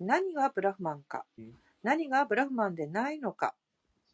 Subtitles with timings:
[0.00, 1.24] 何がブラフマンか、
[1.82, 3.54] 何がブラフマンでないのか、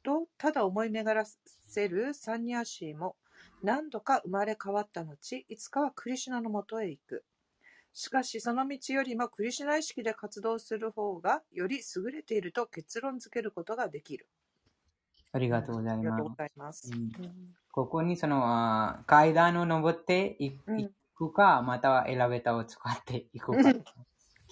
[0.03, 1.25] とただ思い巡ら
[1.65, 3.16] せるサンニャーシーも
[3.62, 7.25] 何度か生まれ変わった後、いつかはクリシュナのもとへ行く。
[7.93, 14.28] しかし、その道よりもクリシュナ意識で活動する方がより優れていると結論付けることができる。
[15.32, 16.91] ありがとうございます。
[17.73, 20.52] ここにその、階段を登ってい
[21.14, 23.73] くか、またはエレベーターを使っていくか。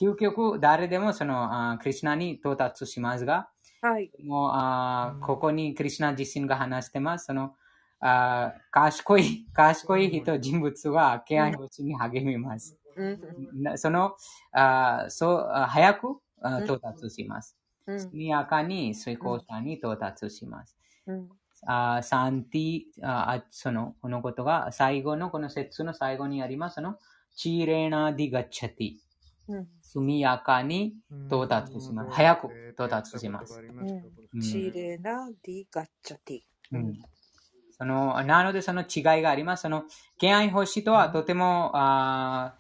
[0.01, 3.49] 究極、誰でもその、あークリシュナに到達しますが、
[3.81, 4.11] はい。
[4.25, 7.27] もうあーここにクリシュナ自身が話してます。
[7.27, 7.55] その、
[8.01, 12.77] あー賢い、賢い人、人物は敬愛星に励みます。
[12.97, 14.17] うんなその、
[14.53, 16.17] あーそう、あ早く
[16.65, 17.57] 到達します。
[17.87, 20.77] うん速やかに遂行者に到達します。
[21.07, 21.29] うん
[21.67, 26.75] あーサンティああその、このことが最後の、この説の最後にあります。
[26.77, 26.99] その、
[27.37, 28.97] チーレーナディガチャティ。
[29.95, 30.95] うん速やかに
[31.29, 32.11] 到達します。
[32.11, 33.61] 早く到達します。
[34.33, 34.43] うん。
[34.43, 36.41] シーレーナ・ディ・ガッチャティ。
[36.73, 36.99] うん。
[37.71, 39.63] そのなので、その違いがあります。
[39.63, 39.85] その、
[40.19, 42.57] 敬愛星とはとても、あ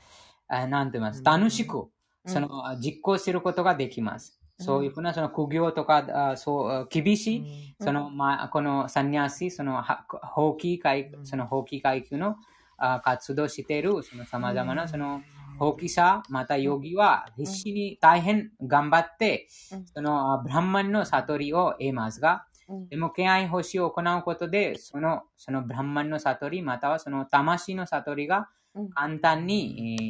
[0.49, 1.25] なんて言います？
[1.25, 1.89] 楽しく、
[2.27, 4.41] その、あ実行することができます。
[4.61, 11.27] そういうふうな、その苦行とか、あそう、あ厳しい、その、まあ、このサンニャシ、その、は法規階うん。
[11.27, 12.37] その法規階級の
[12.77, 15.23] あ活動している、その様々な、その、
[15.59, 22.89] 法規者、またヨギは必死に大変頑張ってうん、その、あブランマンの悟りを得ますが、うん。
[22.89, 28.91] でも、敬愛星を行うことで、その、そのブランマンの悟り、またはその魂の悟りがうん。
[28.91, 30.03] 簡単に、え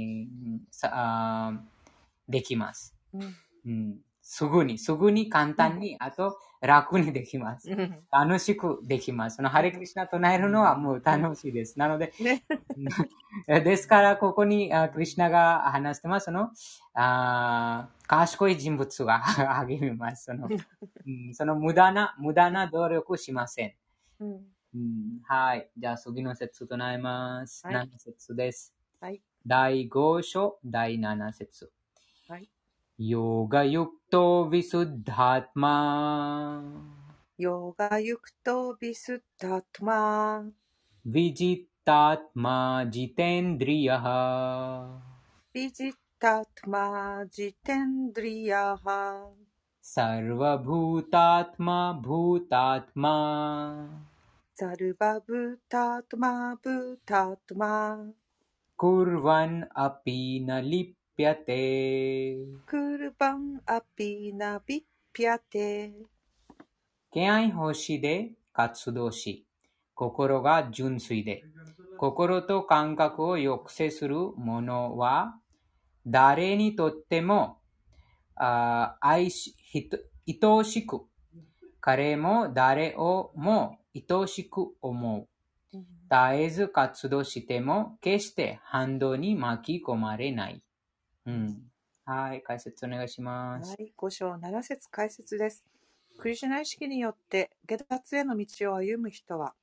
[0.51, 1.75] ーさあー
[2.29, 2.97] できます。
[3.13, 3.37] うん。
[3.67, 7.71] うん、すぐに、すぐに簡単に、あと楽にできます。
[7.71, 9.37] うん楽しくできます。
[9.37, 11.79] そのハレクリシナ唱えるのはもう楽しいです。
[11.79, 12.43] なので、ね。
[13.63, 16.25] ですから、ここにあクリシナが話してます。
[16.25, 16.51] その、
[16.95, 19.19] あー賢い人物が
[19.67, 20.25] 励みます。
[20.25, 20.49] その、
[21.07, 23.75] うんその無駄な、無駄な努力しません。
[24.21, 25.69] うんうん、はい。
[25.77, 27.65] じゃあ、次の説唱えます。
[27.67, 28.75] はい7節です？
[29.01, 29.21] はい。
[29.47, 31.71] 第5章、第7節。
[32.27, 32.49] はい。
[33.01, 35.83] योगयुक्तो विशुद्धात्मा।
[37.41, 39.97] योगायुक्तो विशुद्धात्मा।
[41.07, 44.05] विजितात्मा जितेन्द्रियः।
[45.55, 49.25] विजितात्मा जितेन्द्रियः।
[49.83, 53.15] सर्वभूतात्मा भूतात्मा।
[54.61, 58.11] सर्वभूतात्मा भूतात्मा।
[58.77, 62.37] कुर्वन् अपि न लिप् ピアテ。
[62.67, 66.07] クルバンアピナビぴテケア。
[67.13, 69.47] 敬愛シで活動し、
[69.95, 71.45] 心が純粋で、
[71.99, 75.37] 心と感覚を抑制するものは、
[76.05, 77.59] 誰にとっても、
[78.35, 81.03] あ愛し、愛しく、
[81.81, 85.29] 彼も誰をも愛しく思う。
[85.73, 85.85] 絶
[86.43, 90.61] えず活動しても、決して反動に巻き込まれない。
[91.27, 91.71] うん。
[92.05, 93.71] はい、解説お願いします。
[93.71, 95.65] はい、5章7節解説です。
[96.19, 99.55] クリシュナ意識によって下脱への道を歩む人は、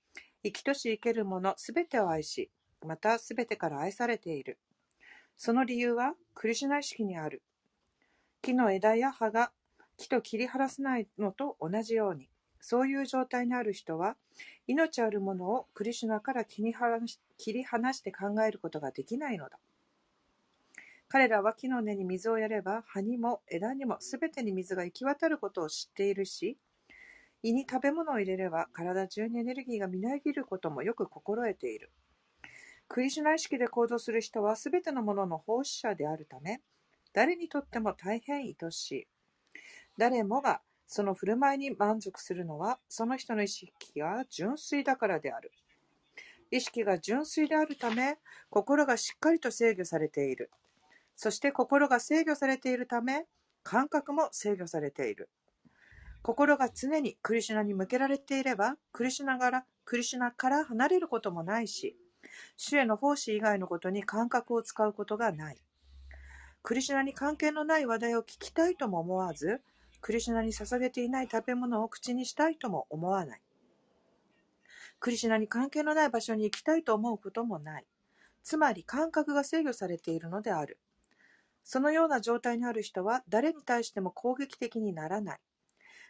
[0.44, 2.50] 生きとし生けるものすべてを愛し、
[2.86, 4.58] またすべてから愛されている。
[5.38, 7.44] その理由はクリシュナ意識にある。
[8.42, 9.52] 木の枝や葉が
[9.98, 12.28] 木と切り離せないのと同じように、
[12.60, 14.18] そういう状態にある人は、
[14.66, 19.60] 命あるものをクリシュナから切り離し切り離して考えることができないのだ。
[21.12, 26.58] 彼らは木の根に水をやれば葉にも枝にもすべてに水が行き渡ることを知っているし
[27.44, 31.92] 胃に食べ物を入れれば体中にエネルギーがみなぎることもよく心得ている。
[32.88, 36.62] クリシュナ意識で行動する人はすべてのものの奉仕者であるため
[37.14, 39.08] 誰にとっても大変愛しい。
[39.98, 45.52] 誰もがその振る舞いに満足するのはその人の意識が純粋だからである。
[46.52, 48.16] 意識が純粋であるため
[48.50, 50.52] 心がしっかりと制御されている。
[51.22, 53.28] そして心が制御されているため、
[53.62, 55.30] 感覚も制御されている。
[56.24, 61.96] 心が常にクリシュナに向けられていれば、クリシュナからクリシュナから離れることもないし、
[62.58, 65.58] 主への奉仕以外のことに感覚を使うことがない。
[66.64, 69.62] クリシュナに関係のない話題を聞きたいとも思わず、
[70.02, 73.42] クリシュナに捧げていない食べ物を口にしたいとも思わない。
[75.00, 77.86] クリシュナに関係のない場所に行きたいと思うこともない。
[78.42, 80.80] つまり感覚が制御されているのである。
[81.64, 85.40] そのような状態にある人は誰に対しても攻撃的にならない。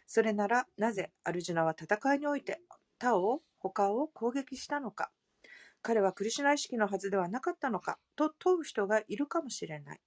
[0.06, 2.60] それならなぜアルジュナは戦いにおいて
[2.98, 5.10] 他を他を攻撃したのか
[5.82, 10.00] 彼はクリシュナ意識のはずではなかったのかと問う人がいるかもしれない。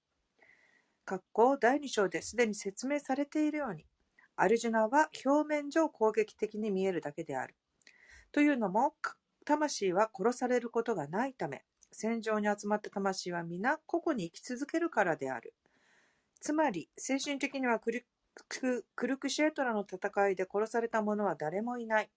[1.05, 3.85] 括弧第2章ですでに説明されているように、
[4.37, 7.55] アルジュナは表面上攻撃的に見えるだけである。
[8.31, 8.95] というのも、
[9.45, 11.63] 魂は殺されることがないため、
[11.97, 15.53] 戦場に集まった魂は皆個々に生き続けるからである。
[16.41, 18.05] つまり、精神的にはクル
[18.49, 22.09] クルクシェートラの戦いで殺された者は誰もいない。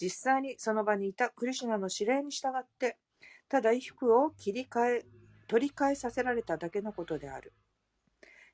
[0.00, 2.98] 実際にその場にいたクリシュナの指令に従って、
[3.48, 5.06] ただ衣服を切り替え、
[5.46, 7.52] 取り替えさせられただけのことである。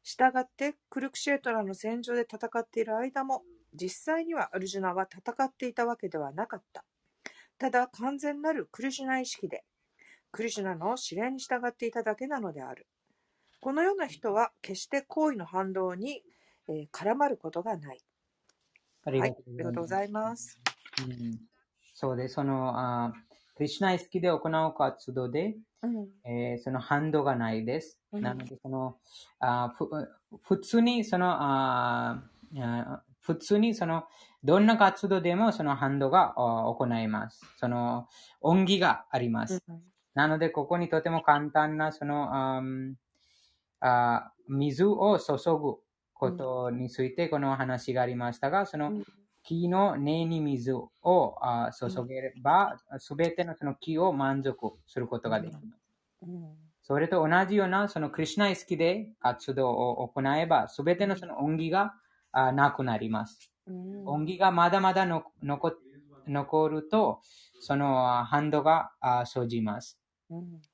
[0.03, 6.85] したがって、クルクシェートラの戦場で戦っている間も、実際にはアルジュナは戦っていたわけではなかった。
[7.57, 9.65] ただ完全なるクリシュナ意識で、
[10.35, 12.89] クリシュナの指令に従っていただけなのである。
[13.61, 16.23] このような人は決して行為の反動に、
[16.69, 18.01] えー、絡まることがない。
[19.05, 19.35] ありがと
[19.69, 20.59] うございます。
[21.07, 21.39] うん、
[21.95, 23.13] そうで、その、あ
[23.55, 28.01] クリシュナ意識で行う活動で、うん、えー、その反動がないです。
[28.11, 28.97] うん、なので、その、
[29.39, 29.89] あふ
[30.43, 32.25] 普通に、その、あ
[33.21, 34.03] 普通に、その、
[34.43, 37.41] どんな活動でもその反動が行います。
[37.57, 38.09] その、
[38.41, 39.63] 恩義があります。
[39.69, 39.83] うん、
[40.15, 42.63] なので、ここにとても簡単な、その、あ
[43.81, 45.77] あ水を注ぐ
[46.15, 48.95] ことについてこの話がありましたが、その、
[49.43, 55.67] 木の根に水を注げれば、すべてのその木を満足することができます。
[56.83, 61.95] それと同じような、そのクリュナ意識で活動を行えば、すべてのその恩義が
[62.33, 63.51] なくなります。
[64.07, 65.75] 恩義がまだまだの残
[66.27, 67.21] 残ると、
[67.61, 68.93] その反動が
[69.27, 69.99] 生じます。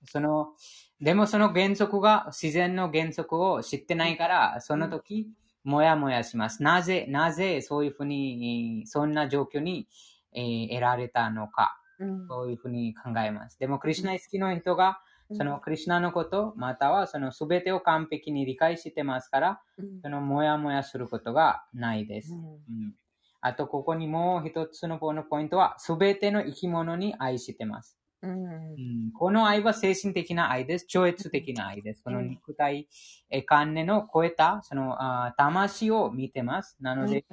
[0.04, 0.54] その、
[1.00, 5.28] でもその原則が、自然の原則を知ってないから、その時、
[5.64, 6.62] もやもやします。
[6.62, 9.88] なぜ、なぜそういうふうに、そんな状況に、
[10.32, 13.58] えー、得られたのか、うん、そういうふうに考えます。
[13.58, 15.00] でも、クリュナ好きの人が、
[15.32, 22.34] そのクリュナのこと、またはその全てを完璧に理解してますから、うん、そのもやもやすることがないです。
[22.34, 22.94] うん、
[23.40, 27.98] あと、ここにもう一つのポイントは、全ての生き物に愛してます。
[28.22, 30.86] うん、この愛は精神的な愛です。
[30.86, 32.02] 超越的な愛です。
[32.02, 32.86] この肉体、
[33.30, 36.76] え観念を超えた、そのあ魂を見てます。
[36.80, 37.24] なので、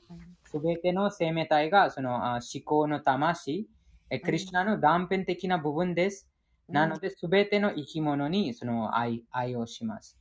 [0.46, 3.68] すべての生命体がそのあ思考の魂、
[4.10, 6.30] えクリュナの断片的な部分です。
[6.70, 10.18] なので、すべての生き物にその愛愛をします。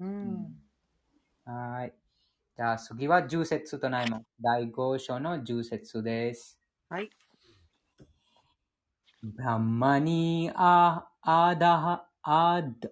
[0.00, 0.56] うん、
[1.44, 1.94] はい。
[2.56, 4.24] じゃあ次は10節となります。
[4.40, 6.58] 第5章の10節です。
[6.88, 7.10] はい。
[9.26, 10.50] ब्रह्मणि
[11.26, 11.98] आदः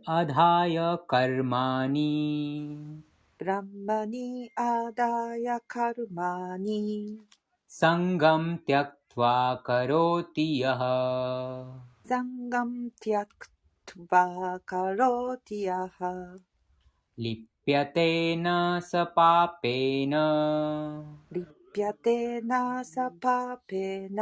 [0.09, 2.11] आधाय कर्माणि।
[3.43, 7.19] ब्रह्मणि आदाय कर्माणि।
[7.69, 10.79] सङ्गं त्यक्त्वा करोति यः।
[12.09, 15.99] सङ्गं त्यक्त्वा करोति यः।
[17.19, 18.45] लिप्यते न
[18.83, 20.11] स पापेन।
[21.33, 24.17] लिप्यते न स पापेन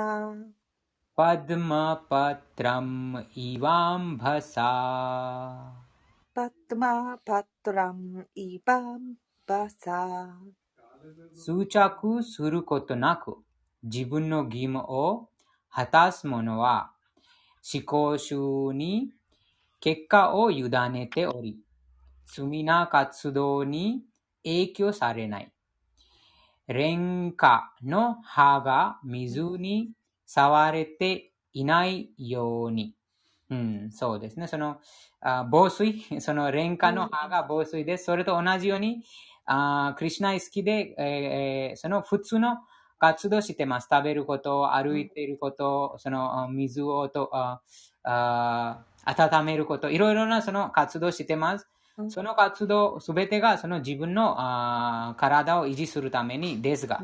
[1.22, 2.86] Padmapatrām
[3.38, 4.70] Ivambhasā
[6.34, 8.00] Padmapatrām
[9.78, 10.36] サ
[11.36, 13.36] 執着することなく
[13.84, 15.28] 自分の義務を
[15.70, 16.90] 果たす者は
[17.72, 18.34] 思考集
[18.74, 19.12] に
[19.78, 21.56] 結果を委ねており、
[22.26, 24.02] 罪な活動に
[24.42, 25.52] 影響されない。
[26.66, 29.92] 廉価の葉が水に
[30.34, 32.94] 触れていないように。
[33.50, 34.46] うん、そうですね。
[34.46, 34.80] その、
[35.20, 38.04] あ防水、 その廉価の歯が防水です。
[38.04, 39.04] それと同じように、
[39.44, 42.58] あクリシナイ好きで、えー、その普通の
[42.98, 43.88] 活動してます。
[43.90, 47.60] 食べること、歩いていること、その水をとあ
[48.04, 51.68] あ温めること、いろいろなその活動してます。
[52.08, 57.02] その活動すべてがその自分のあ体を維持するためにですが、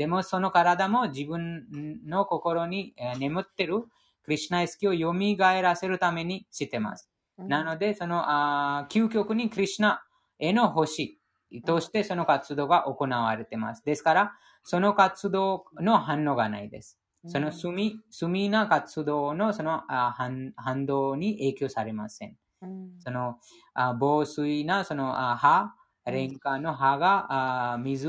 [0.00, 1.66] でもその体も自分
[2.06, 3.82] の心に眠ってる
[4.22, 7.10] クリュナ意識を蘇らせるためにしてます。
[7.36, 10.02] なので、そのあ究極にクリュナ
[10.38, 11.20] への星
[11.66, 13.84] としてその活動が行われています。
[13.84, 16.98] ですから、その活動の反応がないです。
[17.26, 22.38] その罪、罪な活動のその反反動に影響されません。
[23.00, 23.36] その
[23.98, 25.74] 防水なその歯、
[26.10, 28.08] 廉価の葉が水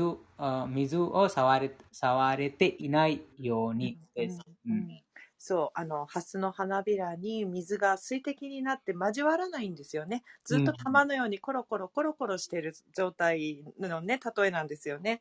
[0.68, 4.40] 水を触れ触れていないようにです。
[4.66, 5.02] うんうん
[5.44, 10.22] そう、あの、ハスの花びらに水が水滴になって交わらないんですよね。
[10.44, 15.20] ずっと玉のようにコロコロコロコロしている状態のね、例えなんですよね。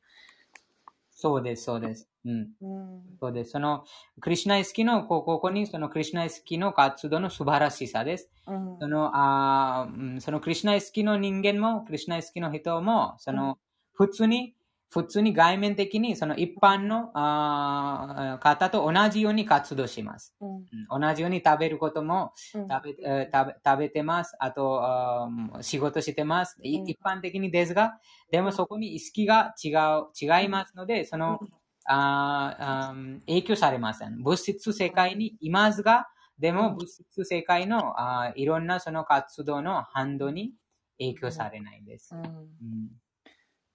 [1.21, 2.09] そうです、そうです。
[2.25, 2.49] うん。
[2.61, 3.01] うん。
[3.19, 3.51] そうです。
[3.51, 3.85] その、
[4.21, 8.31] クリシュナイスキの、こここに、そのクリシュナイスキの活動の素晴らしさです。
[8.47, 9.87] うんその、あ
[10.19, 13.59] そのクリシュナイスキの人間も、クリシュナイスキの人も、その、
[13.93, 14.55] 普通に、
[14.91, 20.35] 普通に外面的に、その一般のあー方と同じように活動します。
[20.41, 20.49] うん
[20.93, 24.35] うん同じように食べることもうん食べ,、えー食べ食べてます。
[24.39, 26.59] あと、あー仕事してます。
[26.61, 27.99] いうん一般的にですが、
[28.31, 31.39] でもそこに意識が違う、違いますので、その、
[31.85, 32.93] あ
[33.27, 34.21] 影響されません。
[34.21, 40.53] 物質世界にいますが、でも物質世界のあーいろんなその活動の反動に
[40.99, 42.13] 影響されないです。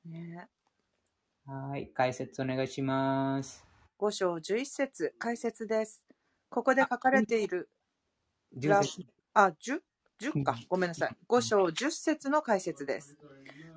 [0.04, 0.48] ね
[1.48, 3.64] はい、解説お願いします。
[4.00, 6.02] 5章11節解説です。
[6.48, 7.68] ここで書かれている、
[8.58, 9.78] 10節あ、10?
[10.20, 10.56] 10か。
[10.68, 11.16] ごめんなさい。
[11.28, 13.16] 5章10節の解説です。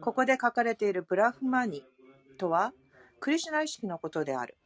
[0.01, 1.85] ここで書かれているブラフマニ
[2.39, 2.73] とは、
[3.19, 4.57] クリシュナ意識のことである。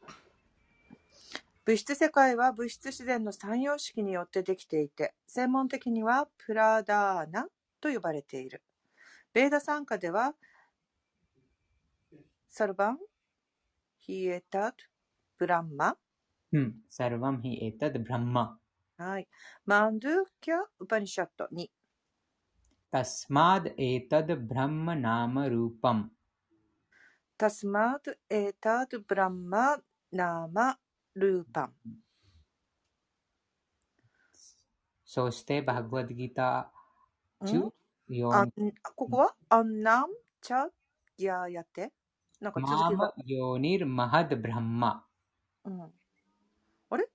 [1.66, 7.48] 物質世界は物質自然の三様式によってできていて、専門的にはプラダーナ
[7.82, 8.62] と呼ばれている。
[9.34, 10.34] ベーダ参加では、
[12.53, 12.97] サルバン、
[13.99, 14.77] ヒエタト、
[15.37, 15.95] ブランマ、
[16.51, 16.75] うん。
[16.89, 18.57] サルバムヒエタドブランマ。
[18.97, 19.27] はい。
[19.65, 21.71] マンドゥキャ・ウパニシャットに、
[22.91, 26.09] तस्माद् एतद् ब्रह्म नाम रूपम्
[27.37, 29.77] タスマード・エータド・ブランマ・
[30.11, 30.77] ナーマ・
[31.15, 31.73] ルーパン。
[35.05, 37.71] そして、バグワッドギターん
[38.09, 38.51] 14あん
[38.83, 40.67] ここはアンナム・チャ・
[41.15, 41.93] ギャーやって。
[42.44, 45.02] なんか続マきがマ、ヨニル、マハド、ブランマ。
[45.64, 47.08] あれ？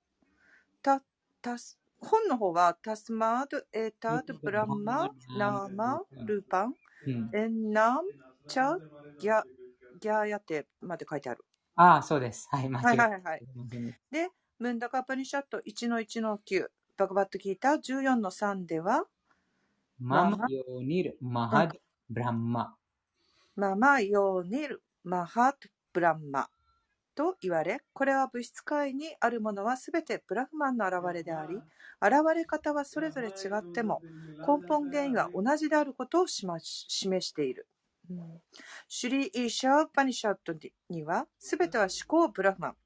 [0.81, 1.03] た、
[1.39, 6.73] たす、本の方は、タスマード、エタード、ブランマ、ナーマ、ルパン、
[7.05, 8.09] うん、エンナム、
[8.47, 9.43] チャウ、ギャ、
[9.99, 11.45] ギャーヤテまで書いてある。
[11.75, 12.47] ああ、そうです。
[12.51, 13.41] はい、間は違いはいはいはい。
[14.09, 16.67] で、ムンダカパニシャット1の1の9、
[16.97, 19.05] バグバットギいター14の3では、
[19.99, 21.77] ママヨニル、マハド、
[22.09, 22.75] ブランマ。
[23.55, 26.49] ママヨーニル、マハト・ブランマ
[27.15, 31.63] と言われ、これは物質界にあるものはすべてブラフマンの現れであり、
[32.01, 34.03] 現れ方はそれぞれ違っても、
[34.47, 36.57] 根本原因は同じであることを示
[37.21, 37.67] している。
[38.09, 38.41] うん
[38.87, 40.53] シュリ・イーシャー・パニシャット
[40.89, 42.77] には、すべては思考ブラフマン、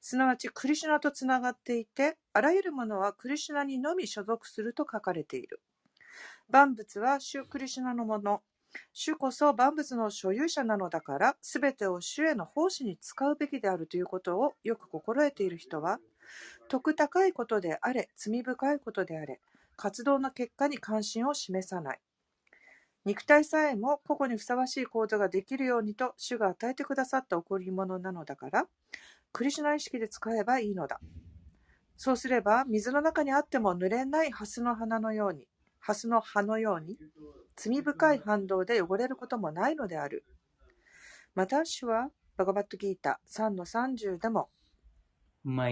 [0.00, 5.62] すなわちクリシュナとつながっていて、あらゆるものはクリシュナにのみ所属すると書かれている。
[6.48, 8.42] 万物は主クリシュナのもの、
[8.92, 16.00] 主こそ万物の所有者なのだから、すべてを主への奉仕に使うべきであるということをよく心得ている人は、
[16.68, 19.40] 徳高いことであれ、罪深いことであれ、
[19.76, 22.00] 活動の結果に関心を示さない。
[23.04, 28.66] 肉体さえも個々にふさわしい行動ができるようにと主が与えてくださった贈り物なのだから、
[29.32, 31.00] クリシュナ意識で使えばいいのだ。
[31.96, 35.46] そうすれば、水の中にあっても濡れないハスの花のように、
[35.86, 36.98] 蓮の葉のように、
[37.54, 40.24] 罪深い反動で汚れることもないのである。
[41.34, 44.50] また、主は、バガバットギータ3の30でも、
[45.44, 45.70] マ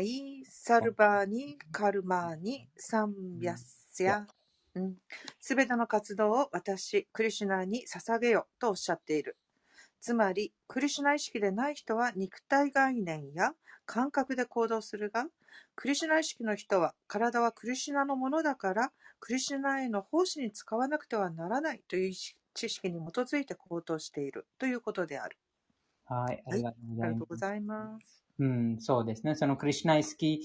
[0.00, 4.26] イサ सर्वाणि ーニーサンニャ सन्न्यस्य
[5.38, 9.36] すべての活動を私、クリシュナに捧げよとおっしゃっている。
[10.00, 13.54] つまり、クリシュナ意識でない人は肉体概念や
[13.86, 15.26] 感覚で行動するが、
[15.76, 25.38] クリシュナ意識の人は体はクリシュナのものだから、クリシュナへの奉仕に使わなくてはならないという知識に基づいて行動しているということである。
[26.04, 26.76] はい、ありがと
[27.24, 28.24] うごあざいます。
[28.38, 29.34] うん、そうですね。
[29.34, 30.40] そのクリシュナイスキ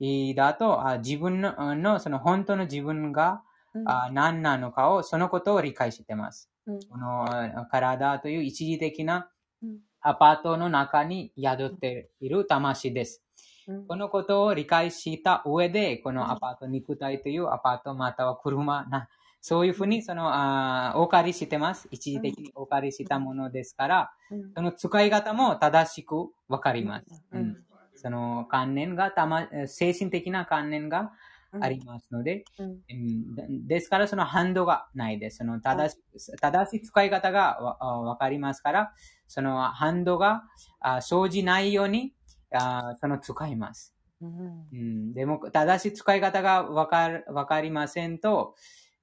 [0.00, 3.44] ーだと、あ自分ののその本当の自分が
[3.74, 6.50] うんあ何なのかを、そのことを理解してます。
[6.66, 6.80] うん。
[6.88, 7.24] この
[7.60, 9.30] あ体という一時的な
[9.62, 9.78] うん。
[10.06, 13.22] アパートの中に宿っている魂です。
[13.66, 13.86] うん。
[13.86, 19.08] このことを理解した上で、このアパート、肉体というアパートまたは車な、
[19.40, 21.88] そういうふうにそのあお借りしてます。
[21.90, 24.52] 一時的にお借りしたものですから、うん。
[24.54, 27.24] その使い方も正しくわかります。
[27.32, 27.42] ううん。
[27.48, 27.64] ん。
[27.94, 31.12] その観念がたま、精神的な観念が
[31.60, 35.38] ありますので、でですからその反動がないです。
[35.38, 36.00] その正し
[36.40, 38.92] 正しい使い方がわかりますから、
[39.28, 40.42] その反動が
[40.80, 42.14] あ生じないように
[42.52, 43.94] あその使います。
[44.20, 48.54] うんうん、でも、正しい使い方がわかるわかりませんと、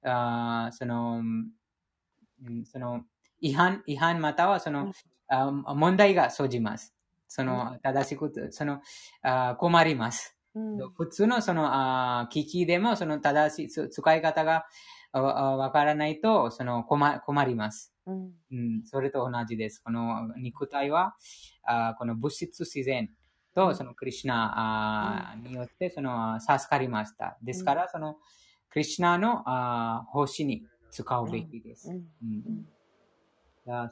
[0.04, 3.02] あその、うんその
[3.40, 4.92] 違反、違反またはその、うん
[5.28, 6.94] あ問題が生じます。
[7.26, 8.82] その、正しく、その、
[9.22, 10.36] あ困ります。
[10.54, 14.66] うん普通のその、あ機器でもその正しいつ使い方が
[15.12, 17.92] あわわからないと、その困困ります。
[18.06, 18.32] うん。
[18.50, 19.78] うん、それと同じです。
[19.78, 21.14] この肉体は、
[21.64, 23.10] あこの物質自然
[23.54, 27.38] とそのクリシナ、あによってその授かりました。
[27.42, 28.16] ですから、その
[28.70, 31.90] クリシナのあ奉仕に使うべきです。
[31.90, 32.66] うん。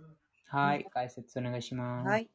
[0.46, 2.08] はい、解説お願いします。
[2.08, 2.30] はい。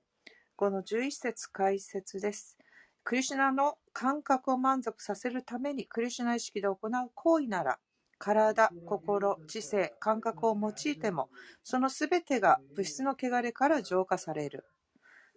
[0.57, 2.57] この11節解説です。
[3.05, 7.79] クリシュナの感覚を満足させるためにクリシュナ意識で行う行為なら、
[8.17, 11.29] 体、心、知性、感覚を用いても、
[11.63, 14.65] そのすべてが物質の汚れから浄化される。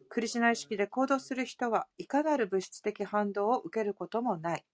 [0.09, 4.65] クリシュナ意識で行動する人はいかなる物質的反動を受けることもない。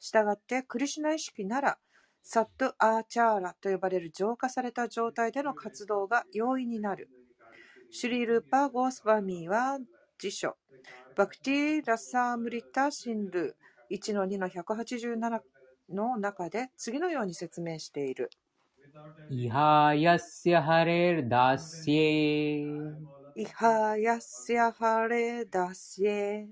[0.00, 1.78] したがって、クリシュナ意識なら、
[2.22, 7.08] サット・アーチャーラと呼ばれる浄化された状態での活動が容易になる。
[7.90, 9.78] シュリールーパー・ゴースバミーは
[10.18, 10.56] 辞書。
[11.16, 15.40] バクティ・ラサームリタ・シンルー1の2の187
[15.90, 18.30] の中で次のように説明している。
[19.30, 22.62] イハヤスヤハレルダスエ
[23.36, 26.48] イハヤスヤハレダシエ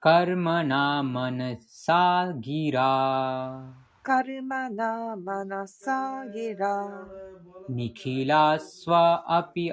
[0.00, 7.06] カルマナマナサギラカルマナマナサギラ
[7.68, 9.70] ニキラスワアピ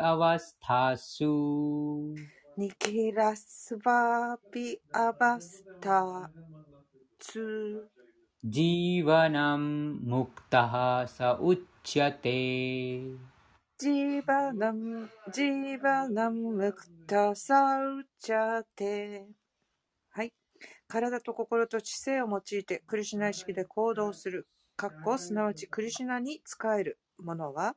[20.95, 24.47] 体と心と知性を用いてクリシュナ意識で行動する。
[24.77, 27.75] かっこすなわちクリシュナに使えるものは、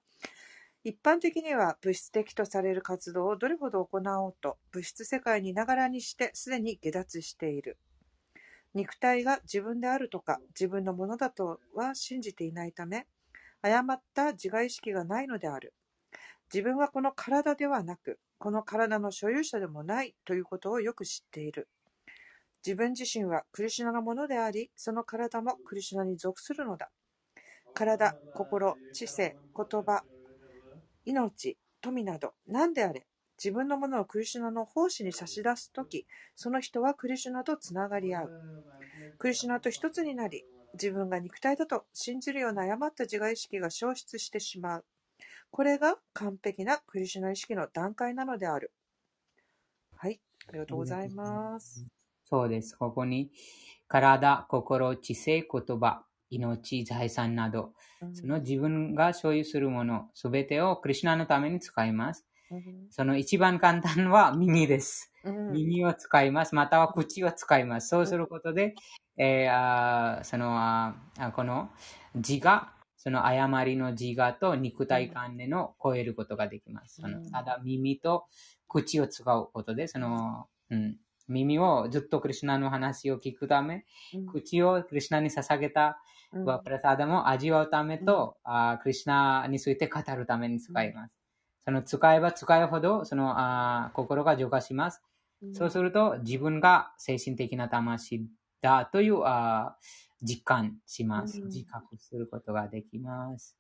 [0.85, 7.77] 一般的には物質的とされる活動をどれほど行おうと物質世界にいながらにしてすでに下脱している。
[8.73, 13.09] 肉体が自分であるとか自分のものだとは信じていないため、
[13.63, 15.75] 誤った自我意識がないのである。
[16.55, 21.69] 自分はこの体ではなく、この体の所有者でもないということをよく知っている。
[22.69, 26.91] 自分自身はクリシュナのものであり、その体もクリシュナに属するのだ。
[27.73, 30.05] 体、心、知性、言葉、
[31.07, 33.07] 命、富など何であれ、
[33.43, 38.33] 自分のものをクリシュナの奉仕に差し出すとき、その人はクリシュナとつながり合う。
[39.19, 44.85] クリシュナと一つになり、自分が肉体だと信じるような誤った自我意識が消失してしまう。
[45.51, 48.73] これが完璧なクリシュナ意識の段階なのである。
[49.97, 51.98] はい、ありがとうございます。
[52.29, 52.77] そうです。
[52.77, 53.31] ここに、
[53.87, 62.27] 体、心、知性、言葉、命、財産など、うんその自分が所有するもの、すべてをクリシュナのために使います。
[62.91, 65.13] その一番簡単は耳です。
[65.25, 66.55] うん耳を使います。
[66.55, 67.89] または口を使います。
[67.89, 68.75] そうすることで、
[69.17, 71.71] えーそのあーこの
[72.15, 77.01] 自我、その誤りの自我と肉体観念を超えることができます。
[77.01, 78.27] そのうんただ耳と
[78.69, 80.97] 口を使うことで、その、うん、
[81.29, 83.85] 耳をずっとクリシュナの話を聞くため、
[84.33, 86.01] 口をクリシュナに捧げた
[86.33, 91.15] うんワプラサダも味わうためと、あークリシュナについて語るために使います。
[91.65, 95.03] その使えば使うほど、そのあー心が浄化します。
[95.43, 98.27] うんそうすると、自分が精神的な魂
[98.61, 101.41] だというあー実感します。
[101.41, 103.57] うん自覚することができます。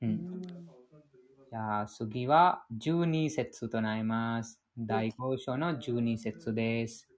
[0.00, 0.42] う、うんん
[1.50, 4.60] じゃあ次は12節となります。
[4.78, 7.11] 第5章の12節です。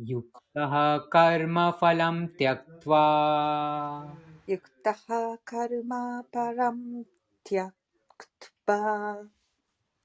[0.00, 3.04] युक्तः कर्मफलं त्यक्त्वा।
[4.50, 7.04] युक्तः कर्मफलं
[7.48, 9.24] त्यक्त्वा।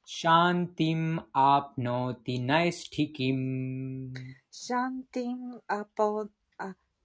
[0.08, 4.16] शान्तिम् आप्नोति नैष्ठिकीम्।
[4.54, 6.30] शान्तिम् अपो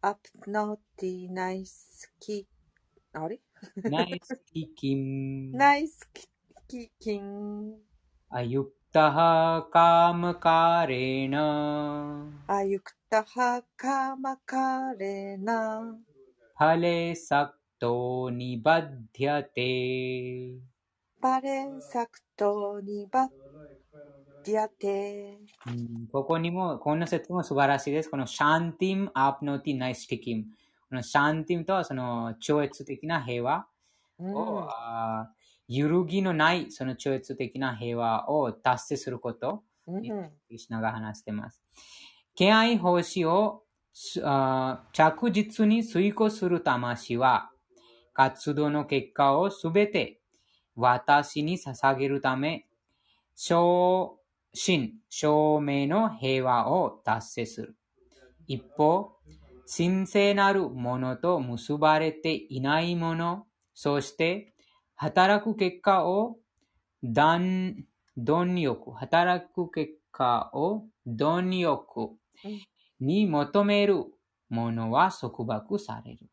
[0.05, 2.46] आप्नोति नैष्कि
[3.16, 3.38] अरे
[3.79, 7.72] नैष्ठिकीम्। नैष्किकिम्
[8.33, 10.71] अयुक्त アプノティナイスキ、あれナイスキキン。
[10.71, 10.81] ナイスキキン。
[10.81, 12.27] アユクタハカムカレナ。
[12.47, 15.97] アユクタハカマカレナ。
[16.57, 20.55] フレサクトニバッディアテ。
[21.21, 23.29] パレサクトニバッ
[24.45, 25.39] ディアテ。
[26.11, 28.11] ここにも、この説も素晴らしいです。
[28.11, 30.45] このシャンティム、アプノティ、ナイスティキム。
[30.89, 33.67] このシャンティムとはその超越的な平和
[34.19, 34.67] を、うん、
[35.69, 41.63] 揺るぎのないその超越的な平和を達成することに、クリシナが話しています。
[42.35, 43.63] 敬愛奉仕を
[44.93, 47.51] 着実に遂行する魂は、
[48.13, 50.21] 活動の結果をすべて
[50.75, 52.67] 私に捧げるため、
[53.35, 54.19] 小
[54.55, 57.77] 真、証明の平和を達成する。
[58.47, 59.13] 一方、
[59.67, 64.55] 神聖なるものと結ばれていないもの、そして
[64.97, 66.39] 働く結果を
[67.03, 67.87] 貪
[68.57, 72.13] 欲、働く結果を貪欲
[72.99, 74.07] に求める
[74.49, 76.27] ものは束縛される。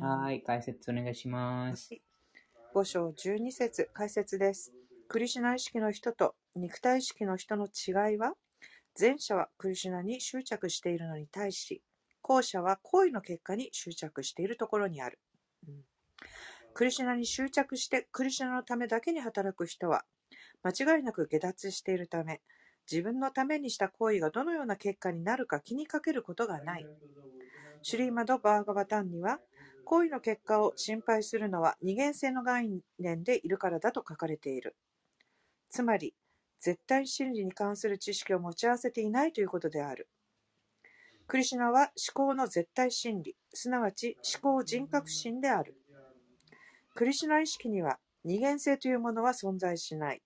[0.00, 1.90] はい、解説お願いします。
[2.72, 4.72] 五章十二節解説です。
[5.08, 8.32] クリシュナ意識の人と肉体意識の人の違いは
[8.98, 11.82] 前者はクリシュナに執着しているのに対し、
[12.22, 15.18] 後者は行為の結果に執着しているところにある。
[15.68, 15.84] うん、
[16.76, 20.04] クリシュナに執着してクリシュナのためだけに働く人は、
[20.62, 22.42] 間違いなく下脱しているため、
[22.92, 26.86] 自分のためにした行為がどのような結果になるか気にかけることがない。
[27.80, 29.40] シュリーマド・バーガバタンには、
[29.86, 34.76] 行為の結果を心配するのは二元性の概念でいるからだと書かれている。
[35.70, 36.14] つまり、
[36.60, 40.10] 絶対真理に関する知識を持ち合わせていないということである。
[41.26, 45.74] クリシュナは思考の絶対真理、すなわち思考人格心である。
[46.96, 50.22] クリシュナ意識には二元性というものは存在しない。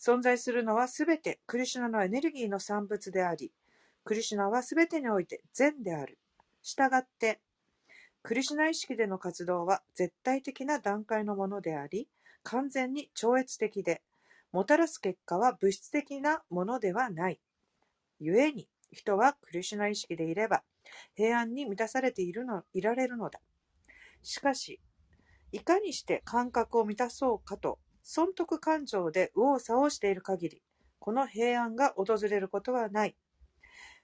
[0.00, 3.52] 存在するのはすべてクリシュナのエネルギーの産物であり、
[4.02, 6.18] クリシュナはすべてにおいて善である。
[6.62, 7.40] したがって、
[8.22, 12.08] クリシュナ意識での活動は絶対的な段階のものであり、
[12.42, 14.00] 完全に超越的で、
[14.52, 17.38] もたらす結果は物質的なものではない。
[18.18, 20.62] 故に、人はクリシュナ意識でいれば、
[21.14, 23.40] 平安に満たされているのいられるのだ。
[24.22, 24.80] しかし、
[25.52, 30.62] いかにして感覚を満たそうかと、損得感情で右往左往している限り、
[30.98, 33.16] この平安が訪れることはない。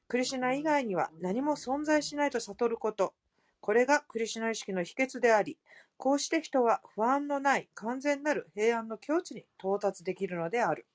[0.09, 3.15] クリシュナ以外には何も存在しないと悟ること。
[3.61, 5.59] これがクリシュナ意識の秘訣であり、
[5.97, 10.87] こうして人は不安のない完全なる平安の境地に到達できるのである。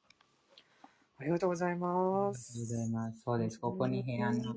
[1.18, 2.52] ありがとうございます。
[2.54, 3.22] ありがとうございます。
[3.24, 3.60] そうです。
[3.60, 4.54] ここに平安の、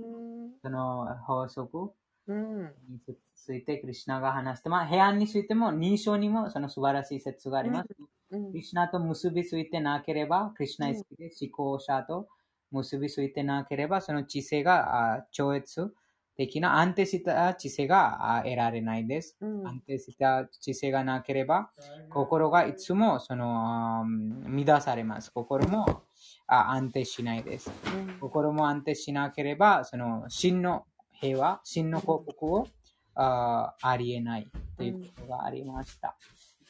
[0.62, 1.92] その法則
[2.28, 3.00] に
[3.34, 7.88] ついてクリシナが話して、まあ、平安についても、認証にもその素晴らしい説があります。
[8.30, 12.28] クリシナと結びついてなければ、クリシナ意識で思考者と
[12.70, 15.92] 結びついてなければ、その知性が超越
[16.36, 19.36] 的な安定した知性が得られないです。
[19.40, 21.70] 安定した知性がなければ、
[22.08, 24.04] 心がいつもその
[24.46, 25.32] 乱されます。
[25.32, 26.02] 心も
[26.46, 30.84] あ安定しないです、うん、心も安定しなければ、その真の
[31.20, 32.66] 平和、真の幸福を、
[33.14, 36.16] あありえないということがありました。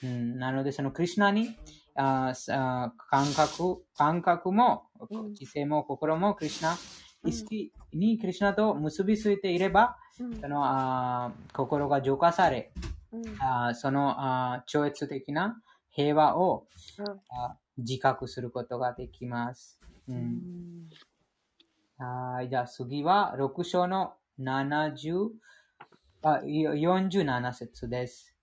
[0.03, 1.57] うん、なので、そのクリュナに
[1.95, 2.33] あ
[2.97, 4.85] 感覚、感覚も、
[5.37, 6.77] 知性も心もクリュナ、
[7.25, 9.97] 意識にクリュナと結びついていれば、
[10.41, 12.73] そのあ心が浄化され、
[13.41, 16.67] あそのあ超越的な平和を、
[17.31, 19.81] あ自覚することができます。
[20.09, 20.89] うん、
[21.99, 25.31] はい、じゃあ次は6章の70
[26.23, 28.37] あ47節です。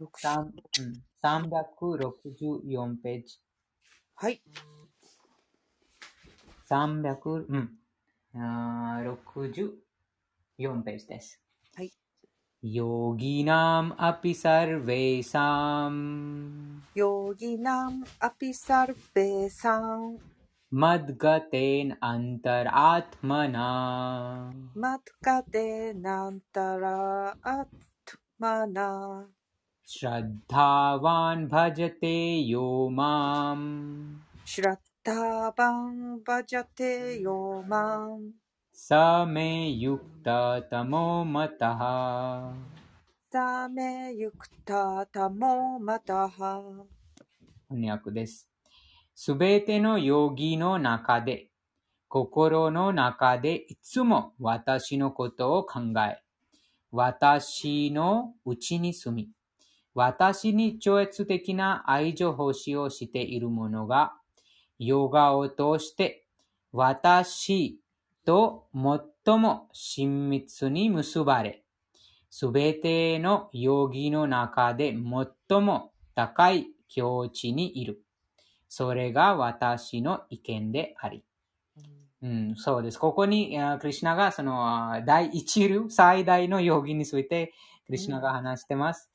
[0.00, 3.38] 364ページ。
[4.14, 4.40] はい。
[6.70, 7.70] 300、うん。
[8.34, 9.72] あ64
[10.82, 11.38] ページです。
[11.74, 11.92] はい。
[12.62, 16.82] ヨギナムアピサルベイサム。
[16.94, 20.18] ヨギナムアピサルベイサム。
[20.81, 21.99] मद्गतेनान्तरात्मना
[29.93, 32.15] श्रद्धावान् भजते
[32.49, 32.65] यो
[32.97, 33.67] माम्
[34.53, 37.37] श्रद्धावान् भजते यो
[37.69, 38.25] माम्
[38.87, 38.89] स
[39.33, 39.49] मे
[39.85, 41.85] युक्ततमो मतः
[43.35, 43.45] स
[43.77, 43.89] मे
[44.21, 45.55] युक्ततमो
[45.89, 46.37] मतः
[47.69, 48.48] 翻訳です。
[49.22, 51.48] すべてのヨギの中で、
[52.08, 56.22] 心の中でいつも私のことを考え、
[56.90, 59.28] 私のうちに住み、
[59.94, 64.14] 私に超越的な愛情奉仕をしている者が、
[64.78, 66.24] ヨガを通して
[66.72, 67.78] 私
[68.24, 71.62] と最も親密に結ばれ、
[72.30, 74.96] すべてのヨギの中で
[75.50, 78.02] 最も高い境地にいる。
[78.70, 81.24] それが私の意見であり。
[82.22, 82.98] うん、そうです。
[82.98, 87.52] ここに、あクリシナがそのあ第一流、最大のヨギについて、
[87.86, 89.10] クリシナが話してます。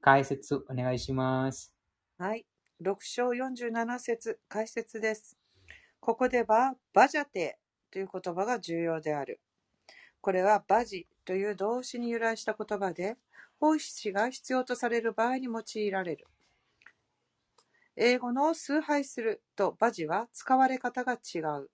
[0.00, 1.72] 解説お願いします。
[2.18, 2.44] はい。
[2.82, 5.38] 6章47節解説です。
[6.00, 7.60] ここでは、バジャテ
[7.92, 9.40] という言葉が重要である。
[10.20, 13.16] これはバジという動詞に由来した言葉で、
[13.60, 16.26] 奉仕が必要とされる場合に用いられる。
[17.96, 21.70] 英語の崇拝するとバジは使われ方が違う。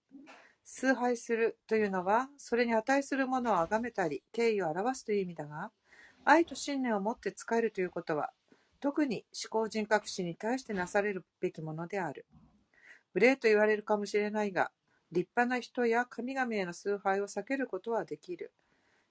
[0.65, 5.71] 崇拝するというのは、それに値するものを崇めたり、敬意を表すという意味だが、
[6.25, 8.33] 愛と信念を持って使えるということは、
[8.81, 12.27] 特に思考人格心に対してなされるべきものである。
[13.15, 14.73] 無礼と言われるかもしれないが、
[15.13, 18.53] 立派な人や神々への崇拝を避けることはできる。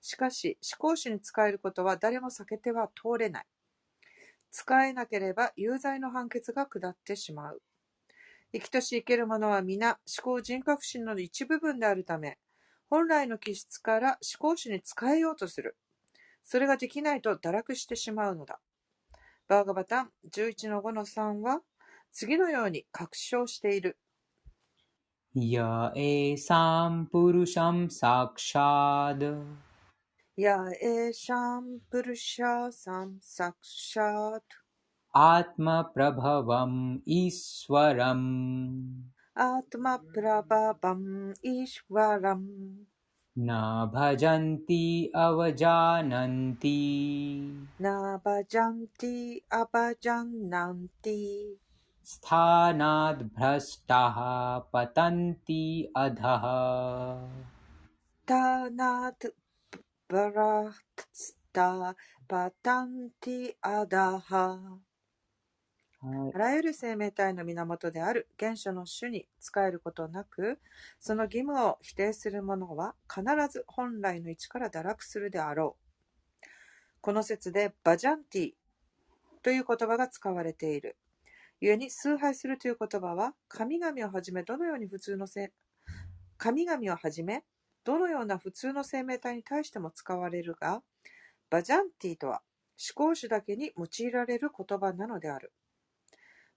[0.02, 3.46] しかし、思考主に使えることは誰も避けては通れない。
[4.58, 7.62] 使えなければ有罪の判決が下ってしまう。
[8.54, 12.38] 生きとし生けるものは皆、思考人格心の一部分であるため、
[12.89, 15.76] 本来の気質から思考主に使えようとする。
[16.41, 18.62] それができないと堕落してしまうのだ。
[19.50, 21.60] バーガバタン11の5の3は、
[22.13, 23.98] 次のように確証している。
[25.34, 29.64] やえサンプルシャムサクシャー
[30.39, 34.54] या एषां पुरुषासां साक्षात्।
[35.15, 39.04] आत्मप्रभवम् ईश्वरम्।
[39.38, 42.78] आत्मप्रभवम् ईश्वरम्।
[43.39, 47.08] न भजन्ति अवजानन्ति।
[47.82, 51.58] न भजन्ति अपजानन्ति
[52.06, 56.41] स्थानाद् भ्रष्टाः पतन्ति अधः।
[58.21, 59.26] स्थानात्
[60.08, 60.72] ナトバラ
[61.12, 61.96] ツタ
[62.28, 64.50] パタンティアダハ
[66.00, 70.60] はいあらゆる生命体の源である原初の種に仕えることなく、
[71.00, 75.76] その義務を否定する者は必ず本来の位置から堕落するであろ
[76.44, 76.46] う。
[77.02, 78.52] この説でバジャンティ
[79.41, 80.98] という言葉が使われている。
[81.62, 85.52] 故に崇拝するという言葉は神々をはじめどのように普通のせ
[86.38, 87.44] 神々をはじめ
[87.86, 90.82] どのような普通の生命体に対しても使われるが、
[91.50, 92.41] バジャンティとは
[92.98, 95.54] 思考主だけに用いられる言葉なのである。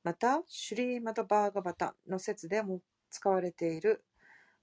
[0.02, 4.04] また、シュリーマドバーガバタの説でも使われている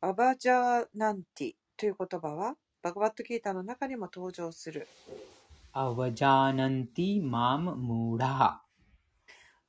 [0.02, 4.88] アバジャーナンティという言葉はバグバットキーターの中にも登場する。
[5.72, 8.62] アバジャーナンティマームムーダハ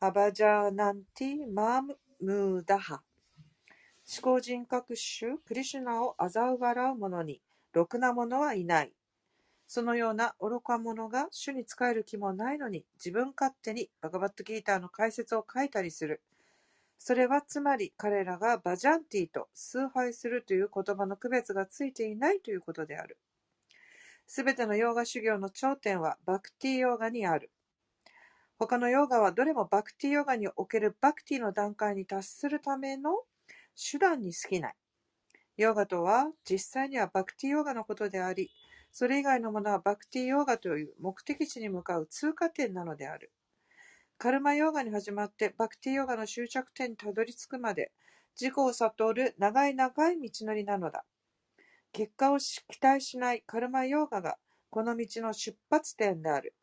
[0.01, 3.03] アバジャーナンティマームムーダハ
[4.09, 7.43] 思考人格種クリシュナを嘲笑う者に、
[7.73, 8.93] ろくな者はいない。
[9.67, 16.23] そのような愚か者が主に仕える気もないのに、自分勝手にバガバットギーターの解説を書いたりする。
[16.99, 23.19] それはつまり彼らがバジャンティと崇拝するという言葉の区別がついていないということである。
[24.29, 27.51] すべてのヨーガ修行の頂点はバクティヨーガにある。
[28.57, 33.25] 他のヨーガはどれもバクティヨガにおけるバクティの段階に達するための
[33.77, 34.75] 手段に過ぎない。
[35.57, 38.51] ヨガとは実際にはバクティヨガのことであり、
[38.91, 43.31] それ以外のものはバクティヨガという目的地に向かう通過点なのである。
[44.19, 47.93] カルマヨガに始まってバクティヨガの終着点にたどり着くまで
[48.41, 51.05] 自己を悟る長い長い道のりなのだ。
[51.93, 54.39] 結果を期待しないカルマヨガが
[54.71, 56.55] この道の出発点である。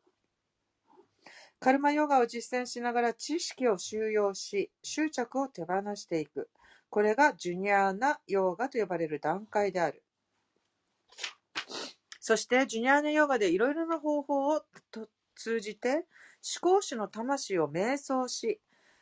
[1.58, 6.50] カルマヨガを実践しながら知識を収容し、執着を手放していく。
[6.94, 10.04] これがジュニアーナヨーガと呼ばれる段階である。
[12.20, 14.62] そして、ジュニアーナヨーガでいろいろな方法を
[15.34, 16.04] 通じて、思
[16.60, 18.60] 考主の魂を瞑想し、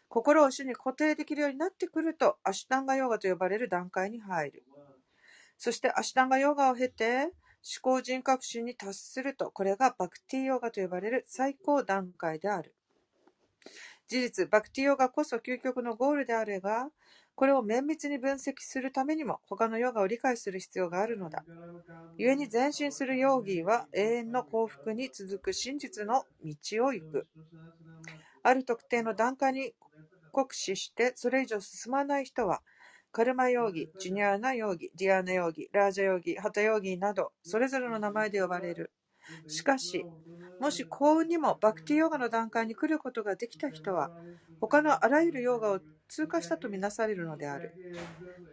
[0.09, 4.65] 心を主に固定できるようになってくると、アシュタンガヨーガと呼ばれる段階に入る。
[5.59, 7.33] そして、アシュタンガヨーガを経て、思
[7.83, 12.75] 考人格心に達すると、これがバクティヨガと呼ばれる最高段階である。
[14.09, 16.89] 事実、バクティヨガこそ究極のゴールであるが、
[17.35, 21.45] これを綿密に分析するためにも他のヨガを理解する必要があるのだ。
[22.19, 26.55] 故に前進するヨーギーは永遠の幸福に続く真実の道
[26.87, 27.29] を行く。
[28.43, 29.75] ある特定の段階に
[30.31, 32.63] 酷使してそれ以上進まない人は、
[33.13, 38.93] カルマヨーギ、ジュニアーナヨーギ、ディアーナヨーギ、ラージャヨーギ、ハタヨーギなど、それぞれの名前で呼ばれる。
[39.47, 40.09] しかし、
[40.59, 44.13] もし幸運にもバクティヨガの段階に来ることができた人は、
[44.61, 45.81] 他のあらゆるヨガを
[46.15, 47.73] 通過したとみなされるのである。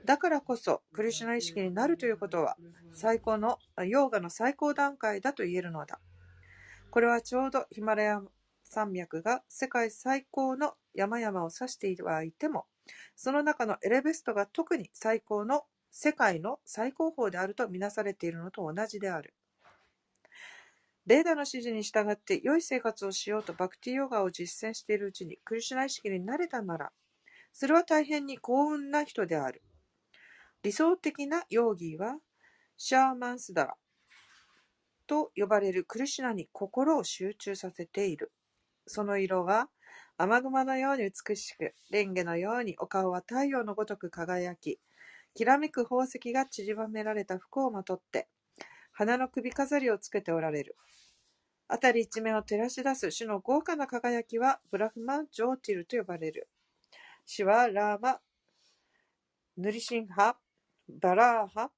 [0.06, 2.56] だからこそ、クリシュナ意識になるということは、
[2.94, 6.00] 最高の、ヨガの最高段階だと言えるのだ。
[6.90, 8.22] これはちょうどヒマラヤ
[8.64, 12.66] 山脈が世界最高の山々を指してはいても、
[13.18, 19.34] その中のエレベストが特に最高の世界の最高峰であるとみなされているのと同じである。
[21.06, 26.92] ベーダの指示に従って良い生活をしようとバクティヨガを実践しているうちにクリシュナ意識になれたなら、
[27.52, 29.62] それは大変に幸運な人である。
[30.64, 32.18] 理想的なヨーギーは、
[32.78, 33.76] シャーマンスダラ
[35.08, 38.32] と呼ばれるクリシナに心を集中させている。
[38.86, 39.70] その色は
[40.18, 44.80] 雨雲のように美しく、レンゲのようにお顔は太陽のごとく輝き、
[45.34, 48.28] きらめく宝石が散りばめられた服をまとって、
[48.92, 50.76] 花の首飾りをつけておられる。
[51.70, 56.50] 辺り一面を照らし出す種の豪華な輝きはブラフマン・ジョーティルと呼ばれる。
[57.32, 58.20] 死はラーマ、
[59.56, 60.36] ヌリシンハ、
[60.90, 61.72] バラーハ、思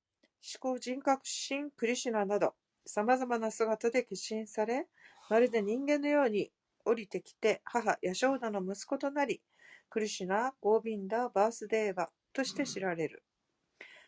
[0.62, 2.54] 考人格神クリシュナなど、
[2.86, 4.88] 様々な姿で化身され、
[5.30, 6.54] まるで人間のように
[6.86, 9.42] 降りてきて、母ヤショーダの息子となり、
[9.90, 13.22] クリシュナ、ゴービンダ、バースデーバとして知られる。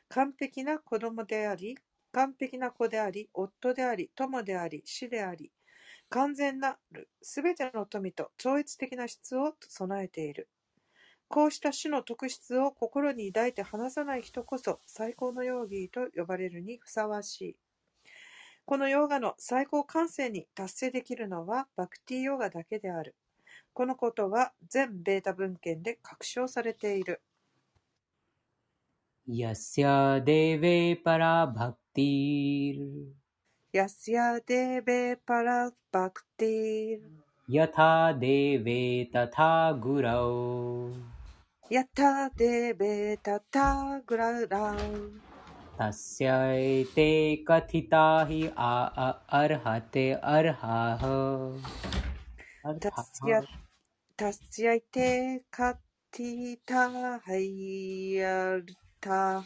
[0.08, 1.78] 完璧な子供であり、
[2.14, 5.52] 完璧な子であり、夫であり、友であり、死であり、
[6.08, 10.48] 完全なるすべての富と超越的な質を備えている。
[11.33, 17.57] こうした種の特質を心に抱いて離さない人こそ最高のヨーギーと呼ばれるにふさわしい。
[18.65, 23.15] このヨガの最高完成に達成できるのはバクティヨガだけである。
[23.75, 27.21] このことは全ベータ文献で確証されている。
[29.29, 29.85] यस्य
[30.25, 32.79] देवे परा भक्तिर्
[33.77, 37.01] यस्य देवे परभक्तिर्
[37.51, 38.81] यथा देवे
[39.17, 39.51] तथा
[39.85, 41.12] गुरौ यथा देवे तथा गुरौ
[45.80, 51.02] तस्यैते कथिता हि आ अर्हते अर्हाः।
[52.84, 53.42] तस्य
[54.20, 59.46] तस्यैते कथिता हय्यर्थाः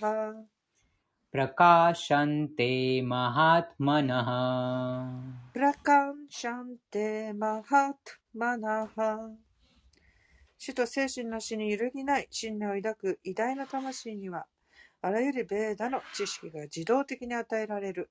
[1.31, 4.29] प्रकाशन्ते महात्मनः।
[5.53, 8.95] प्रकाशन्ते महात्मनः।
[10.58, 14.46] 主と精神の死に揺るぎない信念を抱く偉大な魂には、
[15.00, 18.10] あらゆるベーダの知識が自動的に与えられる。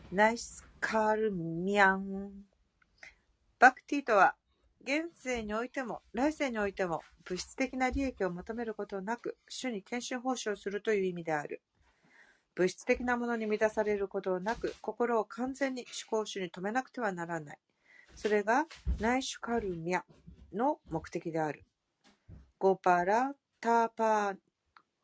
[0.09, 2.31] ナイスカルミャン。
[3.59, 4.35] バクティとは
[4.81, 11.61] 現世においても来世においても物質的な利益を求めることなく主に献身奉仕をするという意味である。
[12.55, 17.57] 物質的なものに満たされることなく心を完全に思考主に止めなくてはならない。
[18.15, 18.65] それが
[19.01, 20.03] ナイシュカルミャ
[20.53, 21.65] の目的である。
[22.57, 24.35] ゴパラタパー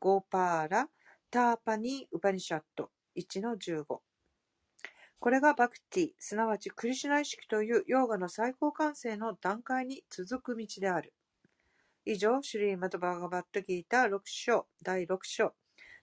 [0.06, 0.88] ゴーパーラ・
[1.32, 11.12] ターパニー・ウパニシャット1の15これがバクティ、すなわちクリシュナ意識というヨーガの最高完成の段階に続く道である。
[12.06, 15.54] 以上、シュリーマトバーガバットギーター6章第6章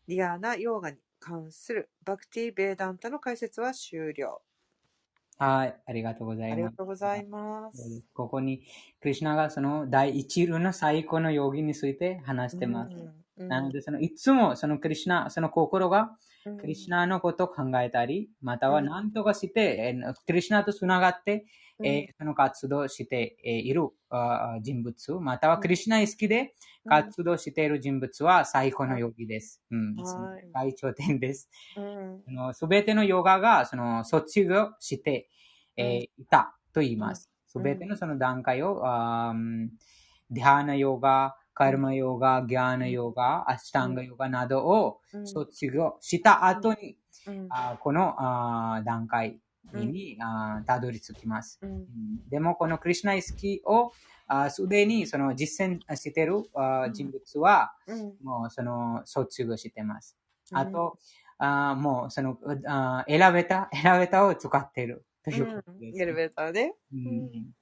[0.08, 4.42] ディアーナ・ヨーガに関するバクティ・ベーダンタの解説は終了。
[5.38, 6.76] はい、ありがとうござありがいます。
[6.76, 8.02] とうございます。
[8.14, 8.64] ここに、
[9.00, 12.96] クリシュナがその第一流の最高のヨギについて話してます。
[12.96, 16.56] うんなので、そのいつもそのクリシュナ、その心がうん。
[16.58, 18.86] クリシュナのことを考えたり、またはうん。
[18.86, 21.46] 何とかして、えークリシュナとつながって、
[21.78, 21.86] うん。
[21.86, 23.88] えーその活動をしてえーいる
[24.60, 26.54] 人物、またはクリシュナ意識で
[26.84, 29.62] 活動している人物は最高のヨギです。
[29.70, 29.96] うん。
[30.52, 31.48] 最頂点です。
[31.76, 32.54] うん。
[32.54, 35.28] すべてのヨガがその卒業して、
[35.76, 37.30] えーいたと言います。
[37.46, 38.82] すべてのその段階を、
[40.30, 45.26] ディハーナヨガ、カルマヨガ、ギャーナヨガ、アシタンガヨガなどをうん。
[45.26, 46.96] 卒業した後に、
[47.26, 47.46] うん。
[47.50, 49.38] あこのあ段階
[49.74, 51.60] に、あたどり着きます。
[52.28, 53.92] でも、このクリュナ意識を
[54.26, 58.14] あすでにその実践しているあ人物は、うん。
[58.22, 60.16] もうその卒業してます。
[60.50, 60.58] うん。
[60.58, 60.98] あと、
[61.38, 66.02] あもうそのあエレベーター、エレベーターを使っているということです。
[66.02, 66.74] エレベーターで。
[66.92, 67.52] うん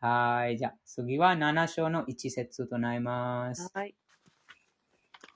[0.00, 0.56] はい。
[0.56, 3.70] じゃあ、次は7章の1節となります。
[3.74, 3.94] はい。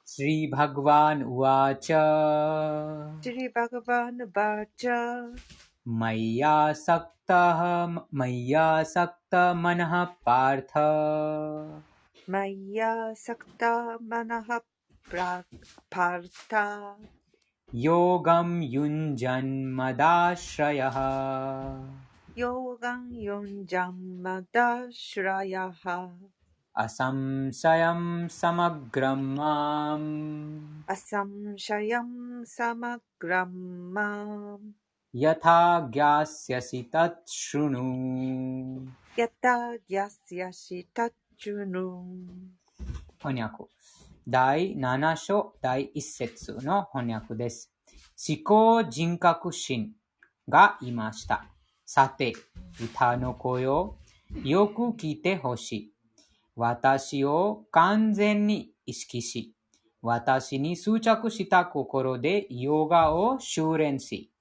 [0.05, 3.23] シリーバグワン・ウワーチャー。
[3.23, 5.63] シリーバグワン・ウワーチャー。
[5.85, 10.81] マイヤーサクターサクタマナハパルタ
[12.29, 14.63] マーサクタマナハ
[15.09, 15.45] プラ
[15.91, 16.97] パルタ
[17.73, 21.81] ヨガムユンジャンマダシャヤハ
[26.75, 30.03] Asamsayam Samagramam
[30.87, 34.59] アサムシャヤムサマグランマ
[35.15, 41.81] Yatha Gyasyasi Tat Shrunu ヤタギャスヤシタチュヌ
[43.19, 43.69] 翻訳。
[44.27, 47.71] 第7章第1節の翻訳です。
[48.27, 49.93] 思考人格心
[50.49, 51.52] がいました。
[51.95, 52.33] さて、
[52.83, 53.99] 歌の声を
[54.43, 55.93] よく聞いてほしい。
[56.57, 59.55] 私を完全に意識し、
[60.01, 64.33] 私に執着した心でヨガを修練し、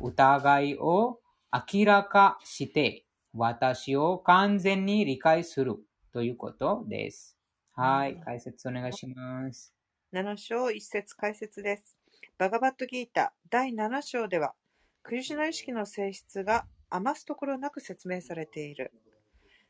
[0.00, 1.18] 疑いを
[1.52, 5.74] 明らかして、私を完全に理解する
[6.12, 7.36] ということです。
[7.72, 9.74] はい、解説お願いします。
[10.12, 11.98] 7章1節解説です。
[12.38, 14.54] バガバットギータ第7章では、
[15.02, 18.92] クリシュナ意識の性質が余すところなく説明されている。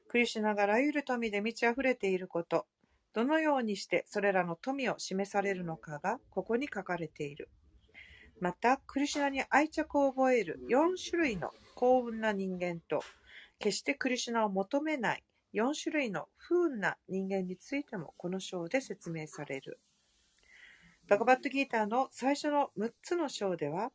[0.08, 2.66] クリシュナがあらゆる富で満ち溢れていること、
[3.12, 7.48] どのようにしてそれらの富を示されるのかがここに書かれている。
[8.40, 13.02] また、クリシュナに愛着を覚える4種類の幸運な人間と、
[13.58, 19.78] 決してクリシュナを求めない4種類の不運な人間についてもこの章で説明される。
[21.08, 23.92] バガバットギーターの最初の6つの章では、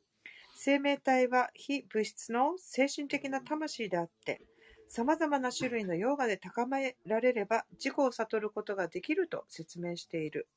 [0.62, 4.42] 生命体は非物質の精神的な魂であって、
[4.90, 10.50] 様々な種類のヨガで高められれば自己を悟ることができると説明している。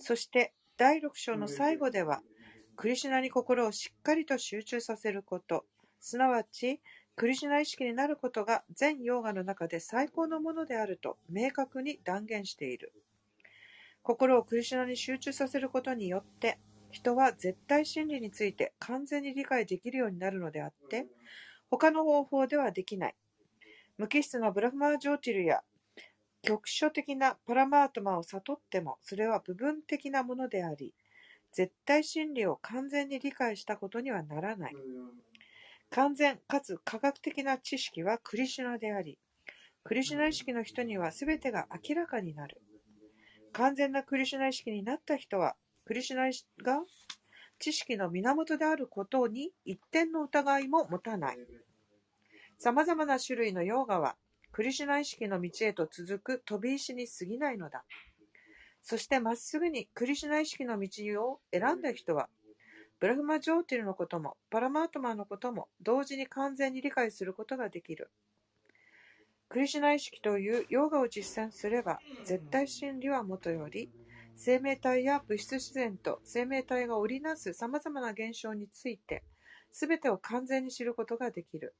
[0.00, 2.20] そして第6章の最後では、
[2.74, 5.66] クリシュナに心をしっかりと集中させること、
[6.00, 6.80] すなわち
[7.14, 12.92] クリシュナ意識になることが全ヨーガの中で最高のものであると明確に断言している。
[14.02, 16.58] 心をクリシュナに集中させることによって、
[16.92, 21.06] 人は絶対真理について完全に理解できるようになるのであって、
[21.70, 23.16] 他の方法ではできない。
[23.98, 25.62] 無機質なブラフマージョーティルや
[26.42, 30.92] 局所的なパラマートマを悟っても、それは部分的なものであり、
[31.52, 34.76] 絶対真理を完全に理解したことにはならない。
[35.90, 39.18] 完全かつ科学的な知識はクリシュナであり、
[39.84, 42.60] クリシュナ意識の人には全てが明らかになる。
[43.52, 45.54] 完全なクリシュナ意識になった人は、
[45.84, 46.30] クリシュナ
[46.62, 46.84] が
[47.58, 51.38] 知識の源であることに一点の疑いも持たない。
[52.58, 54.16] 様々な種類のヨーガは、
[54.52, 57.84] クリシュナ意識の道へと続く飛び石に過ぎないのだ。
[58.82, 60.88] そしてまっすぐにクリシュナ意識の道
[61.24, 62.28] を選んだ人は、
[63.00, 68.10] ブラフマ・ジョーティルのこともパラマートマのことも同時に完全に理解することができる。
[69.48, 73.90] クリシュナ意識というヨーガを実践すれば、絶対真理はもとより、
[74.36, 79.22] 生命体や物質自然と生命体が織りなす様々な現象について、
[79.70, 81.74] すべてを完全に知ることができる。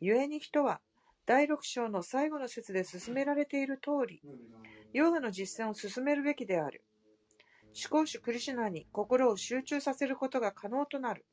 [0.00, 0.80] 故に人は、
[1.26, 4.22] 第六章の最後の説で進められている通り、
[4.92, 6.82] ヨガの実践を進めるべきである。
[7.72, 11.24] 思考主クリシュナに心を集中させることが可能となる。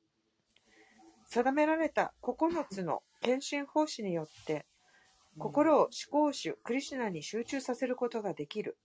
[1.26, 4.66] 定められた9つの献身奉仕によって、
[5.40, 8.78] 心を思考主クリシュナに集中させることができる。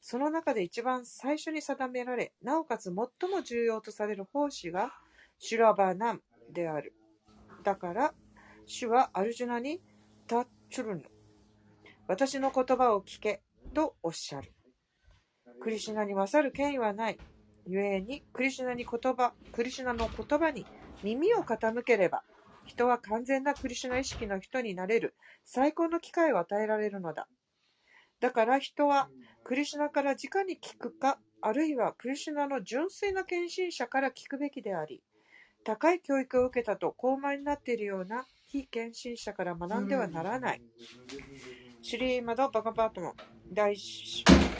[0.00, 4.92] その中で一番最初に定められ、なおかつ最も重要とされる奉仕が
[5.38, 6.22] シュラバナム
[6.52, 6.94] である。
[7.64, 8.14] だから、
[8.66, 9.80] 主はアルジュナに
[10.26, 11.04] タッチュルヌ、
[12.06, 13.42] 私の言葉を聞け
[13.74, 14.52] とおっしゃる。
[15.60, 17.18] クリシュナに勝る権威はない。
[17.66, 20.64] 故に、クリシュナに言葉、クリシュナの言葉に
[21.02, 22.22] 耳を傾ければ、
[22.64, 27.28] 人は完全なクリシュナ意識の人になれる最高の機会を与えられるのだ。
[28.20, 29.08] だから人は
[29.48, 35.02] クリシュナから直に聞くか、あるいはクリシュナの純粋な献身者から聞くべきであり、
[35.64, 40.60] 高い教育を受けたと高慢になっているような非献身者から学んではならない。
[41.80, 43.14] シリーマド・バカパートの
[43.50, 43.74] 第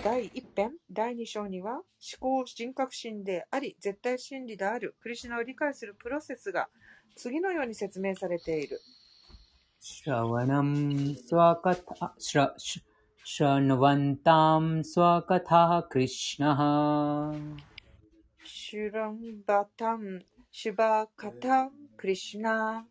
[0.02, 1.84] 第1編第2章には思
[2.18, 6.70] 考人格心であり絶対真理であるクリシナを理解するプロセスが
[7.14, 8.80] 次のように説明されている。
[9.80, 12.87] シラワナムスワカタシラシ
[13.28, 16.58] शृण्वन्तां स्वकथाः कृष्णः।
[18.46, 20.18] श्रुण्वतां
[20.52, 21.68] शिवकथां
[22.00, 22.86] कृष्णा।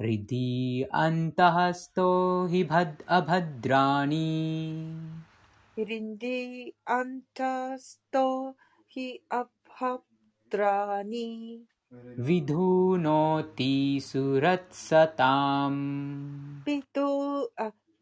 [0.00, 4.74] हृदि अन्तःस्थो हि भद् अभद्राणि।
[5.78, 8.56] हृदि अन्तःस्थो
[8.90, 10.13] हि अभद्
[10.54, 11.64] रुद्राणि
[12.18, 17.48] विधुनोति सुरत्सताम्। विदु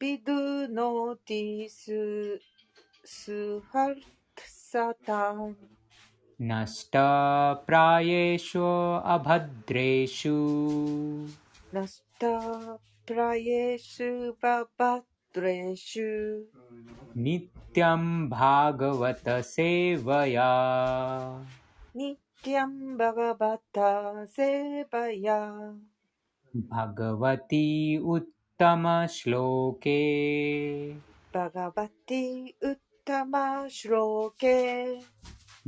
[0.03, 2.37] विदुनोति सु
[3.05, 5.55] सुहर्त्सताम्।
[6.43, 10.59] नष्टप्रायेषु अभद्रेषु।
[11.75, 16.43] नष्टप्रायेषु बभद्रेषु
[17.17, 20.53] नित्यं भागवतसेवया।
[21.97, 25.39] नि वाक्यं भगवता सेवया
[26.57, 30.01] भगवती उत्तमश्लोके।
[31.35, 34.97] भगवती उत्तमश्लोके।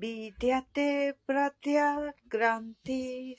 [0.00, 3.36] विद्यते प्रत्यग्रन्थि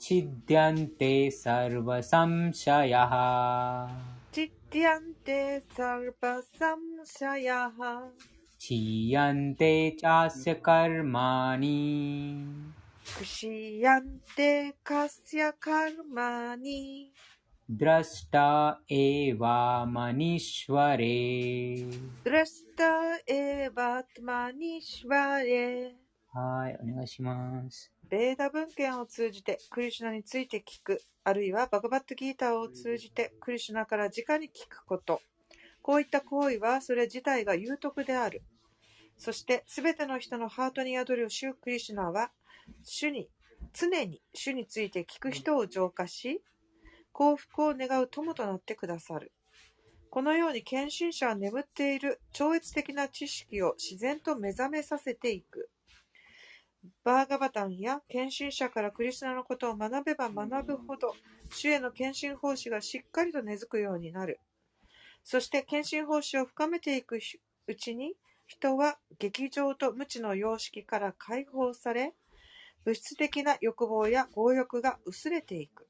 [0.00, 3.10] छिद्यन्ते सर्वसंशयः।
[4.34, 8.10] छिद्यन्ते सर्वसंशयः।
[8.57, 10.29] チッティアンテサ
[10.87, 11.09] ルバ
[11.51, 12.73] サム
[13.05, 17.11] シャヤハ、 क्षीयन्ते चास्य कर्माणि クシヤンテカスヤカルマニ、
[17.69, 21.85] द्रष्टा एवा मनीश्वरे
[22.23, 25.95] ドラスタエバトマニシュワレ、
[26.33, 27.91] はい、お願いします。
[28.09, 35.21] ベーダ文献を通じてクリシュナについて聞く、あるいはバガバットギーターを通じてクリシュナから直に聞くこと。
[35.88, 38.42] こういった行為はそれ自体が有徳である。
[39.16, 42.30] そしてすべての人のハートに宿る主クリシュナは、
[42.82, 43.30] 主に、
[43.72, 46.42] 常に主について聞く人を浄化し、
[47.12, 49.32] 幸福を願う友となってくださる。
[50.10, 55.70] このように献身者は眠っている超越的な知識を自然と目覚めさせていく。
[57.02, 61.14] バーガバタンや献身者からクリスナのことを学べば学ぶほど、
[61.50, 64.38] 主への献身奉仕がしっかりと根付くようになる。
[65.24, 67.18] そして献身奉仕を深めていく
[67.66, 68.14] うちに、
[68.46, 72.14] 人は劇場と無知の様式から解放され、
[72.84, 75.86] 物質的な欲望や強欲が薄れていく。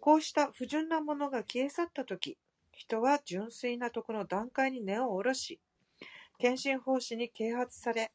[0.00, 2.38] こうした不純なものが消え去ったとき、
[2.72, 5.60] 人は純粋なとこの段階に根を下ろし、
[6.38, 8.12] 献身奉仕に啓発され、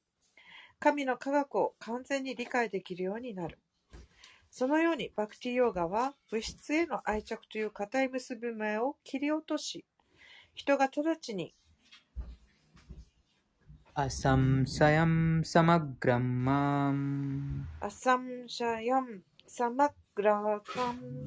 [0.79, 3.59] 神の科学を完全に理解できるようになる。
[4.49, 9.85] そのようにバクティヨーガは物質への愛着という固い結び目を切り落とし、
[10.56, 11.54] 人が直ちに
[13.94, 21.24] असंशयं समग्रं माम् アサムシャヤン、サマグラカン、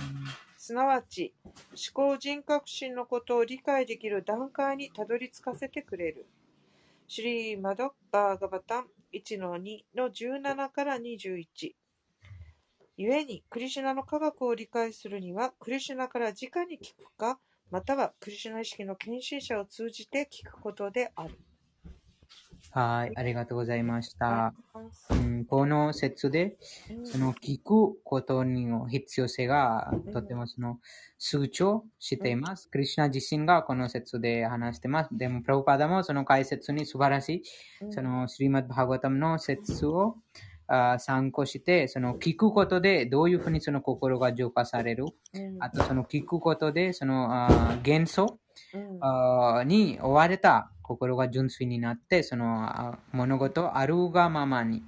[0.57, 6.25] すなわち思考人格心のことを理解できる段階にたどり着かせてくれる。
[7.07, 11.75] シュリーマドバーガバタン1の2の17から21。
[12.97, 17.39] 故に、クリシュナの科学を理解するには、クリシュナから直に聞くか、
[17.70, 21.38] またはクリシュナ意識の献身者を通じて聞くことである。
[22.72, 24.26] はい、ありがとうございました。
[24.26, 24.54] は
[25.10, 26.56] うん、この説で、
[26.88, 30.78] いその聞くことの必要性がんとてもその
[31.18, 32.68] 崇張しています。
[32.68, 35.16] クリシュナ自身がこの説で話してます。
[35.16, 37.42] でも、プラブパダもその解説に素晴らしい、
[37.82, 40.49] うんそのシリマッド・バーガタムの説をあ
[40.98, 45.06] 参考して、その聞くことでどういうふうにその心が浄化される？
[45.34, 48.38] うんあとその聞くことで、そのあ元素
[48.74, 54.82] うんあーに追われた心が純粋になって、そのあ物事をあるがままに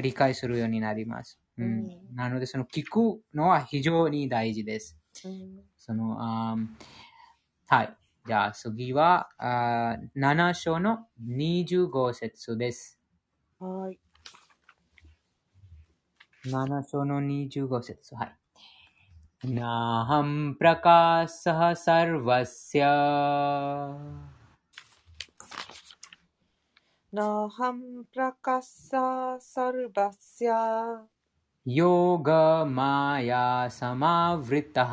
[0.00, 1.38] 理解するようになります。
[1.58, 4.98] うんうんなので、その聞くのは非常に大事です。
[5.24, 6.66] うんそのあー
[7.68, 7.96] はい。
[8.26, 13.00] じゃあ次はあー7章の25節です。
[13.58, 13.98] はい。
[16.45, 18.37] 7章の25節はい。
[19.45, 22.83] नाहं प्रकाशः सर्वस्य
[27.13, 31.07] ナハンプラカッササルバスヤ
[31.65, 34.91] योगमाया समावृतः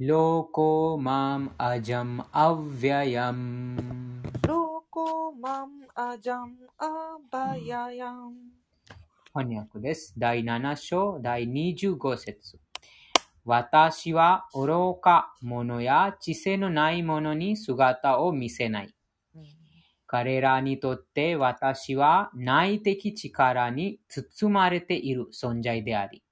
[0.00, 8.34] लोको माम् अजम् अव्ययम् ロコマンアジャンアバヤヤン
[9.34, 10.14] 翻訳です。
[10.18, 12.58] 第7章第25節
[13.44, 18.93] 私は愚か者や知性のない者に姿を見せない。
[20.07, 26.23] 彼らにとって私は内的力に包まれている存在であり、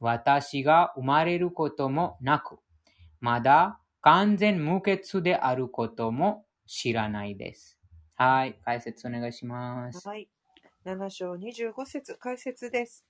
[0.00, 2.58] 私が生まれることもなく、
[3.20, 7.78] まだ完全無欠であることも知らないです。
[8.14, 10.06] はい、解説お願いします。
[10.06, 10.28] はい。
[10.84, 13.04] 7章25節解説です。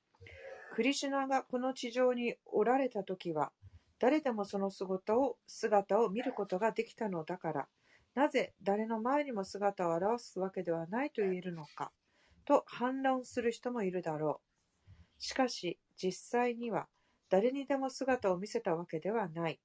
[0.74, 3.52] クリシュナがこの地上におられたときは、
[3.98, 7.68] 誰でもその姿を姿を見ることができたのだから、
[8.18, 11.92] なぜ誰の前にも姿を現すわけではないと言えるのか、
[12.44, 14.40] と反論する人もいるだろ
[15.20, 15.22] う。
[15.22, 16.88] しかし、実際には
[17.30, 19.60] 誰にでも姿を見せたわけではない。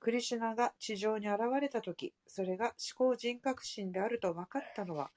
[0.00, 5.10] クリシュナが地上に現れたとき、それが思考人格心であると分かったのは、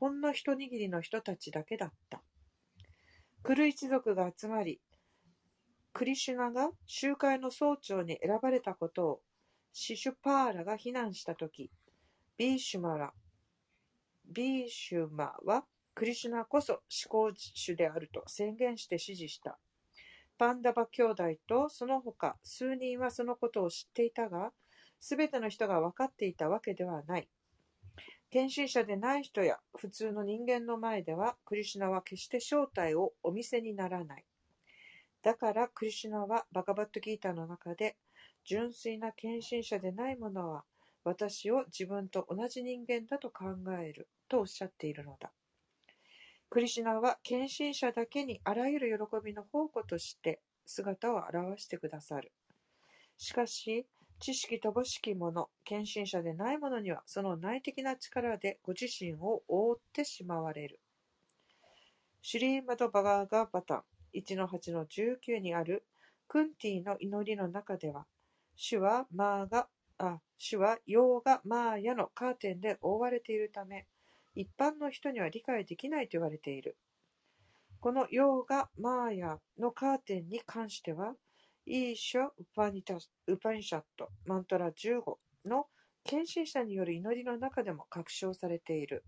[0.00, 2.24] ほんの一握りの人たちだけだった。
[3.44, 4.80] クル一族が集まり、
[5.92, 9.20] クリシュナが集会の総長に選ばれたことを
[9.72, 11.48] シシュパーラが非難したと
[12.40, 13.12] ビーシュマラ、
[14.32, 19.58] ビーシュマはクリシュナこそ思考主であると宣言して支持した。
[20.38, 24.52] パンダバ兄弟とその他数人はそのことを知っていたが、
[25.00, 27.28] すべての人が分かっていたわけではない。
[28.30, 34.24] 献身者でない人や普通の人間の前では、クリシュナは決して正体をお見せにならない。
[35.22, 37.98] だから、クリシュナはバガバットギータの中で、
[38.46, 40.64] 純粋な献身者でない者は、
[41.04, 43.44] 私を自分と同じ人間だと考
[43.82, 45.32] えるとおっしゃっているのだ。
[46.50, 52.32] クリシュナは献身者だけにあらゆる喜びの宝庫として姿を現してくださる。
[53.16, 53.86] しかし、
[54.18, 60.80] 知識乏しき者、献身者でない者には、その内的な力でご自身を覆ってしまわれる。
[62.22, 63.82] シュリーマド・バガーガーバタン
[64.14, 65.86] 1-8-19にある
[66.28, 68.06] クンティの祈りの中では、
[68.56, 69.68] 主はマーガ、
[70.02, 73.86] あ、主は洋画・マーヤのカーテンで覆われているため、
[74.34, 76.78] 一般の人には理解できないと言われている。
[77.80, 81.16] この洋画・マーヤのカーテンに関しては、
[81.66, 82.96] イーシャ・ウパニタ
[83.26, 85.66] ウパニシャットマントラ15の
[86.04, 89.04] 献身者による祈りの中でも確証されている。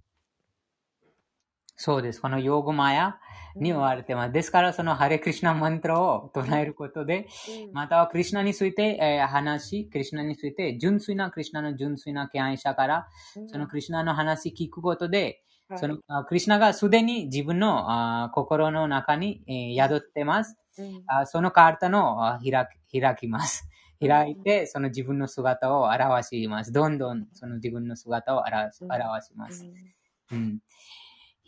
[1.83, 2.23] そうです。
[2.23, 3.19] このヨーグマヤ
[3.57, 4.33] に言われてます。
[4.33, 7.27] ですから、そのハレクリシュナマントラを唱えることで、
[7.67, 13.09] うんまたはクリシュナについて、えー話し、クリシュナについて、純粋なクリシュナの純粋な敬愛者から、
[13.49, 17.87] そのクリシュナの話聞くことで、はいそのあクリシュナがすでに自分の
[18.25, 20.57] あ心の中に、えー宿ってます。
[20.79, 23.69] うんあそのカータのあ開き開きます。
[24.01, 26.71] 開いて、その自分の姿を表します。
[26.71, 28.73] どんどんその自分の姿を表
[29.27, 29.65] します。
[29.65, 29.75] うん
[30.33, 30.59] うん。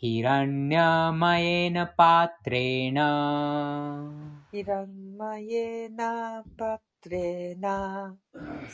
[0.05, 2.97] हिरण्यमयेन पात्रेण।
[4.53, 5.97] हिरण्मयेन
[6.47, 7.61] पात्रेण।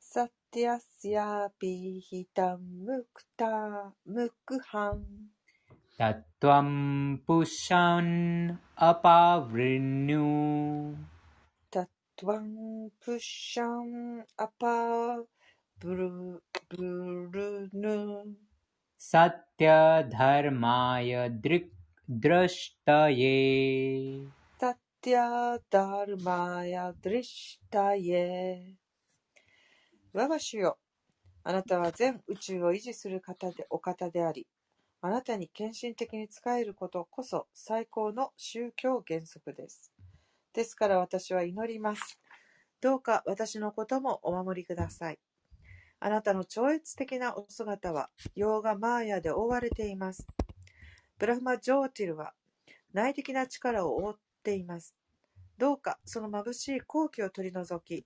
[0.00, 5.26] सत्यस्यापीहितं मुक्ता मुक्हम्
[5.98, 10.24] तत्त्वं पुषन् अपावृण्यु।
[11.72, 15.22] तत्त्वं पुष्यम् अपा
[15.80, 16.08] ヒタムクタムクハン Tattvam pushan apavrinyu タトワンプシャンアパーブル
[17.28, 18.36] ブルヌ
[18.98, 21.70] satya dharmaya drik
[22.08, 28.74] drashtaye タティアダルマヤドリシタイエ
[30.12, 30.78] 我が主よ
[31.42, 34.46] あなたは全宇宙を維持する方でお方であり
[35.02, 39.92] あなたに献身的に仕えることこそ最高の宗教原則です。
[40.54, 42.18] ですから私は祈ります。
[42.80, 45.18] どうか私のこともお守りください
[46.06, 50.26] あなたの超越的なお姿は、ヨーガマーヤで覆われています。
[51.18, 52.34] ブラフマ・ジョーティルは、
[52.92, 54.94] 内的な力を覆っています。
[55.56, 58.04] どうかその眩しい好奇を取り除き、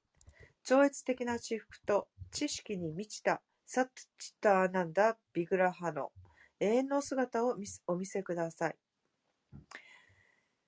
[0.63, 3.87] 超越的な至福と知識に満ちたサッ
[4.17, 6.13] チターナンダ・ビグラハの
[6.61, 8.77] 永遠の姿を見お見せください。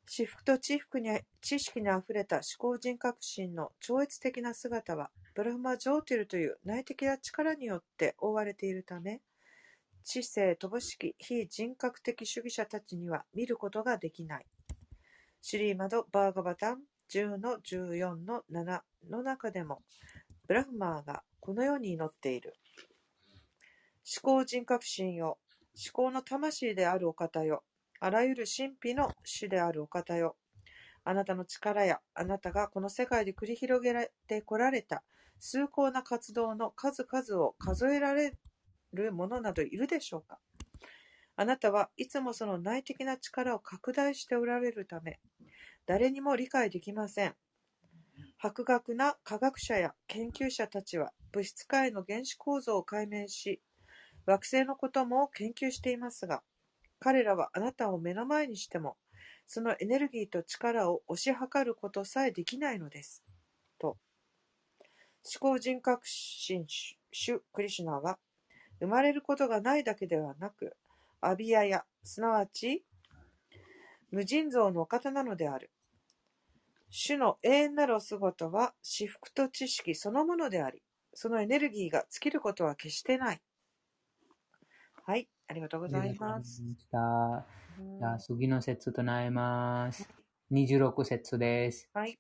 [0.05, 9.20] 至福と知福に知識にあふれた思考人格心の超越的な姿は、ブラフマ・ジョーティルという内的な力によって覆われているため、
[10.03, 14.47] 知性乏しき非人格的主義者たちには見ることができない。
[15.41, 19.83] シリーマド・バーガバタン10の14の7の中でも、
[20.49, 22.55] ブラフマーがこのように祈っている。
[24.22, 25.39] 思考人格心よ、
[25.74, 27.62] 思考の魂であるお方よ、
[28.01, 30.37] あらゆる神秘の主であるお方よ。
[31.05, 35.03] あなたの力や、あなたがこの世界で繰り広げられてこられた
[35.41, 38.34] 崇高な活動の数々を数えられ
[38.93, 40.38] る者などいるでしょうか？
[41.36, 45.18] あなたはいつもその内的な力を拡大しておられるため、
[45.86, 47.34] 誰にも理解できません。
[48.36, 53.62] 博学な科学者や研究者たちは物質界の原子構造を解明し、
[54.26, 56.43] 惑星のことも研究していますが、
[56.99, 58.99] 彼らはあなたを目の前にしても、
[59.47, 63.24] そのエネルギーと力を推し量ることさえできないのです。
[65.23, 65.31] と。
[65.47, 66.66] 思考人格心
[67.12, 68.18] 主クリシュナは、
[68.81, 70.77] 生まれることがないだけではなく、
[71.21, 72.85] アビヤや、すなわち、
[74.11, 75.71] 無尽蔵のお方なのである。
[76.89, 80.83] 主の永遠なるお姿は、至福と知識そのものであり、
[81.14, 83.41] そのエネルギーが尽きることは決してない。
[85.05, 86.62] はい、ありがとうございます。
[86.62, 90.09] じゃあ次の節となります。
[90.51, 91.89] 26節です。
[91.93, 92.18] はい。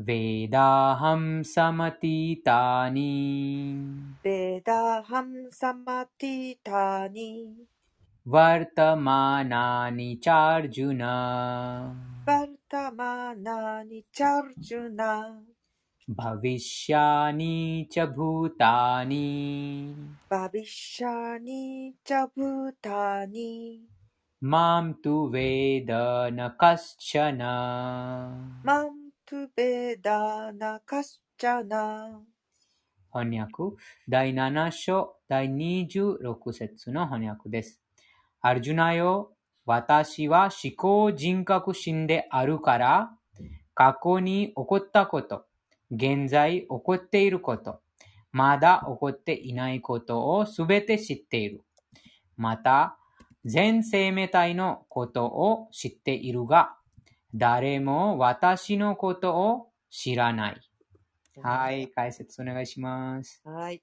[0.00, 3.12] वेदाहं समतीतानि।
[4.26, 7.66] वेदाहं समतीतानि।
[8.28, 11.00] वर्तमानानि चार्जुन।
[12.28, 14.96] वर्तमानानि चार्जुन।
[16.10, 19.44] भविष्यानि च भूतानि।
[20.32, 23.86] भविष्यानि च भूतानि।
[24.44, 25.86] मां तु वेद
[26.32, 27.38] न कश्चन।
[28.66, 29.03] मां
[33.10, 33.74] 翻訳
[34.06, 37.80] 第7章第26節の翻訳です。
[38.42, 39.32] アルジュナよ、
[39.64, 43.12] 私は思考人格心であるから、
[43.72, 45.46] 過去に起こったこと、
[45.90, 47.80] 現在起こっていること、
[48.30, 51.62] まだ起こっていないことをすべて知っている。
[52.36, 52.98] また、
[53.46, 56.76] 全生命体のことを知っているが、
[57.36, 60.60] 誰も私のことを知らない。
[61.42, 63.42] はい、解説お願いします。
[63.44, 63.82] はい。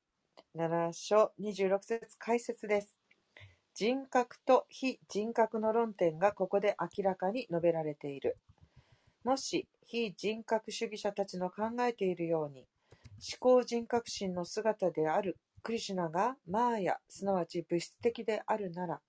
[0.55, 2.95] 7章26節解説です。
[3.73, 8.37] 人格と非人格の論点がここで明らかに述べられている。
[9.25, 12.65] もし非人格主義者たちの考えているように、
[13.15, 19.01] 思考人格心の姿であるクリシュナがマーヤ、すなわち物質的であるなら、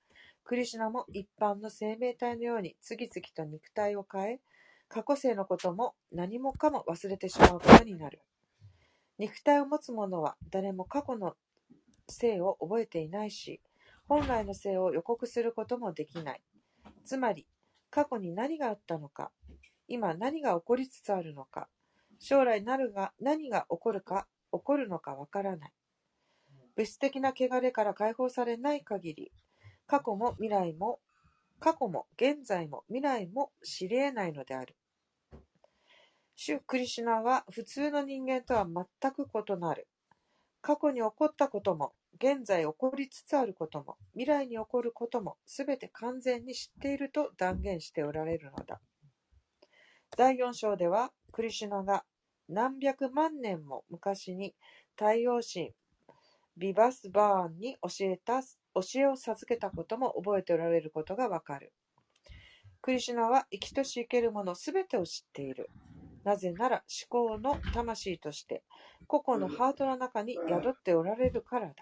[0.44, 4.40] クリシュナも一般の生命体のように次々と肉体を変え、
[4.88, 8.20] 過去世のことも何もかも忘れてしまうことになる。
[9.18, 11.34] 肉体を持つ者は誰も過去の
[12.08, 13.60] 生を覚えていないし、
[14.08, 16.42] 本来の生を予告することもできない。
[17.04, 17.46] つまり、
[17.90, 19.30] 過去に何があったのか、
[19.88, 21.68] 今何が起こりつつあるのか、
[22.18, 25.72] 将来なるが何が起こるか、起こるのかわからない。
[26.74, 29.32] 物質的な汚れから解放されない限り、
[29.92, 31.00] 過去も未来も、
[31.60, 34.74] 過去も現在も未来も知り得ないのである。
[36.34, 39.86] 主クリシュナは普通の人間とは全く異なる。
[40.62, 48.80] 過去に起こったことも、現在起こりつつあることも、未来に起こることも、すべて完全に知っていると断言しておられるのだ。
[50.16, 52.06] 第4章では、クリシュナが
[52.48, 54.54] 何百万年も昔に
[54.96, 55.74] 太陽神
[56.56, 58.40] ビバスバーンに教えた、
[58.74, 61.72] 教えを授けたことも覚えておられることがわかる。
[62.80, 65.70] クリシュナは生きとし生けるものすべてを知っている。
[66.24, 68.62] なぜなら思考の魂として
[69.06, 71.74] 個々のハートの中に宿っておられるからだ。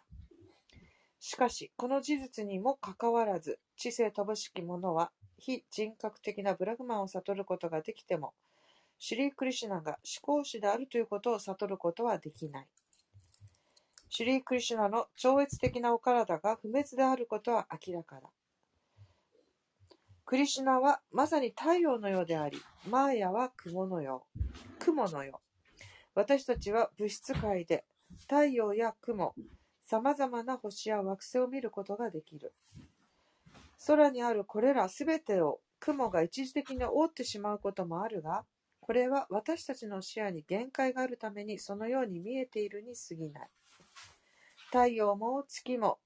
[1.23, 8.33] しかし、この事実にもかかわらず、知性乏しき者は非人格的なブラグマンを悟ることができても、
[8.99, 12.69] シュリー・クリシュナが思考主であるということを悟ることはできない。
[14.13, 18.29] シュリー・クリシュナの超越的なお体が不滅であることは明らかだ。
[20.25, 24.41] クリシュナはまさに太陽のようであり、マーヤは雲のよう。
[24.81, 25.81] 雲のよう。
[26.17, 27.85] 私たちは物質界で
[28.23, 29.33] 太陽や雲、
[29.85, 32.53] 様々な星や惑星を見ることができる。
[33.87, 38.45] 空にあるこれらすべてを雲が一時的に覆ってしまうこともあるが、
[38.81, 43.49] これは私たちの視野に限界があるためにそのように見えているに過ぎない。
[44.73, 45.99] 太陽も月も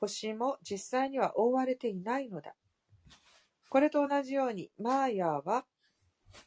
[0.00, 2.54] 星も実際には覆われていないのだ。
[3.68, 5.66] これと同じように、マーヤーは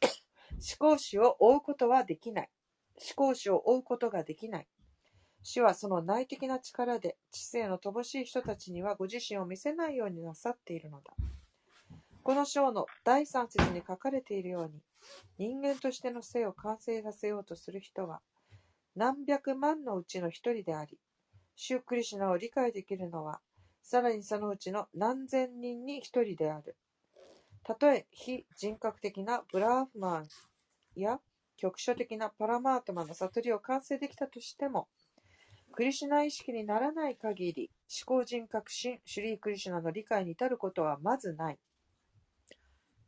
[0.00, 2.50] 思考主を追うことはできない。
[2.94, 4.68] 思考主を追うことができない。
[5.42, 11.14] 主はその内的な力で知性の乏しい人たちにはご自身を見せないようになさっているのだ。
[12.22, 14.80] この章の第三節に書かれているように、
[15.38, 18.22] 人間としての性を完成させようとする人は、
[18.94, 20.98] 何百万のうちの一人であり、
[21.56, 23.40] シュークリシュナを理解できるのは、
[23.82, 26.76] さらにそのうちの何千人に一人である。
[27.64, 30.28] たとえ非人格的なブラーフマン
[30.96, 31.20] や
[31.56, 34.88] 局所的なパラマートマの悟りを完成できたとしても、
[35.72, 37.70] クリシュナ意識にならない限り、
[38.04, 41.58] 思考人格心、シュリー・クリシュナの理解に至ることはまずない。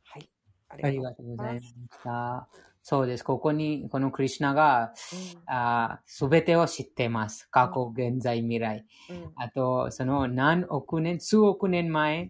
[0.03, 0.29] はい。
[0.69, 1.73] ありがとうございまし
[2.03, 2.74] た。
[2.87, 3.23] そうです。
[3.23, 4.93] ここに、このクリシュナが、
[6.05, 7.49] す、べ、てを知っています。
[7.49, 8.85] 過去、現在、未来。
[9.09, 12.29] うん、あと、その何億年、数億年前、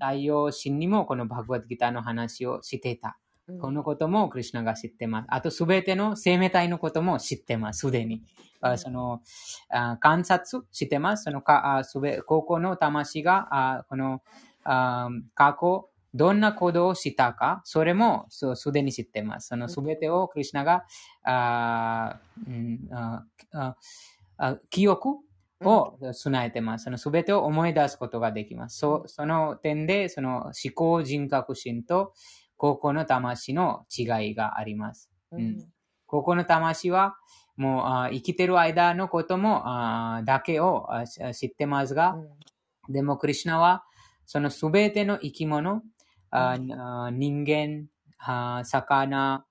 [0.00, 3.18] 太陽神にもこのバグワッドギターの話をしていた。
[3.60, 5.26] このこともクリュナが知ってます。
[5.28, 8.22] あと、すべての生命体のことも知ってます、すでに。
[8.62, 9.20] あその
[9.68, 11.24] あ観察してます。
[11.24, 14.22] そのかあすべ高校の魂があこの
[14.64, 19.48] あ過去、どんな行動をしたか、それもすでに知ってます。
[19.48, 20.84] そのすべてをクリュナが
[21.24, 23.24] あ、うんあ
[24.38, 25.18] あ記憶
[25.62, 26.84] を備えてます。
[26.84, 28.78] そのすべてを思い出すことができます。
[28.78, 32.12] そその点で、その思考人格心と
[32.56, 35.10] 高校の魂の違いがあります。
[35.32, 35.68] うん、
[36.06, 37.16] 高校の魂は、
[37.56, 40.88] もうあ生きてる間のこともあだけを
[41.34, 42.16] 知ってますが、
[42.88, 43.84] うん、でもクリュナは、
[44.24, 45.82] そのすべての生き物、
[46.30, 47.86] あ人間
[48.18, 49.44] あ、魚、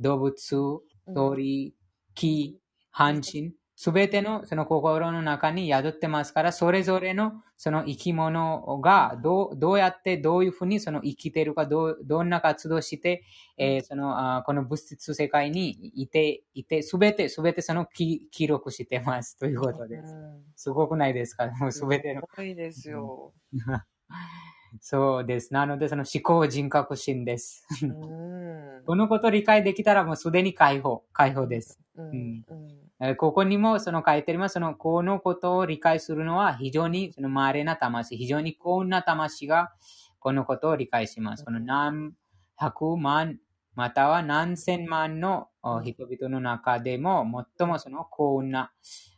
[0.00, 0.80] 動物、
[1.14, 1.74] 鳥、
[2.14, 2.58] 木、
[2.90, 13.24] 半身、すべてのその心の中に宿ってますから、それぞれのその生き物がどうどうやってどういうふうにその生きているか、どどんな活動して、
[13.56, 19.36] えー、そのあこの物質世界にいて、いて、すべて、すべてその記記録してます。
[19.36, 20.14] ということです。
[20.54, 21.50] すごくないですか？
[21.58, 22.20] もうすべての。
[22.20, 23.32] すごいですよ。
[24.80, 25.52] そうです。
[25.52, 27.66] なので、その思考人格心です。
[28.86, 31.78] このことを理解できたらもうすでに解放、解放です。
[31.96, 32.44] うん、
[32.98, 34.54] うん、ここにもその書いてあります。
[34.54, 39.72] その、このことを理解するのは非常にその稀な魂、非常に幸運な魂が
[40.18, 41.44] このことを理解します。
[41.44, 42.12] この何
[42.56, 43.38] 百万、
[43.74, 45.48] または何千万の
[45.82, 47.26] 人々の中でも
[47.58, 48.72] 最もその幸運な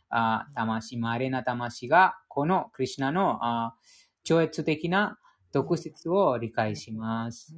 [0.09, 3.75] あ魂、稀な魂がこのクリュナのあ
[4.23, 5.17] 超越的な
[5.54, 7.54] 特質を理解します。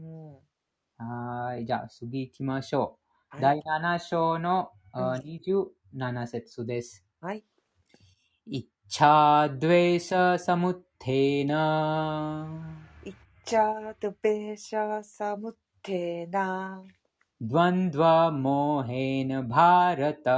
[0.97, 1.67] はい。
[1.67, 2.99] じゃあ次行きましょ
[3.37, 3.41] う。
[3.41, 7.05] 第7章の27節です。
[7.21, 7.45] はい。
[8.47, 12.49] イッチャードゥエシャサムテーナ
[13.05, 16.83] イッチャードゥベシャサムテーナ
[17.43, 20.29] द्वन्द्वा मोहेन भारत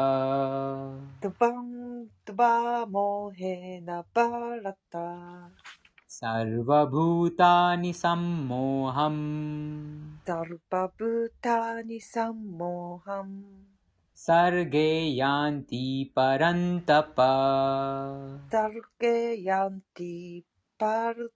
[1.25, 2.53] द्वन्द्वा
[2.93, 4.97] मोहेन भारत
[6.19, 9.23] सर्वभूतानि सम्मोहम्
[10.29, 13.35] सर्वभूतानि सम्मोहम्
[14.27, 17.17] सर्गे यान्ति परन्तप
[18.55, 20.45] सर्गे यान्ति
[20.83, 21.29] पर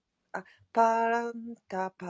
[0.79, 2.05] परन्तप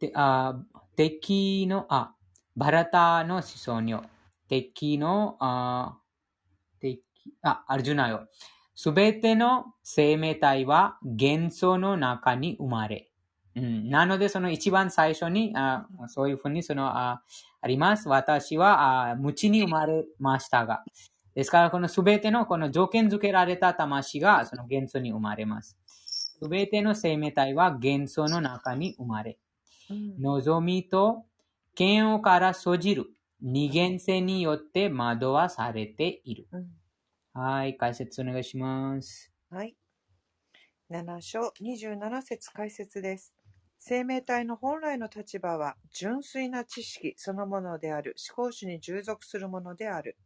[0.00, 0.54] であ
[0.96, 2.14] 敵の、あ、
[2.56, 4.02] バラタの子孫よ。
[4.48, 5.98] 敵の、あ、
[6.80, 7.02] 敵、
[7.42, 8.28] あ、アルジュナよ。
[8.81, 13.11] すべての生命体は元素の中に生まれ。
[13.57, 17.21] うん、なので、その一番最初に、あそういうふうにそのあ
[17.59, 18.07] あります。
[18.07, 20.85] 私はあ無知に生まれましたが、
[21.35, 25.77] ですから、このすべてのこの条件付けられた魂がその元素に生まれます。
[25.85, 29.37] すべての生命体は元素の中に生まれ、
[29.89, 31.25] うん望みと
[31.77, 33.07] 嫌悪から生じる
[33.41, 36.47] 二元性によって惑わされている。
[36.53, 36.79] うん
[37.41, 39.31] はい、解説お願いします。
[39.49, 39.73] はい。
[40.91, 43.33] 7章27節解説です。
[43.77, 50.17] 生命体の本来の立場は純粋な知識そのものである思考主に従属するものである。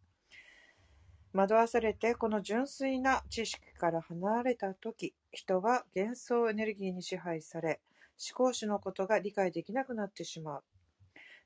[1.34, 7.80] 惑わされてこの純粋な知識から離れたとき、人は幻想エネルギーに支配され、
[8.28, 10.64] 思考主のことが理解できなくなってしまう。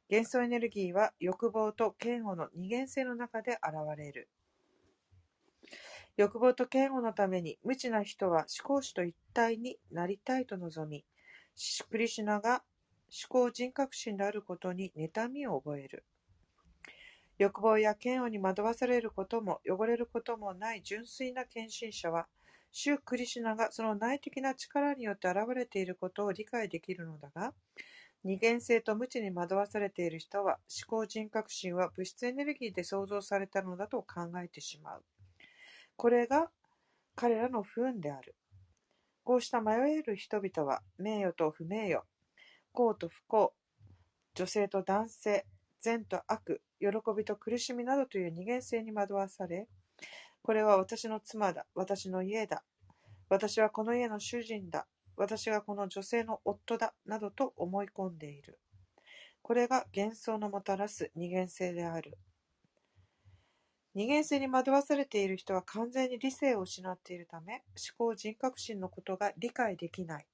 [0.09, 4.30] 幻想エネルギーは欲望と嫌悪の二元性の中で現れる。
[6.18, 11.05] 欲望と嫌悪のために無知な人は思考主と一体になりたいと望み、
[11.89, 12.63] クリシュナが
[13.09, 16.03] 思考人格心であることに妬みを覚える。
[17.38, 22.28] 欲望や嫌悪に惑わされることも汚れることもない純粋な献身者は、
[22.72, 27.53] 主クリシュナがその内的な力によって現れていることを理解できるのだが、
[28.24, 35.03] 二元性と無知に惑わされている人は、思考人格心は物質エネルギーで創造されたのだと考えてしまう。
[35.97, 36.51] これが
[37.15, 38.35] 彼らの不運である。
[39.23, 42.03] こうした迷える人々は、名誉と不名誉、
[42.71, 43.53] 幸と不幸、
[44.35, 45.45] 女性と男性、
[45.81, 46.87] 善と悪、喜
[47.17, 49.67] びと苦しみなどという二元性に惑わされ、
[50.43, 52.63] これは私の妻だ、私の家だ、
[53.27, 54.87] 私はこの家の主人だ、
[55.17, 58.59] 私がこの女性の夫だ、などと思い込んでいる。
[59.41, 62.17] これが幻想のもたらす二元性である。
[63.97, 67.63] 二元性に惑わされている人は完全に理性を失っているため、
[67.97, 70.27] 思考人格心のことが理解できない。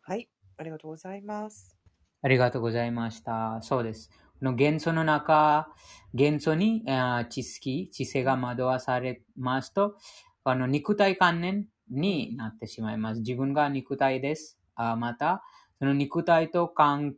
[0.00, 1.76] はい、ありがとうございます。
[2.22, 3.58] ありがとうございました。
[3.60, 4.08] そうです。
[4.38, 5.68] この元素の中、
[6.14, 6.86] 元素に
[7.28, 9.98] 知識、知性が惑わされますと、
[10.44, 13.20] あの肉体観念になってしまいます。
[13.20, 14.58] 自分が肉体です。
[14.76, 15.44] あまた、
[15.78, 17.16] その肉体と関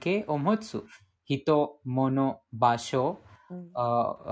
[0.00, 0.82] 係を持つ
[1.26, 3.20] 人、物、場所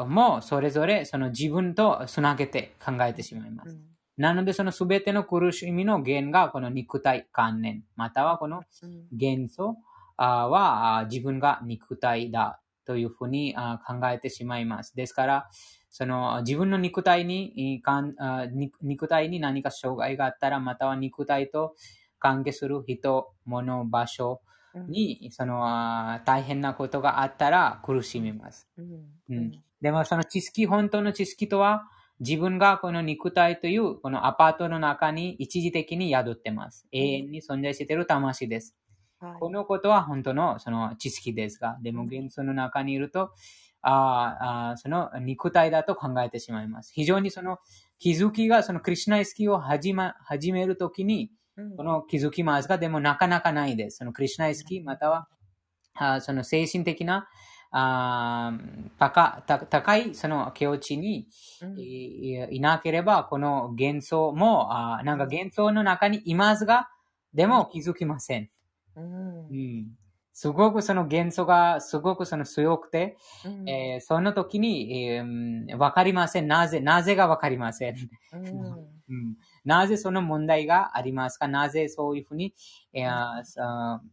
[0.06, 3.70] もそれぞれその自分とつなげて考えてしまいます。
[3.70, 3.82] うん
[4.18, 9.76] なので、そのすべての苦しみの原がこの肉体観念、またはこのうん元素
[10.18, 14.94] あはあ自分が肉体だというふうにあ考えてしまいます。
[14.94, 15.50] ですから、
[15.88, 17.80] その自分の肉体に
[18.52, 21.74] 肉肉体に何か障害があったら、または肉体と
[22.18, 24.51] 関係する人、物、場所うん
[24.88, 28.68] にそのあ大変なことがあったら苦しみます。
[28.78, 31.88] うんうんでもその知識、本当の知識とは、
[32.20, 36.86] 自分がこの肉体というこのアパートの中に一時的に宿ってます。
[36.92, 38.76] 永遠に存在している魂です。
[39.18, 43.32] はいこのことは本当のその知識ですが、でも元素の中にいると、
[43.80, 46.92] あーあーその肉体だと考えてしまいます。
[46.92, 47.58] 非常にその
[47.98, 53.98] 気づきが、そのクリシュナイスキーを始,、ま、始めるときに、うんこの気づきますが、でもなかなかないです。
[53.98, 55.28] そのクリシュナイスキー、または、
[55.94, 57.28] あーその精神的な、
[57.70, 61.26] あー高高高いその境地に
[61.62, 66.88] うんいいなければ、この幻想も、あーなんか幻想の中にいますが、
[67.34, 68.50] でも気づきません。
[68.96, 69.86] うんうん、
[70.34, 76.48] すごくその元素がすごくその強くて、うんえーその時に、えーわかりません。
[76.48, 77.94] なぜ、なぜがわかりません。
[78.32, 78.44] うん
[79.08, 82.54] うんなぜその問題がありますかなぜそういうふうに、
[82.92, 83.42] えーあ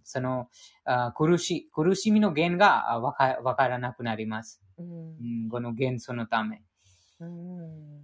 [0.04, 0.47] その
[0.86, 4.86] あ苦し苦しみの原因があわかわからなくなります、うん
[5.43, 5.50] うん。
[5.50, 6.62] この元素のため。
[7.20, 8.00] うん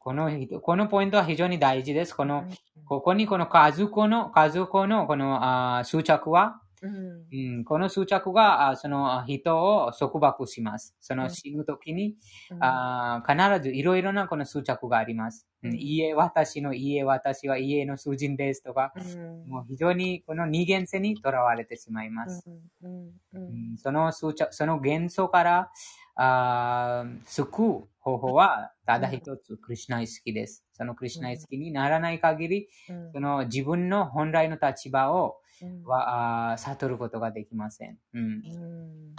[0.00, 0.30] この
[0.62, 2.14] このポイントは非常に大事です。
[2.14, 7.26] このうんここにこの数個の、数個のこのあ執着は、うん。
[7.56, 10.94] うん、この執着があその人を束縛します。
[11.00, 12.16] その死ぬ時に、
[12.60, 15.46] あー必ずいろいろなこの執着があります。
[15.62, 15.70] うん。
[15.70, 19.48] うん家、私の家、私は家の主人ですとか、うん。
[19.48, 22.48] もう非常にこの二元性にとらわれてしまいます。
[22.82, 22.88] うん。
[22.88, 23.06] うん。
[23.06, 23.74] ううん。
[23.74, 23.78] ん。
[23.78, 25.70] その執着その元素から
[26.14, 30.64] あー救う方法はただ一つ、クリシュナイスキです。
[30.72, 37.98] そのクリシュナイスキにならない限り、うんその自分の本来の立場をうんはあー悟ることができません。
[38.14, 38.42] うん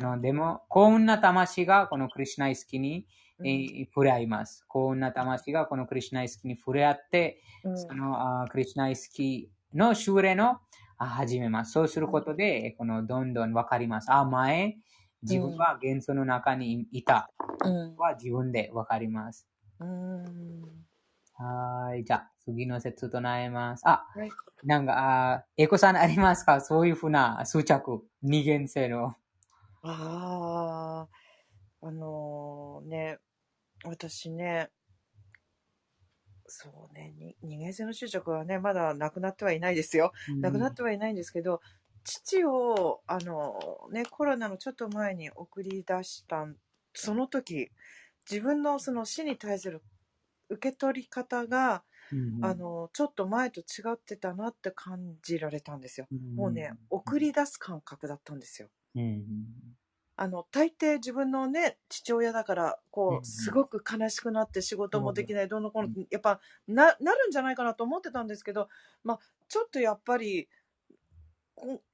[0.01, 3.05] うんでも、幸運な魂がこのクリシュナイスキに、
[3.43, 4.65] えー触れ合います。
[4.67, 10.57] 幸運な魂がこのクリシュナイスキに触れ合って、うんそのあークリシュナイスキの修練を
[10.97, 11.71] あ始めます。
[11.71, 14.11] そうすることで、このどんどんわかります。
[14.11, 14.77] あ、前、
[15.23, 17.29] 自分は元素の中にいた
[17.63, 19.47] うんは自分でわかります。
[19.79, 20.61] うん
[21.33, 22.03] はーい。
[22.03, 23.87] じゃあ、次の説となります。
[23.87, 24.29] あ、はい
[24.63, 26.59] なんか、あーエコさんありますか？
[26.59, 29.15] そういうふうな執着、二元性の。
[29.81, 31.07] あ
[31.81, 33.17] あ、あのー
[33.85, 34.69] 私ね、
[36.45, 40.11] そうね、に人間性の執着はね、まだなくなってはいないですよ。
[40.41, 41.61] なくなってはいないんですけど、
[42.03, 43.59] 父を、あの、
[43.91, 46.47] ね、コロナのちょっと前に送り出した
[46.93, 47.71] その時、
[48.29, 49.81] 自分のその死に対する
[50.49, 56.07] 受け取り方が、うんあの、ちょっと前と違ってたなって感じられたんですよ。
[56.11, 58.69] うんもうね、送り出す感覚だったんですよ。
[58.95, 59.25] うん
[60.21, 62.75] あの、大抵自分のね、父親だから、うんうん。
[62.91, 68.67] こう、すごく悲しくなって仕事もできない、どうのこうのう、やっぱ、な、なるんじゃないかなと思ってたんですけど、
[69.05, 70.49] まあ、ちょっとやっぱり、こ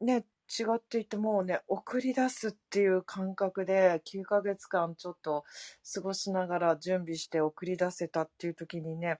[0.01, 0.25] ね、
[0.59, 5.43] 違っていて、もうね、送り出すっていう感覚で、9ヶ月間ちょっと
[5.93, 9.19] 過ごしながら準備して送り出せたっていう時にね、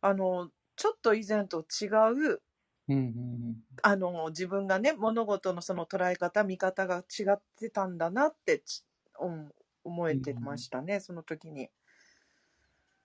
[0.00, 2.42] あの、ちょっと以前と違う、
[2.88, 8.84] うんうんあの、自分がね、物事のその捉え方、見方が違ってたんだなってち、
[9.20, 9.52] うん、
[9.84, 11.70] 思えてましたね、その時に。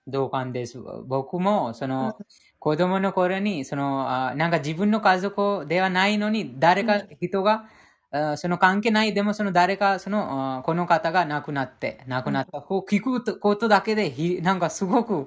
[0.06, 0.78] 同感です。
[1.06, 2.10] 僕も、そうん。
[2.10, 2.20] の、
[2.58, 7.66] 子供の頃に、その、あなんか自分の家族ではないのに、誰か人が、
[8.12, 15.26] あその関係ない、でもその誰か、その、あこの方が亡くなって、亡くなった、こう聞くことだけで、ひなんかすごく、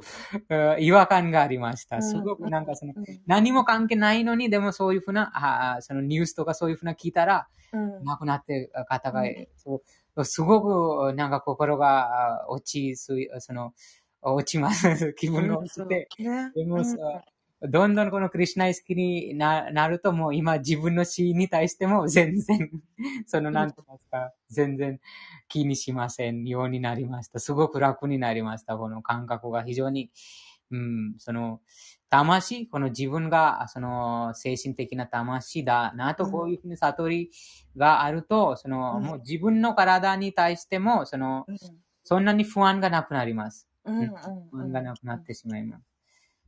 [0.49, 2.01] あ違和感がありました。
[2.01, 3.23] すごくなんかその、うん。
[3.25, 5.31] 何も関係ないのに、でもそういうふうな、
[5.77, 8.03] あそのニュースとかそういうふうな聞いたら、うん。
[8.05, 9.23] 亡くなってる方が、
[10.25, 10.61] すご
[11.09, 13.73] くなんか心があ落ちすい、その、
[14.31, 15.13] 落ちます。
[15.17, 16.07] 気分が落ちて。
[16.19, 16.51] ね。
[16.55, 16.97] でもさ
[17.61, 22.69] うん、どんどんこのクリシナ意識にななるともう今自分の死に対しても 全然、
[23.27, 24.99] そのなんて言いますか、全然
[25.47, 27.39] 気にしませんようになりました。
[27.39, 28.77] すごく楽になりました。
[28.77, 30.11] この感覚が非常に、
[30.71, 31.61] うん、その、
[32.09, 37.31] 魂、この自分が、その、精神的な魂だなと、うんこういうふうに悟り
[37.75, 41.57] があると、その、うんもう自分の体に対しても、その、うん
[42.05, 43.67] そんなに不安がなくなります。
[43.85, 44.09] うんうん
[44.51, 45.83] 不安がなくなってしまいます。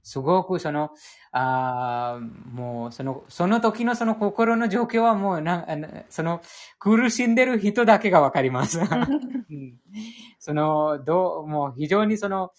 [0.04, 0.92] すごくその、
[1.32, 5.66] あーもうその、その時のその心の状況はもうな、
[6.10, 6.42] その、
[6.78, 8.80] 苦しんでる人だけがわかります。
[8.80, 9.80] う ん
[10.38, 12.52] その、どう、もう非常にその、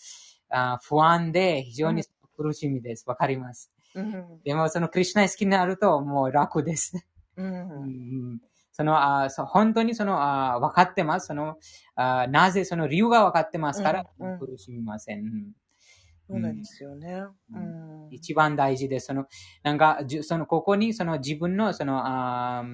[0.48, 2.02] あー不安で非常に
[2.36, 3.04] 苦しみです。
[3.08, 3.70] わかります。
[3.94, 7.06] うんでもそのクリュナ意識になるともう楽です。
[7.36, 8.40] うんうん
[8.76, 11.28] そのあそ本当にそのあ分かってます。
[11.28, 11.56] その
[11.94, 15.20] あなぜその理由が分かってますから、うんうん苦しみません。
[15.20, 15.52] うん
[16.28, 17.22] そうなんですよね。
[17.52, 19.06] ううん一番大事です。
[19.06, 19.26] その、
[19.62, 22.64] なんか、じゅその、ここに、その自分の、その、あ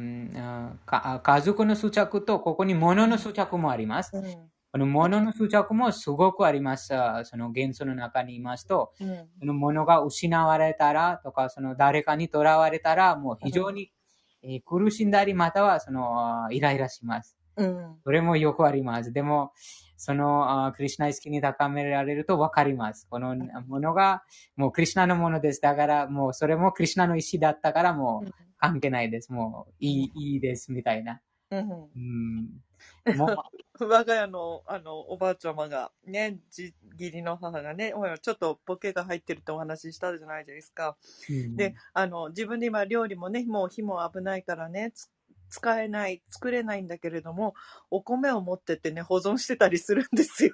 [0.87, 4.17] か家族の執着と、ここに物の執着もあります。
[4.17, 4.25] うん
[4.73, 6.95] この物の執着もすごくあります。
[6.95, 13.93] あその元素の中にいますと、うんその物が失われたらとか、その誰かに囚われたら、もう非常に、
[14.43, 17.37] えー苦しんだり、または、その、イライラします。
[17.57, 19.13] うんそれもよくあります。
[19.13, 19.53] でも、
[19.97, 23.07] その、あクリシナ意識に高められると分かります。
[23.09, 24.25] このものが、
[24.57, 25.61] もうクリシナのものです。
[25.61, 29.33] だから、もうそれもクリシナの意思だったから、もう関係ないです。
[29.33, 31.21] もういい、いいです、みたいな。
[31.51, 32.49] うんうん。
[33.81, 40.97] 我が家のあのおばあちゃまがねじ義理の母がねちょっとボケが入ってるってお話ししたじゃないですか。
[41.29, 45.11] うんで、あの自分で今料理もねもう火も危ないからねつ
[45.53, 47.55] 使えない作れないんだけれども
[47.91, 50.53] お米を持ってってね保存してたりするんですよ。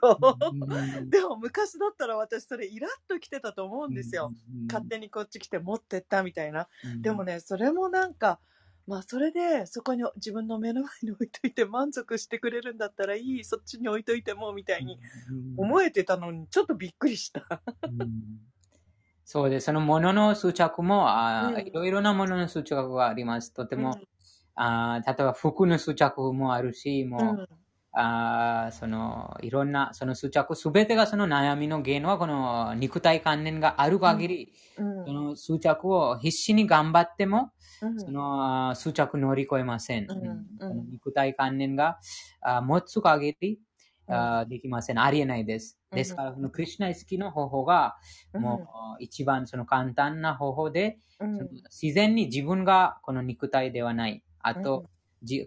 [0.51, 4.33] うん でも昔だったら私それイラッときてたと思うんですよ。。
[4.67, 6.69] 勝手にこっち来て持ってったみたいな。
[6.85, 8.41] うんでも、ねそれもなんか
[8.89, 14.99] まあそれでそこに自分の目の前に置いといて満足してくれるんだったらいいそっちに置いといてもみたいに
[15.59, 17.63] 思えてたのにちょっとびっくりした。
[17.85, 18.41] うん
[19.31, 19.67] そうです。
[19.67, 23.53] そのものの執着も、あいろいろなものの執着があります。
[23.53, 24.01] とても、
[24.55, 27.49] あー例えば服の執着もあるし、もう、
[27.93, 35.05] あーそのいろんなその執着すべてがその悩みの原因はこの肉体観念がある限り、うん。
[35.07, 37.53] その執着を必死に頑張っても、
[37.83, 37.99] うん。
[38.01, 40.07] そのあー執着乗り越えません。
[40.91, 41.99] 肉体観念が
[42.41, 43.61] あー持つ限り
[44.07, 45.01] あーできません。
[45.01, 45.79] ありえないです。
[45.91, 45.97] うん。
[45.97, 47.97] ですから、そのクリュナ意識の方法が
[48.35, 50.99] もう一番その簡単な方法で、
[51.71, 54.23] 自然に自分がこの肉体ではない。
[54.41, 54.98] あと、じ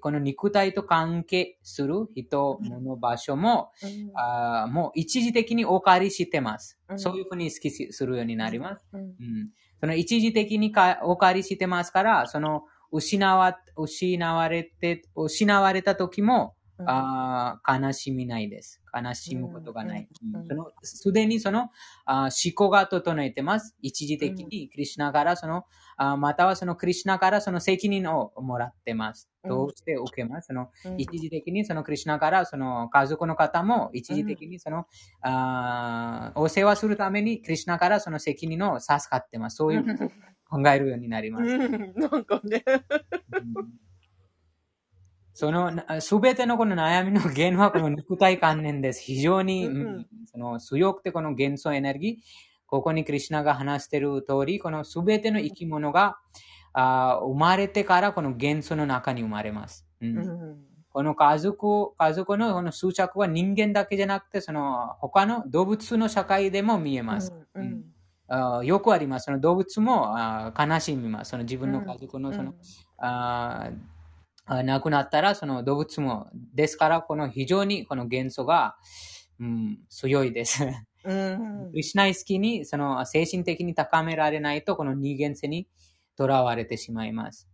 [0.01, 4.11] この肉体と関係する人、うん物、場所も、うん。
[4.15, 6.79] あーもう一時的にお借りしてます。
[6.89, 6.99] うん。
[6.99, 8.85] そういうふうに意識するようになります。
[8.93, 9.01] うん。
[9.01, 9.49] うん、
[9.79, 16.55] その一時的にかお借りしてますから、その失わ失われて、失われた時も、
[16.85, 18.81] あー悲しみないです。
[18.93, 20.07] 悲しむことがない。
[20.47, 21.69] そのすでにその
[22.05, 23.75] あー思考が整えてます。
[23.81, 25.65] 一時的にクリシュナからその、
[25.97, 29.27] あーまたはそのクリシュナからその責任をもらってます。
[29.27, 30.47] うんどうして受けます？
[30.47, 34.85] そのうん一時的にそのクリシュナからその家族の方も一時的にその、
[35.21, 39.55] あーお世話するためにクリシュナからその責任を授かってます。
[39.57, 40.09] そういうことを
[40.61, 41.45] 考えるようになります。
[41.45, 42.63] うん、なんかね。
[45.41, 49.01] そのすべてのこの悩みの原因はこの肉体観念です。
[49.01, 52.15] 非常に、うんうんその強くてこの元素エネルギー、
[52.67, 56.19] ここにクリシュナが話している通り、このすべての生き物が
[56.73, 59.87] あー生まれてからこの元素の中に生まれます。
[59.99, 60.57] うんうん。
[60.93, 67.33] この家族家族のこの執着は人間だけじゃなくて、その他の動物の社会でも見えます。
[67.55, 67.83] うん。
[68.27, 69.23] あーよくあります。
[69.25, 71.31] その動物もあー悲しみます。
[71.31, 72.53] その自分の家族のその、
[72.99, 73.71] あーあ
[74.63, 78.75] 亡くなったらその動物もですからこの非常にこの元素が、
[79.39, 80.63] うん、強いです。
[81.03, 81.71] うんク。
[81.73, 85.67] リシュナ意識にその精神的に高められないとこの二元性に
[86.17, 87.47] とらわれてしまいます。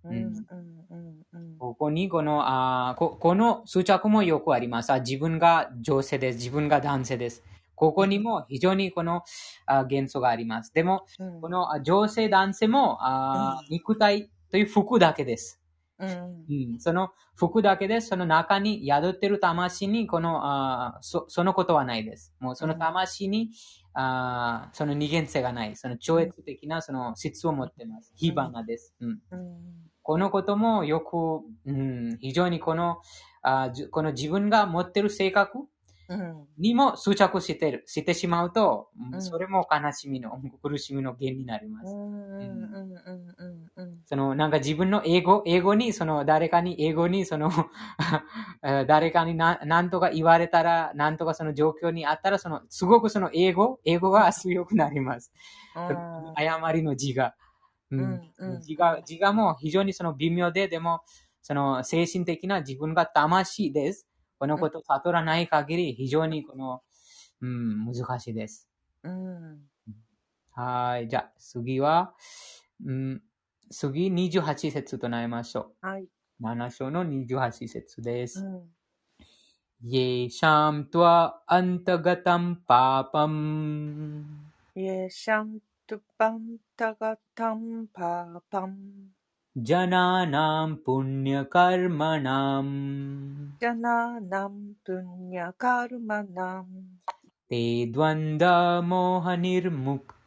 [1.60, 2.42] ここにこの
[2.90, 5.00] あーここの執着もよくありますあ。
[5.00, 6.38] 自分が女性です。
[6.38, 7.44] 自分が男性です。
[7.76, 9.22] ここにも非常にこの
[9.68, 10.74] あ元素があります。
[10.74, 15.62] でも、うんこのあ女性、男性もあー肉体という服だけです。
[16.00, 16.46] うん。
[16.50, 22.34] うん、その服だけで、その中に宿ってる魂に、この、あーそそのことはないです。
[22.40, 23.52] もうその魂に、
[23.94, 25.76] あーその二元性がない。
[25.76, 28.12] その超越的なその質を持っています。
[28.16, 28.94] 火花です。
[29.00, 29.58] うん、うん。
[30.04, 33.02] このこともよく、うん、非常にこの、
[33.42, 35.60] あこの自分が持ってる性格
[36.10, 36.48] うん。
[36.58, 41.94] にも執着してる、してしまうと、うんうんそれも悲しみの、苦しみの原因になります。
[41.94, 42.14] うん。
[42.14, 42.42] うん。
[42.42, 42.92] うん。
[42.94, 43.72] うん。
[43.76, 43.97] うん。
[44.08, 47.52] そのなんか自分の英語、英語に、その誰かに英語に、その
[48.64, 55.34] えー誰かにななんとか言われたら、なんとかその状況にあったら、そのすごくその英語、英語が強くなります。
[56.36, 57.36] 誤りの字が。
[57.92, 61.02] うんうんうん字が字がもう非常にその微妙で、でも、
[61.42, 64.08] その精神的な自分が魂です。
[64.40, 66.82] このことを悟らない限り、非常にこの、
[67.42, 68.70] うん、難しいです。
[69.04, 69.60] うん。
[70.52, 71.10] はい。
[71.10, 72.14] じゃあ、次は、
[72.86, 73.22] うん、
[73.71, 76.09] 次28節となりましょはい。
[76.41, 76.45] う。
[76.45, 78.41] 7章の28節です。
[78.41, 78.63] うん。
[79.83, 81.15] येषां त्वा
[81.51, 83.37] अन्तगतं पापम्
[84.75, 89.13] イエシャントパンタガタンパパン。
[89.59, 92.65] जनानां पुण्यकर्मणां
[93.61, 97.01] ジャナナンプニャカルマナン。
[97.51, 97.87] ते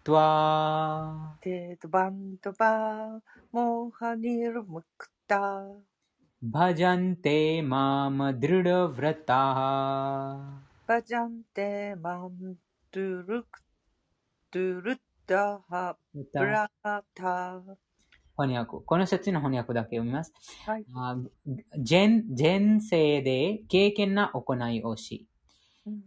[0.03, 1.45] ドワー。
[1.45, 3.21] デドバンドバー、
[3.53, 5.63] モハニルムクタ。
[6.41, 9.35] バジャンテマムドゥルドブラタ。
[10.87, 12.57] バジャンテマム
[12.91, 13.61] ドゥルク、
[14.51, 16.71] ドゥルタハブラ
[17.15, 17.61] タ。
[18.39, 18.83] 翻訳。
[18.83, 20.33] この説の翻訳だけ読みます。
[20.65, 21.19] はい、あ
[21.87, 25.29] 前前世で経験な行いをし、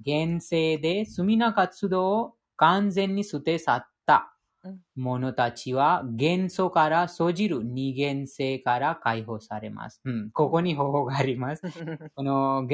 [0.01, 10.01] 現世で罪な活動を完全に捨て去ったうん者たちは元素から生じる二元性から解放されます。
[10.05, 11.63] うん、ここに方法があります。
[12.15, 12.67] この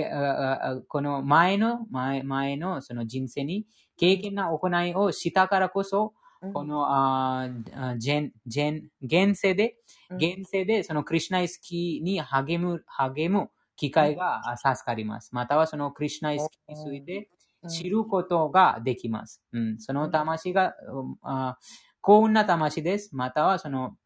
[0.87, 3.65] この前の前前のその人生に
[3.97, 6.13] 経験な行いをしたからこそ、
[6.53, 9.75] このああ前前現世で
[10.11, 15.33] 現世でそのクリシュナイスキーに励む、励む機会があ授かります。
[15.33, 17.29] またはそのクリシュナイスキーについて
[17.67, 19.41] 知ることができます。
[19.51, 21.57] うん、その魂が、うんあ
[22.01, 23.15] 幸運な魂です。
[23.15, 23.97] またはその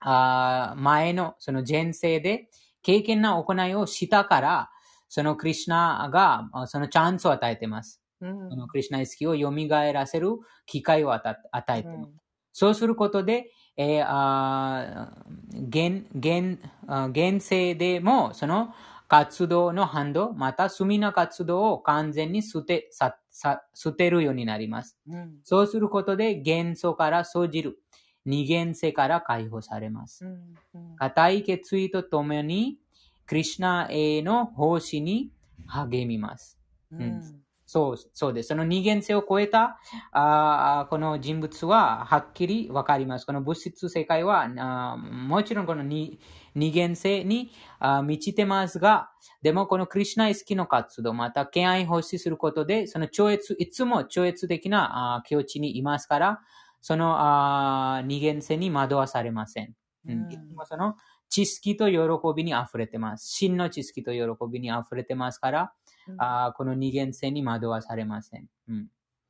[0.00, 2.48] あ前のその前世で
[2.82, 4.70] 経験な行いをしたから、
[5.08, 8.00] そのクリシュナがあそのチャンスを与えています。
[8.20, 10.28] うんそのクリシュナイスキーを蘇らせる
[10.66, 12.10] 機会を与与えています。
[12.10, 12.20] うん
[12.52, 18.74] そうすることで、えーあー現現あ現世でもその
[19.10, 24.96] 活動の反動、また罪な活動を完全に捨てささ捨てるようになります。
[25.08, 27.80] うんそうすることで元素から生じる
[28.24, 30.24] 二元性から解放されます。
[30.24, 30.32] うん
[30.74, 32.78] うん固い決意とともに、
[33.26, 35.32] クリシュナへの奉仕に
[35.66, 36.56] 励みます。
[36.92, 38.48] うんそう、そうです。
[38.48, 39.78] その二元性を超えた、
[40.10, 43.26] あーこの人物ははっきりわかります。
[43.26, 46.18] この物質世界は、あーもちろんこの二
[46.56, 49.10] 二元性にあー満ちてますが、
[49.42, 56.40] でもこのクリシュナ意識の活動、また敬愛奉仕することで、その超越、いつも超越的なあー境地にいますから、
[56.80, 59.76] そのあー二元性に惑わされません。
[60.08, 60.96] うんうんいつもその
[61.30, 61.96] 知識と喜
[62.36, 63.26] びに溢れてます。
[63.30, 64.20] 真の知識と喜
[64.52, 65.72] びに溢れてますから、
[66.08, 68.48] うんあーこの二元性に惑わされません。
[68.68, 68.86] うん、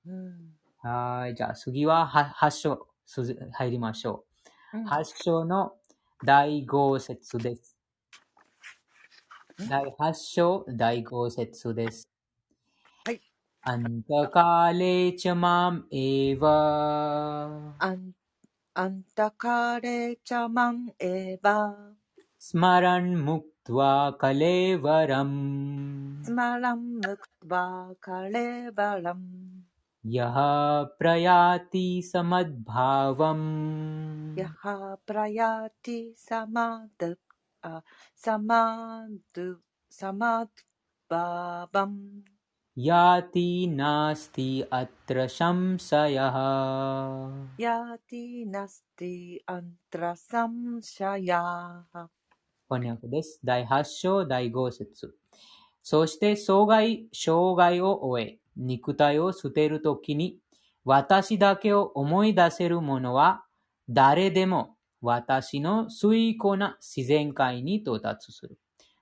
[0.07, 0.35] うん
[0.79, 1.35] はい。
[1.35, 4.25] じゃあ次はは8章す入りましょ
[4.73, 4.89] うんう。
[4.89, 5.73] 8章の
[6.25, 7.77] 第5節です。
[9.59, 12.09] うん第8章第5節です。
[13.05, 13.21] はい。
[13.61, 14.73] アンタカ
[18.81, 21.75] अन्तकारे च मम् एव
[22.41, 29.61] स्मरन् मुक्त्वा कलेवरम्। स्मरणम् मुक्त्वा कलेवलम्
[30.07, 30.35] यः
[30.99, 37.15] प्रयाति समद्भावम्। यः प्रयाति समद्
[39.91, 42.23] समद्भावम्।
[42.80, 46.36] ティサマドあサマドサマドババン याति नास्ति अत्र संशयः
[47.58, 51.86] ヤティナスティアントラサムシャヤ
[52.70, 53.40] 翻訳です。
[53.46, 55.16] 第8章第5節
[55.84, 60.40] そして障害、障害を終え、肉体を捨てるときに、
[60.84, 63.46] 私だけを思い出せる者は、
[63.90, 68.58] 誰でも私の崇高な自然界に到達する。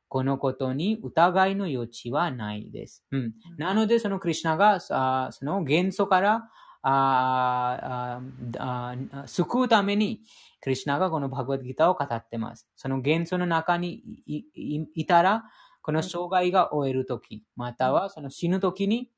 [0.08, 3.04] このことに疑いの余地はないです。
[3.10, 6.48] うん、なので、そのクリュナが、あその元素から
[6.82, 8.20] あ
[8.58, 10.20] あ救うために、
[10.60, 12.68] クリュナがこのバグワッドギターを語ってます。
[12.76, 14.02] その元素の中に
[14.94, 15.44] いたら、
[15.82, 19.10] この障害が終えるとき、またはその死ぬときに、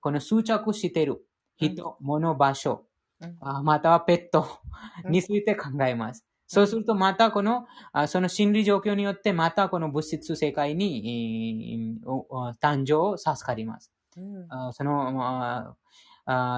[0.00, 1.24] この執着している
[1.56, 2.84] 人、物、場所、
[3.40, 4.46] またはペット
[5.04, 6.27] うんについて考えます。
[6.48, 12.00] そうすると、またこの、あその心理状況によって、またこの物質世界に、
[12.60, 13.92] 誕生を授かります。
[14.16, 15.76] うんあその、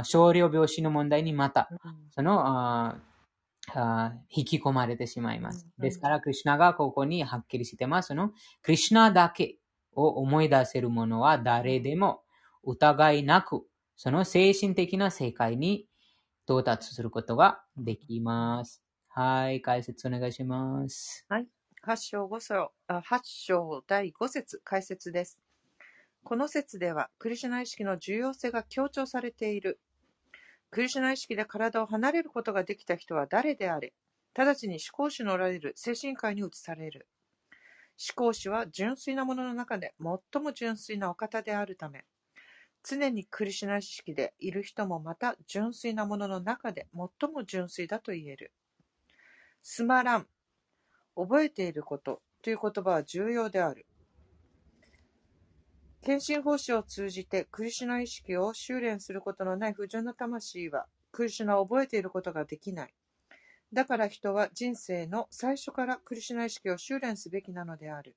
[0.05, 1.69] 少量病死の問題にまた、
[2.11, 2.95] その、
[4.31, 5.67] 引き込まれてしまいます。
[5.77, 8.09] うんですから、クリュナがここにはっきりしてます。
[8.09, 8.31] その、
[8.63, 9.59] クリュナだけ
[9.93, 12.23] を思い出せるものは誰でも
[12.63, 15.87] 疑いなく、その精神的な世界に
[16.47, 18.83] 到達することができます。
[19.23, 21.27] はい、解説お願いします。
[21.29, 21.47] はい
[21.87, 25.39] 8章5章あ8章第5節解説です。
[26.25, 29.79] この説では、クリシュナ意識の重要性が強調されている。
[30.71, 33.93] クリシュナ意識で体を離れることができた人は誰であれ、
[34.35, 37.07] 直ちに思考主のおられる精神界に移される。
[37.99, 42.07] 思考主は純粋なものの中で最も純粋なお方であるため、
[42.83, 48.55] 常にクリシュナ意識でいる人もまた純粋なものの中で最も純粋だと言える。
[49.63, 50.27] スマラン、
[51.15, 53.87] 覚えていることという言葉は重要である。
[56.03, 62.95] 献身奉仕を通じてクリシュナ意識を修練することのない不純な魂はクリシュナを覚えていることができない。
[63.73, 68.17] だから人は人生の最初からクリシュナ意識を修練すべきなのである。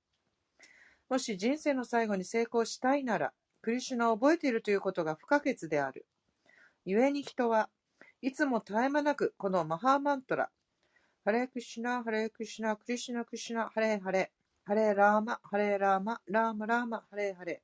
[1.10, 6.06] もし人生の最後に成功したいなら、クリシュナを覚えているということが不可欠である。
[6.86, 7.70] 故に人は
[8.22, 10.50] いつも絶え間なくこのマハーマントラ、
[11.26, 14.30] ハレクシュナ、ハレクシュナ、クリシュナ、クリシュナ、ハレハレ、
[14.66, 17.62] ハレラーマ、ハレラーマ、ラーマラーマ、ハレハレ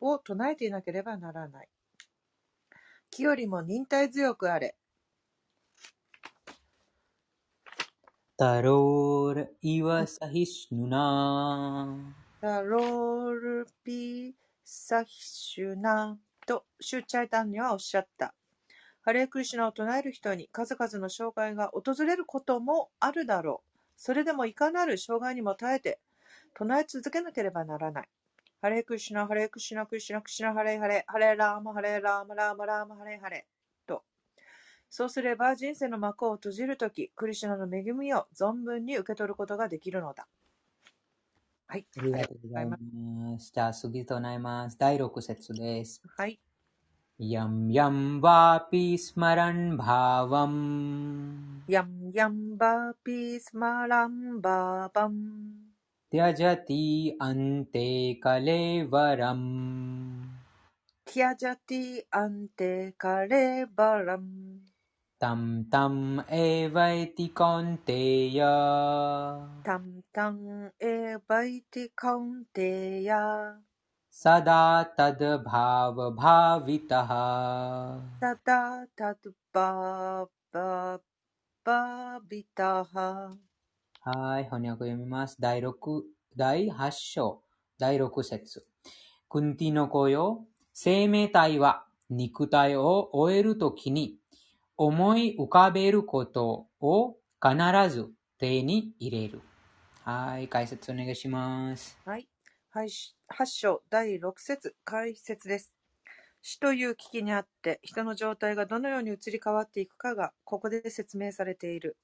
[0.00, 1.68] を唱えていなければならない。
[3.08, 4.74] 木よりも忍耐強くあれ。
[8.36, 11.96] タロールイワサヒシヌナ
[12.40, 14.34] タロールピ
[14.64, 18.34] サヒシュナとシュチャイタンにはおっしゃった。
[19.06, 23.70] ハレークリシュナを唱える人に数々の障害が訪れることもあるだろう。
[23.96, 26.00] それでもいかなる障害にも耐えて
[26.54, 28.08] 唱え続けなければならない。
[28.60, 33.46] ハレークリシュナ、ハレークリシュナ、クリシュナ、クリシュナ、ハレーハレ、ハレーラーマ、ハレーラーマ、ラーマ、ラーマ、ハレーハレ。
[33.86, 34.02] と。
[34.90, 40.26] そうすれば人生の幕を閉じるとき、クリシュナの恵みを存分に受け取ることができるのだ。
[41.68, 41.86] はい。
[41.96, 42.76] ありがとうございま
[43.38, 43.52] す。
[43.54, 44.76] じゃあ次となります。
[44.76, 46.02] 第6節です。
[46.16, 46.40] はい。
[47.20, 55.52] यं यं वापि स्मरन् भावम्। यं यं वापि स्मरं भावम्।
[56.10, 59.76] त्यजति अन्ते कलेवरम्।
[61.14, 64.58] त्यजति अन्ते कलेवरम्।
[65.20, 68.40] तं तम् एवैति कौन्तेय।
[69.66, 73.08] तं तम् एवैति कौन्तेय।
[74.23, 75.41] タンタンエバイティカウンテヤ。
[75.41, 75.45] सदा
[76.83, 77.07] तद्भावभावितः
[78.19, 80.99] タタタトババ
[81.63, 83.37] バビタハ。
[84.03, 85.37] はい、翻訳読みます。
[85.39, 86.01] 第6、
[86.35, 87.43] 第8章、
[87.79, 88.65] 第6節。
[89.29, 94.17] クンティの子よ、生命体は肉体を終えるときに
[94.77, 99.41] 思い浮かべることを必ず手に入れる。
[100.03, 101.97] はい、解説お願いします。
[102.05, 102.27] はい。
[102.76, 105.72] 8章第6節解説です。
[106.42, 111.96] 死という危機にあって人の状態がどのように移り変わっていくかがここで説明されている。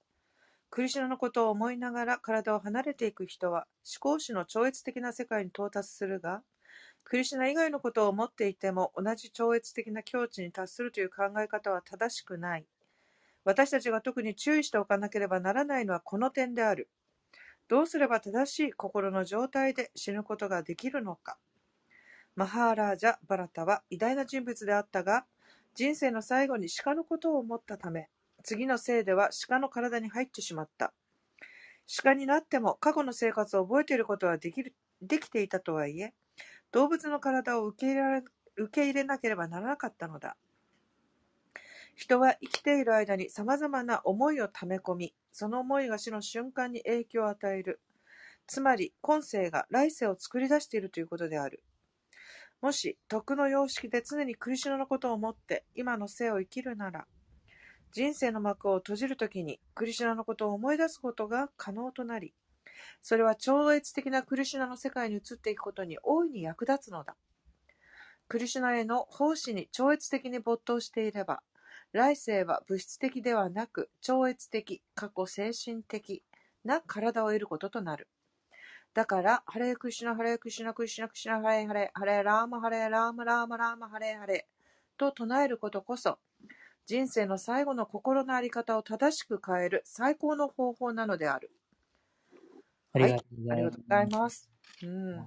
[0.70, 6.43] クリシュナのことを思いながら体を離れていく人は思考主の超越的な世界に到達するが、
[7.05, 12.65] クリシュナ以外のことを思っていても同じ超越的な境地に達するという考え方は正しくない。
[13.44, 16.89] 私たちが特に注意しておかなければならないのはこの点である。
[17.73, 21.39] どうすれば正しい心の状態で死ぬことができるのか。
[22.36, 25.24] マハーラージャ・バラタは偉大な人物であったが、
[25.74, 28.11] 人生の最後に鹿のことを思ったため、
[28.43, 30.93] 次の生では鹿の体に入ってしまった。
[32.03, 36.12] 鹿になっても過去の生活を覚えていることはできるできていたとはいえ、
[36.73, 38.24] 動物の体を受け入れられ
[38.57, 40.36] 受け入れなければならなかったのだ。
[41.94, 47.81] 人は生きている間に様々な思いを溜め込み、その思いが死の瞬間に影響を与える。
[48.47, 51.62] つまり、今世が来世を作り出しているということである。
[52.60, 57.06] もし、徳の様式で常にクリシュナのことを思って今の生を生きるなら、
[57.93, 62.32] 人生の幕を閉じるときにクリシュナのことを思い出すことが可能となり、
[63.02, 67.16] それは超越的なクリシュナの世界に移っていくことに大いに役立つのだ。
[68.28, 71.43] クリシュナへの奉仕に超越的に没頭していれば、
[71.93, 76.23] 来世は物質的ではなく超越的、過去精神的
[76.64, 78.09] な体を得ることとなる。
[78.94, 86.19] だから、ハレークリシュナ、ハレークリシュナ、クリシュナ、クリシュナ、ハレーハレー、ハレーラーマ、ハレーラーマ、ラーマ、ラーマ、ハレーハレーと唱えることこそ、
[86.86, 91.51] 人生の最後の心のあり方を正しく変える最高の方法なのである。
[92.94, 94.51] ありがとうごありがとうございます。
[94.82, 95.27] うん。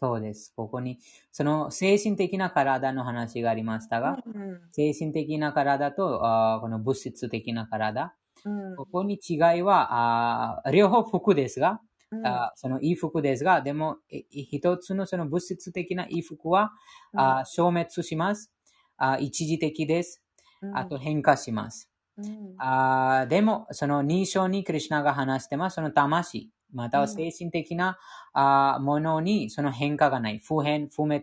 [0.00, 0.06] す。
[0.06, 0.52] そうです。
[0.56, 0.98] ここに、
[1.30, 4.60] その精神的な体の話がありましたが、うん。
[4.72, 8.14] 精神的な体とあーこの物質的な体、
[8.44, 8.76] うん。
[8.76, 11.80] ここに違いは、あー両方服ですが、
[12.12, 16.70] うんあーその衣服ですが、でも、い一つのその物質的な衣服は、
[17.14, 18.50] あー消滅します。
[18.96, 20.22] あー一時的です。
[20.62, 21.90] うんあと変化します。
[22.18, 27.98] うんあーでも、その2章にクリュナが話してます、その魂、または精神的な、
[28.32, 30.38] あーものにその変化がない。
[30.38, 31.22] 不変、不滅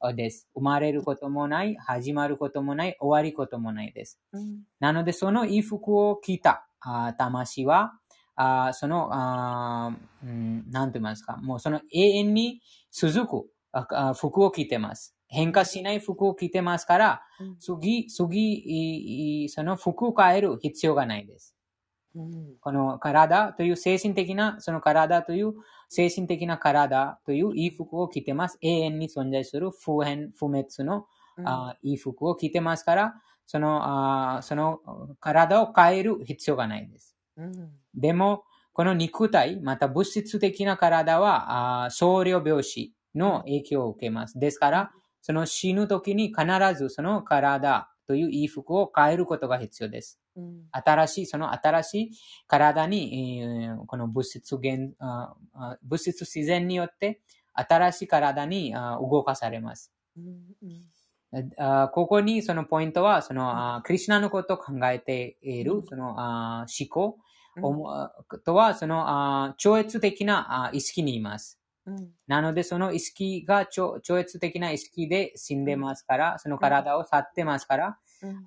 [0.00, 0.48] うんです。
[0.54, 4.20] 生まれることもない、始まることもない、終わりこともないです。
[4.32, 7.94] うんなので、その衣服を着たあー魂は、
[8.36, 12.60] あーその、あーうん、なんて言いますか、もうその永遠に
[12.90, 15.14] 続くああ服を着てます。
[15.26, 21.54] 変化しない服を着てますから、うん次、次、その服を変える必要がないです。
[22.14, 25.54] うんこの体という精神的な、その体という
[25.88, 28.58] 精神的な体という衣服を着てます。
[28.60, 31.06] 永遠に存在する不変、不滅の
[31.44, 33.14] あ衣服を着てますから、
[33.46, 34.80] そのあその
[35.20, 37.16] 体を変える必要がないです。
[37.36, 44.38] うんでも、この肉体、また物質的な体は、あ少量病死の影響を受けます。
[44.38, 50.20] ですから、その死ぬ時に必ずその体という衣服を変えることが必要です。
[50.38, 50.68] うん。
[50.70, 52.10] 新しい、その新しい
[52.46, 54.94] 体に、えーこの物質現
[55.82, 57.20] 物質自然によって
[57.54, 59.92] 新しい体にあ動かされます。
[61.58, 65.82] あここにそのポイントは、その、あクリシュナのことを考えているう、ん。
[65.82, 67.18] そのあ思考、
[68.44, 71.60] とは、そのあ超越的なあ意識にいます。
[71.86, 72.10] うん。
[72.26, 77.94] なので、その意識が超超越的な意識で死んでますから、その体を去ってますから、うん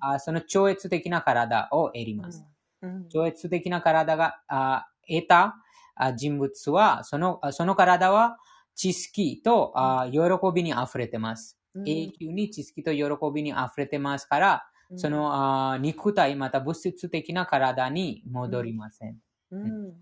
[0.00, 2.44] あその超越的な体を得ります。
[2.82, 5.56] うん超越的な体があ得た
[5.94, 8.38] あ人物は、そのあその体は
[8.74, 10.20] 知識とあ喜
[10.54, 11.58] びに溢れてます。
[11.74, 13.04] うん永久に知識と喜
[13.34, 19.16] びに溢れてますから、うんそのあ肉体また物質的な体に戻りません。
[19.50, 19.94] うん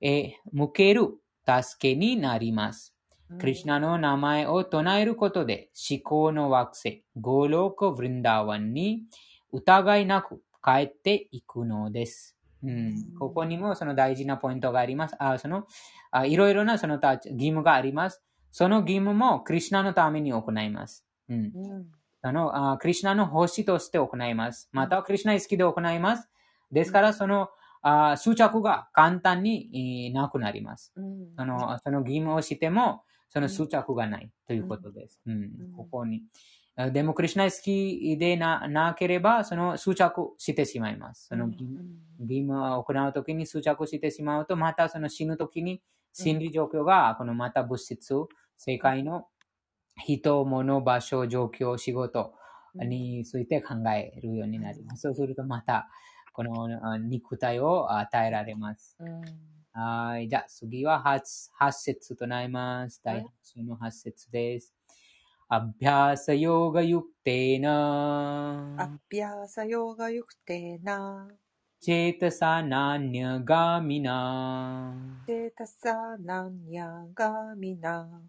[0.00, 1.08] え向ける
[1.46, 2.94] 助けになります。
[3.38, 9.04] クリシナの名前を唱えることで思考の惑星、ゴーローク・ヴリンダーワンに
[9.52, 12.36] 疑いなく帰っていくのです。
[12.64, 15.16] うん、ここにもその大事なポイントがあります。
[15.18, 15.66] あその
[16.10, 18.22] あいろいろなその義務があります。
[18.52, 21.04] その義務もクリシナのために行います。
[21.28, 21.52] うん、
[22.22, 24.68] あのあクリシナの奉仕として行います。
[24.72, 26.28] またはクリシナ意識で行います。
[26.70, 27.48] ですから、その
[27.82, 30.92] あ執着が簡単にえーなくなります。
[31.36, 35.20] そのその義務をしても、その執着がないということです。
[35.26, 36.22] うん、ここに。
[36.74, 41.26] あでも、クリシナ意識でななければ、その執着してしまいます。
[41.28, 45.82] その義務を行うときに執着してしまうと、またその死ぬときに
[46.12, 48.14] 心理状況が、このまた物質、
[48.56, 49.26] 世界の
[50.06, 52.32] 人、物、場所、状況、仕事
[52.74, 55.02] について考えるようになります。
[55.02, 55.88] そうするとまた、
[56.32, 58.96] このあ肉体を与えられます。
[59.74, 60.28] はい。
[60.28, 61.20] じゃあ次は 8,
[61.60, 63.00] 8節となります。
[63.04, 64.74] 第8週の8節です。
[65.52, 67.64] अभ्यासयोगयुक्तेन।
[68.80, 70.84] अभ्यासयोगयुक्तेन।
[71.82, 74.16] चेतसा नान्यगामिना।
[75.26, 78.28] चेतसा नान्यगामिना।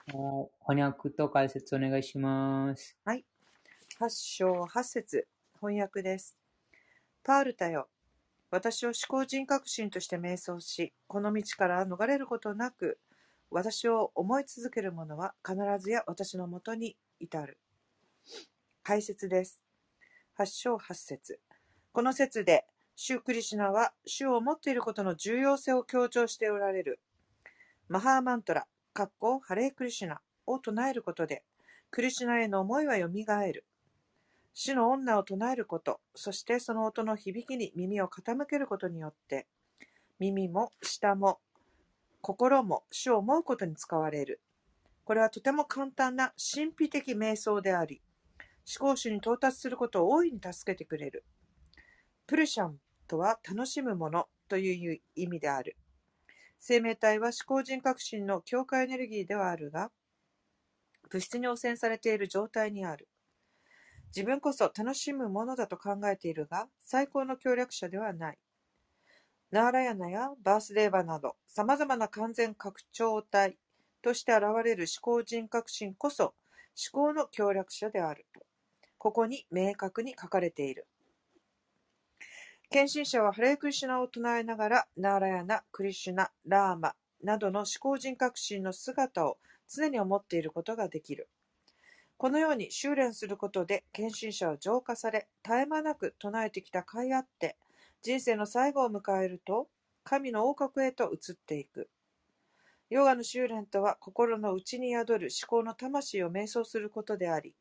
[0.09, 2.97] 翻訳と解説お願いします。
[3.97, 5.27] 八章八節
[5.61, 6.37] 翻訳です。
[7.23, 7.87] パールタよ。
[8.49, 12.97] 私を思考人格心として瞑想し、この道から逃れることなく、
[13.51, 17.59] 私を思い続ける者は必ずや私のもとに至る。
[18.81, 19.61] 解説です。
[20.33, 21.39] 八章八節
[21.91, 22.65] この説で、
[22.95, 26.99] シュークリシュナは主を持っていることの重要性を強調しておられる。
[27.87, 28.67] マハーマントラ、
[29.41, 31.43] ハレークリシュナを唱えることで、
[31.91, 33.65] クリシュナへの思いはよみがえる。
[34.53, 39.47] 主の女を唱えること、そしてその音の響きに耳を傾けることによって、
[40.19, 41.39] 耳も舌も
[42.21, 44.41] 心も主を思うことに使われる。
[45.05, 48.01] これはとても簡単な神秘的瞑想であり、
[48.79, 51.23] 思考主に到達することを大いに助けてくれる。
[52.27, 55.77] プルシャンとは楽しむものという意味である。
[56.59, 59.91] 生命体は思考人格心の強化エネルギーではあるが、
[61.09, 63.07] 物質に汚染されている状態にある。
[64.15, 68.37] 自分こそ楽しむものだと考えているが、最高の協力者ではない。
[69.51, 73.57] ナーラヤナやバースデーバなど、様々な完全拡張体
[74.01, 76.33] として現れる思考人格心こそ、思
[76.91, 78.25] 考の協力者である。
[78.97, 80.87] ここに明確に書かれている。
[82.71, 86.93] 献身者はハレークリシュナを唱えながら、ナーラヤナ、クリシュナ、ラーマ
[87.23, 91.29] などの思考人格心の姿を常に思っていることができる。
[92.17, 97.57] このように修練することで、献身者は浄化され、絶え間なく唱えてきた甲斐あって、
[98.03, 99.67] 人生の最後を迎えると、
[100.03, 101.89] 神の王国へと移っていく。
[102.91, 107.55] ヨガの修練とは、心の内に宿る思考の魂を瞑想することであり、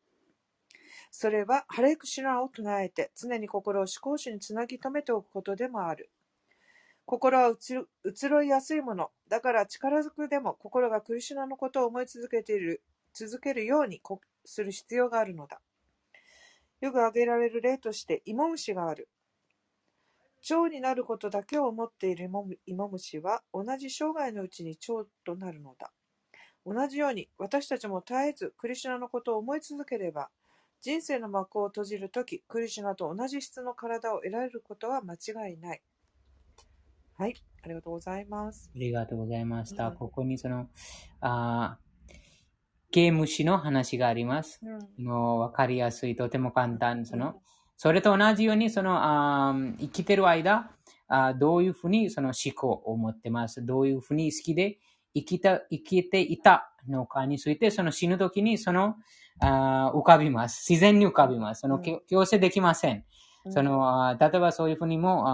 [1.10, 6.10] それは、ハレクシュナを唱えて、常に心を思考主につなぎ止めておくことでもある。
[7.06, 7.56] 心は
[8.04, 9.10] 移ろいやすいもの。
[9.28, 12.82] だから力ずくでも心がクリシュナのことを思い続けている、
[13.14, 14.02] 続けるように
[14.44, 15.60] する必要があるのだ。
[16.80, 19.08] よく挙げられる例として、芋虫がある。
[20.42, 22.30] 蝶になることだけを思っている
[22.66, 25.90] 芋虫は、同じ生涯のうちに蝶となるのだ。
[26.66, 30.28] 同じように、私たちも絶えずクリシュナのことを思い続ければ、
[30.80, 35.82] 人生の幕を閉じるとき、クリシュナと同じ質の体を得られることは間違いない。
[37.16, 37.34] はい、
[37.64, 38.70] ありがとうございます。
[38.74, 39.88] ありがとうございました。
[39.88, 40.68] うんここにその、
[41.20, 41.78] あ
[42.92, 44.60] 刑務士の話があります。
[44.62, 47.04] うんもうわかりやすい、とても簡単。
[47.06, 47.42] その、
[47.76, 50.70] それと同じように、その、あー生きてる間、
[51.08, 53.66] あーどういうふうにその思考を持ってます。
[53.66, 54.78] どういうふうに好きで
[55.14, 58.94] 生きた、生きていたのかについて、その死ぬ時にその、
[59.40, 60.64] 浮かびます。
[60.68, 61.60] 自然に浮かびます。
[61.60, 63.04] その、うん強強制できません。
[63.44, 65.24] うんその、例えばそういうふうにも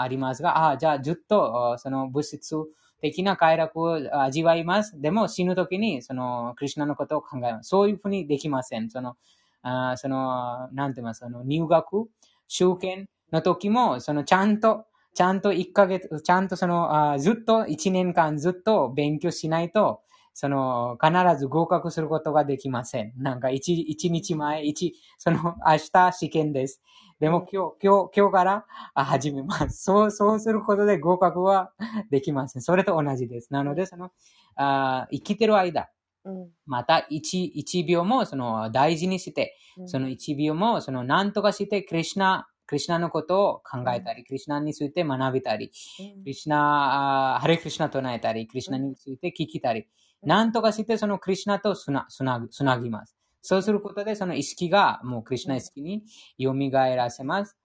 [0.00, 2.56] ありますが、あーじゃあずっと、その物質
[3.00, 4.98] 的な快楽を味わいます。
[5.00, 7.68] でも死ぬ時に、その、クリュナのことを考えます。
[7.68, 8.88] そういうふうにできません。
[8.90, 9.16] その、
[9.62, 12.08] あーその、なんて言いますその、入学、
[12.46, 20.00] 集権の時も、その、ちゃんと、ちゃんと1ヶ月、ちゃんとその、あーずっと1年間ずっと勉強しないと、
[20.40, 23.12] その、必ず合格することができません。
[23.16, 26.80] なんか、一、一日前、一、その、明日試験です。
[27.18, 29.82] でも今日、今日、今日からあ始めます。
[29.82, 31.72] そう、そうすることで合格は
[32.12, 32.62] できません。
[32.62, 33.52] それと同じです。
[33.52, 34.12] なので、その、
[34.54, 35.88] あー生きてる間、
[36.24, 49.88] うんまた一、一秒もその大事にして、うんその一秒もその何とかして、クリシュナ、クリシュナのことを考えたり、クリシュナについて学びたり、うんクリシュナ、ハレクリシュナ唱えたり、クリシュナについて聞きたり、
[50.22, 52.24] うん何とかしてそのクリシュナとつなつ
[52.64, 53.16] なぎます。
[53.40, 56.02] そうすることでその意識がもうクリシュナ意識に
[56.40, 57.56] 蘇らせます。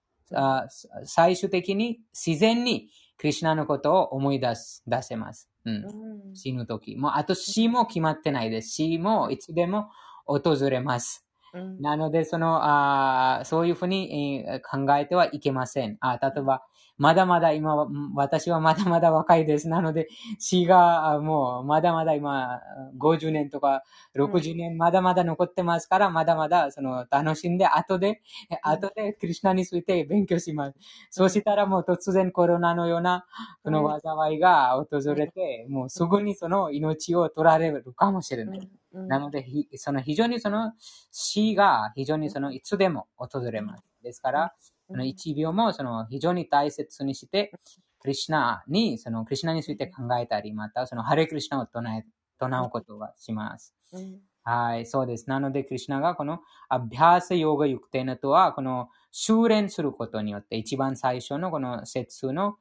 [1.04, 5.48] 最終的に自然にクリシュナのことを思い出す、出せます。
[5.64, 6.96] うんうん死ぬとき。
[6.96, 8.70] もう、あと死も決まってないです。
[8.70, 9.88] 死もいつでも
[10.26, 11.24] 訪れます。
[11.52, 15.96] うんなので、その、あーそういうふうに、えー考えてはいけません。
[16.00, 16.62] あ例えば、
[16.96, 17.74] まだまだ今
[18.14, 19.68] 私はまだまだ若いです。
[19.68, 20.08] なので、
[20.38, 22.60] 死があもう、まだまだ今、
[22.98, 23.82] 50年とか
[24.14, 30.78] 60年まだまだ残ってますから、まだまだ、その、楽しんで、後で、え後で、クリュナについて勉強します。
[31.10, 33.26] そうしたらもう突然コロナのような、
[33.64, 38.58] その災いが訪れて、もうすぐにその命を取られるかもしれない。
[38.58, 38.68] うん
[39.08, 40.72] なので、ひその非常にその
[41.10, 43.84] 死が非常にそのいつでも訪れます。
[44.04, 44.54] ですから、
[44.88, 47.52] その1秒もその非常に大切にして、
[48.00, 52.04] クリシュナに、そのクリナについて考えたり、またそのハレクリシュナを唱え、
[52.38, 53.74] 唱うことがします。
[53.92, 55.30] うんはい、そうです。
[55.30, 62.56] なので、クリシュナがこのアビャーサヨガユクテナとは、この修練することによって、一番最初のこの説の、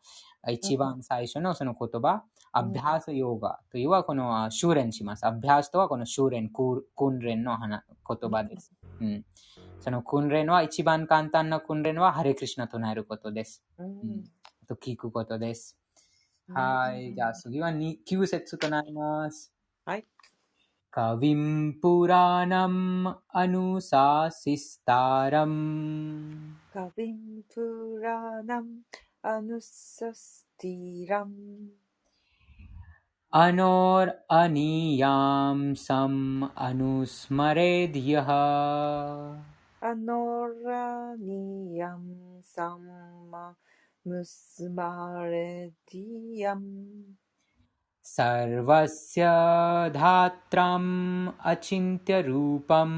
[0.49, 2.23] 一番最初のその言葉、
[2.53, 5.25] アビャーサヨガというのはこの修練します。
[5.25, 8.71] アビャーサとはこの修練、訓練の話言葉です。
[9.01, 9.25] うん。
[9.82, 13.62] その訓練は一番簡単な訓練はハレクリシュナ唱えることです。
[13.78, 14.24] うん
[14.62, 15.78] あと聞くことです。
[16.48, 17.14] はい。
[17.14, 19.52] じゃあ次はに9節となります。
[19.84, 20.04] はい。
[20.90, 24.48] कविं पुराणम् अनुशासिस्तारम्
[26.72, 28.82] カビンプラナム
[29.22, 31.34] アヌサスティラム
[33.30, 35.04] अनोरनीयां
[35.76, 38.28] सम् अनुस्मरेद्यः
[39.85, 41.43] नोरीयं
[42.55, 43.11] संस्मार्दीयम्
[48.05, 49.23] सर्वस्य
[49.95, 50.93] धात्राम्
[51.51, 52.97] अचिन्त्यरूपम्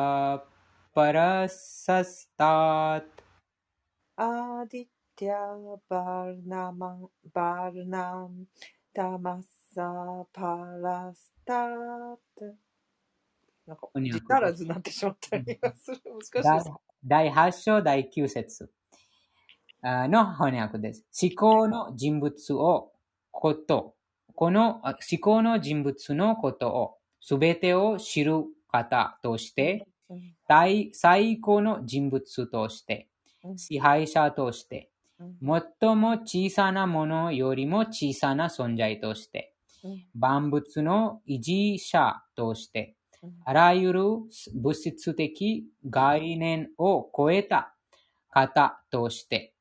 [0.96, 2.48] परसस्तात्
[4.20, 8.46] アディティアバルナマンバルナム
[8.92, 9.40] タマ
[9.72, 12.44] サパラスタート
[13.64, 16.00] なんか翻訳字足らずになってしまった気がする。
[16.04, 16.70] 難しい第です。
[17.04, 18.70] 第8章第9節。
[19.82, 21.06] あの翻訳です。
[21.22, 22.90] 思考の人物を
[23.30, 23.94] こと、
[24.34, 30.34] このあ思考の人物のことを、すべてを知る方として、うん。
[30.48, 33.07] 最最高の人物として、うん
[33.56, 35.62] 支配者として、うん。
[35.80, 39.54] 最も小さなものよりも小さな存在として、
[39.84, 40.04] うん。
[40.14, 43.32] 万物の維持者として、うん。
[43.44, 44.02] あらゆる
[44.54, 47.74] 物質的概念を超えた
[48.30, 49.54] 方として、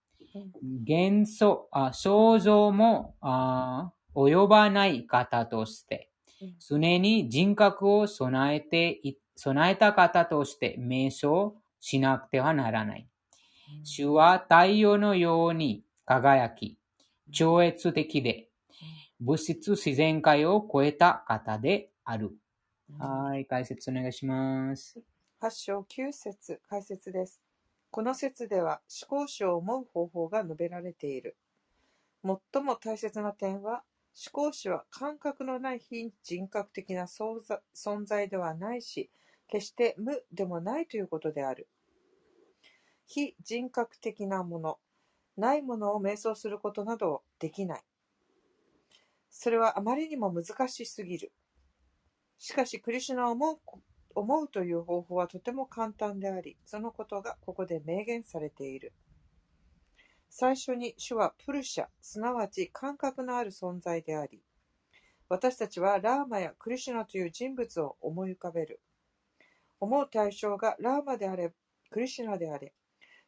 [0.62, 13.08] 元素、あ想像もあ及ばない方としてうん、常に人格を備えてい、備えた方として名称しなくてはならない。
[13.84, 16.78] 主は太陽のように輝き、
[17.32, 18.50] 超越的で、
[19.20, 22.32] 物質自然界を超えた方である。
[22.98, 25.00] はい、解説お願いします。
[25.42, 27.42] 8章9節解説です。
[27.92, 31.36] この説では思考主を思う方法が述べられている。
[32.24, 33.84] 最も大切な点は、
[34.16, 39.10] 思考主は感覚のない非人格的な存在ではないし、
[39.48, 41.68] 決して無でもないということである。
[43.08, 44.80] 非人格的なもの、
[45.38, 47.82] ないものを瞑想することなどできない。
[49.30, 51.32] それはあまりにも難しすぎる。
[52.38, 53.60] しかし、クリシュナを思う
[54.14, 58.94] 思うという方法はとても簡単であり、そのことがここで明言されている。
[60.30, 64.42] 最初に主はプルシャ、すなわち感覚のある存在であり、
[65.30, 68.82] 私たちはラーマやクリシュナという人物を思い浮かべる。
[69.80, 71.54] 思う対象がラーマであれ、
[71.92, 72.74] クリシュナであれ、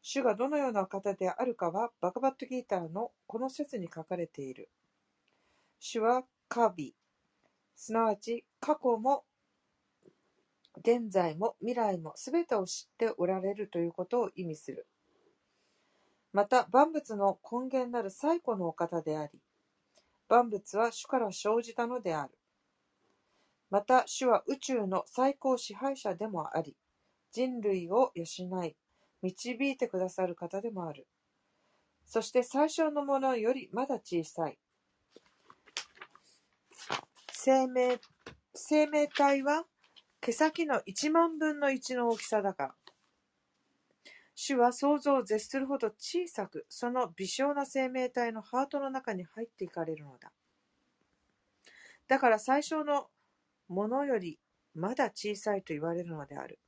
[0.01, 4.69] 主がどのような方であるかはバカバットギーターのこの説に書かれている。
[5.79, 6.95] 主はカビ、
[7.75, 9.23] すなわち過去も
[10.77, 14.87] 現在も未来もすべてを知っておられるということを意味する。
[16.31, 19.39] また、万物の根源なる最古のお方であり、
[20.27, 22.37] 万物は主から生じたのである。
[23.71, 26.75] また、主は宇宙の最高支配者でもあり、
[27.31, 28.75] 人類を養い、
[29.21, 31.07] 導いてくださる方でもある。
[32.05, 34.57] そして最小のものよりまだ小さい。
[37.31, 37.99] 生命
[38.55, 39.65] 生命体は
[40.21, 42.75] 毛先の一万分の一の大きさだから。
[44.35, 50.31] 主は想像を絶するほど小さく、その微小な生命体のハートの中に入っていかれるのだ。
[52.07, 53.07] だから最小の
[53.67, 54.39] ものより
[54.73, 56.59] まだ小さいと言われるのである。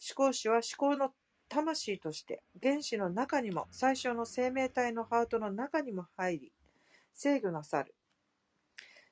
[0.00, 1.12] 思考主は思考の
[1.48, 6.52] 魂として原子の中にも最小の生命体のハートの中にも入り
[7.14, 7.94] 制御なさる。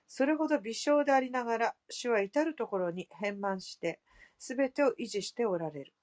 [0.06, 3.98] それほど微小でありながら、主は至るところに変満して、
[4.38, 5.94] すべてを維持しておられる。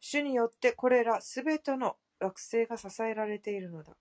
[0.00, 3.92] 主によってこれらすべての惑星が支えられているのだ。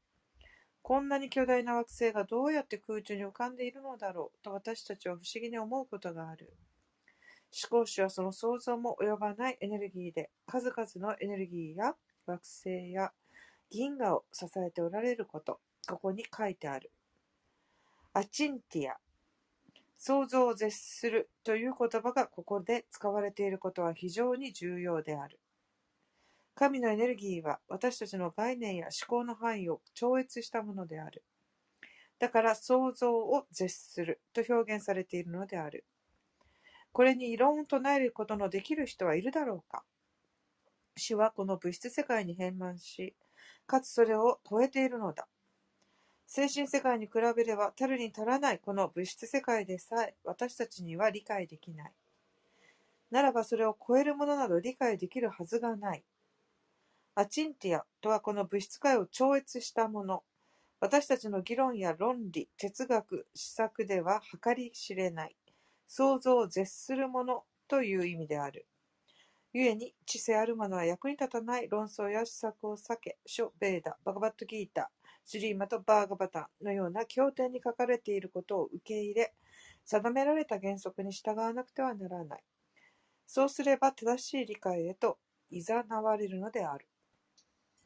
[0.81, 6.53] こんなに巨大な惑星がどうやって空中に浮かんでいるのだろうと私たちは不思議に思うことがある。
[7.55, 11.95] 思考主はその想像も及ばないエネルギーで数々のエネルギーや
[12.25, 13.11] 惑星や
[13.71, 16.91] 銀河を支えておられること、ここに書いてある。
[18.13, 18.97] アチンティア、
[19.97, 25.39] 想像を絶するという言葉がここで使われていることは非常に重要である。
[26.55, 31.23] 神のエネルギーは私たちの概念や思考の範囲を超越したものである。
[32.19, 35.85] だから想像を絶すると表現されているのである。
[36.95, 39.83] これに異論を唱えることのできる人はいるだろうか
[40.95, 43.13] 主はこの物質世界に変満し、
[43.67, 45.27] かつそれを超えているのだ。
[46.25, 51.91] 精神世界に比べれば足るに足らないこの物質世界でさえ私たちには理解できない。
[53.11, 56.03] ならばそれを超えるものなど理解できるはずがない。
[57.15, 60.23] アチンティアとはこの物質界を超越したもの。
[60.79, 65.35] 私たちの議論や論理、哲学、施策では計り知れない。
[65.87, 68.67] 想像を絶するものという意味である。
[69.53, 74.91] 故に、知性あるものは役に立たない論争や施策を避け、書、ベーダ、バガバットギータ、
[75.23, 79.33] シリーマとバーガバタのような経典に書かれていることを受け入れ、
[79.85, 82.43] 定められた原則に従わなくてはならない。
[83.27, 85.17] そうすれば正しい理解へと
[85.49, 85.63] 誘
[86.03, 86.87] われるのである。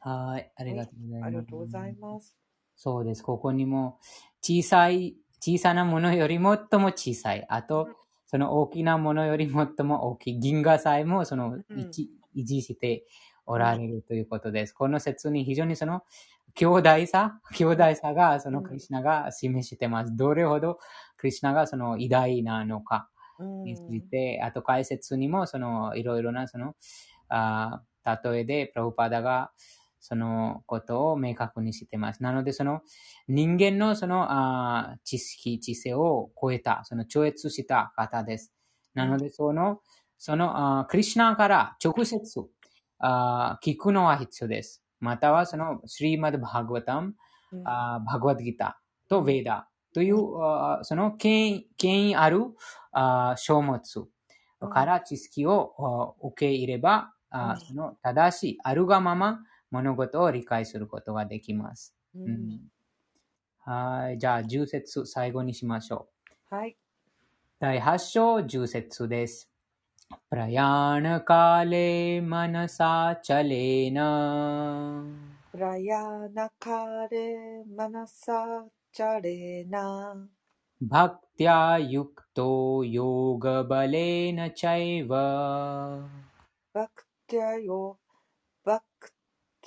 [0.00, 0.50] はい。
[0.56, 1.26] ありがとうございます。
[1.26, 2.36] ありがとうございます。
[2.74, 3.22] そうです。
[3.22, 3.98] ここにも、
[4.42, 7.46] 小さい、小さなものよりもっとも小さい。
[7.48, 7.88] あと、
[8.26, 10.38] その大きなものよりもっとも大きい。
[10.38, 13.04] 銀河さえもその、維持して
[13.46, 14.72] おられるということです。
[14.72, 16.02] この説に非常にその
[16.54, 20.16] 兄弟さ、兄弟さがそのクリュナが示してます。
[20.16, 20.78] どれほど
[21.16, 23.08] クリュナがその偉大なのか
[23.64, 26.74] について、あと解説にもそのいろいろなその、
[27.28, 27.82] あ
[28.24, 29.52] 例えでプラブパダが
[30.00, 32.22] そのことを明確にしてます。
[32.22, 32.80] なので、その
[33.28, 38.52] 人間のそのあ知識、知性を超えた、その超越した方です。
[38.94, 39.80] なので、その、
[40.18, 42.20] その、あクリュナから直接
[42.98, 44.82] あ聞くのは必要です。
[44.98, 47.14] またはそのシリマド・バーグワタム、
[47.64, 50.16] バーグワッドギターとヴェーダという、
[50.82, 52.44] その権威ある
[53.36, 54.08] 書物
[54.72, 57.14] から知識を受け入れば、
[57.66, 59.40] その正しいあるがまま
[59.71, 61.95] 物事を理解することができます。
[62.15, 62.59] うん、
[63.59, 64.17] はい。
[64.17, 66.07] じゃあ、10節最後にしましょ
[66.51, 66.55] う。
[66.55, 66.77] はい。
[67.59, 69.49] 第8章10節です。
[70.29, 71.87] प्रयाणकाले
[72.21, 72.91] मनसा
[73.25, 73.97] चलेन
[75.53, 77.27] प्रयाणकाले
[77.77, 78.41] मनसा
[78.97, 79.75] चलेन
[80.81, 82.49] भक्त्या युक्तो
[82.83, 85.13] योगबलेन चैव
[86.75, 87.53] भक्त्या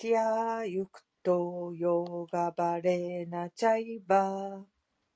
[0.03, 4.13] त्यायुक्तो योगबलेन चैव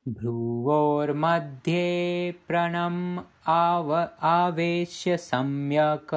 [0.08, 6.16] भ्रुवोर्मध्ये प्रणम् आवेश्य सम्यक्।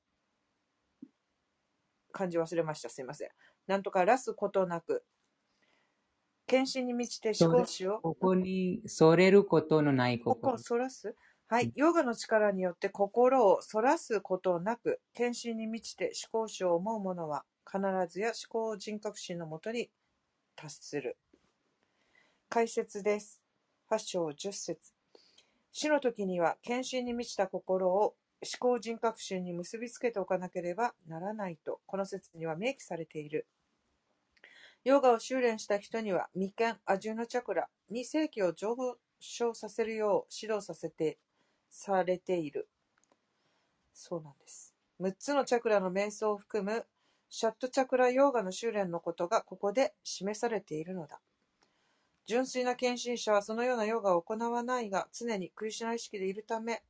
[2.13, 2.89] 漢字忘れました。
[2.89, 3.29] すいません。
[3.67, 5.03] なんとからすことなく、
[6.45, 10.57] 献身に満ちて思考しを、ここに、それることのないここ心を。
[10.57, 11.15] そらす？
[11.47, 11.71] はい。
[11.75, 19.89] ヨガの力によって心をそらすことなく、献身に満ちて思考しを思う者は、必ずや思考人格心のもとに
[20.55, 21.17] 達する。
[22.49, 23.41] 解説です。
[23.89, 24.93] 8章10節
[25.71, 33.47] 死の時には、献身に満ちた心を思考人格心に結びつけておかなければならないと、この説には明記されている。
[34.83, 38.75] ヨガを修練した人には、眉間、アジュのチャクラに正気を上
[39.19, 41.17] 昇させるよう指導させて、
[41.69, 42.67] されている。
[43.93, 44.75] そうなんです。
[44.99, 46.85] 6つのチャクラの瞑想を含む
[47.29, 51.19] シャットチャクラヨーガの修練のことがここで示されているのだ。
[52.25, 56.83] 純粋な献身者はそのようなヨガを行わないが、常にクリシナ意識でいるため、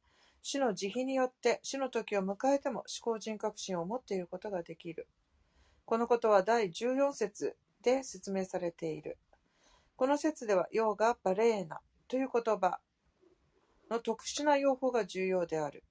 [0.44, 5.08] 死の慈悲によって死の時を迎えても思考人格心を持っていることができる。
[5.86, 9.18] このことは第14節で説明されている。
[9.96, 12.80] この説では、ヨーガ・バレーナという言葉
[13.90, 15.84] の特殊な用法が重要である。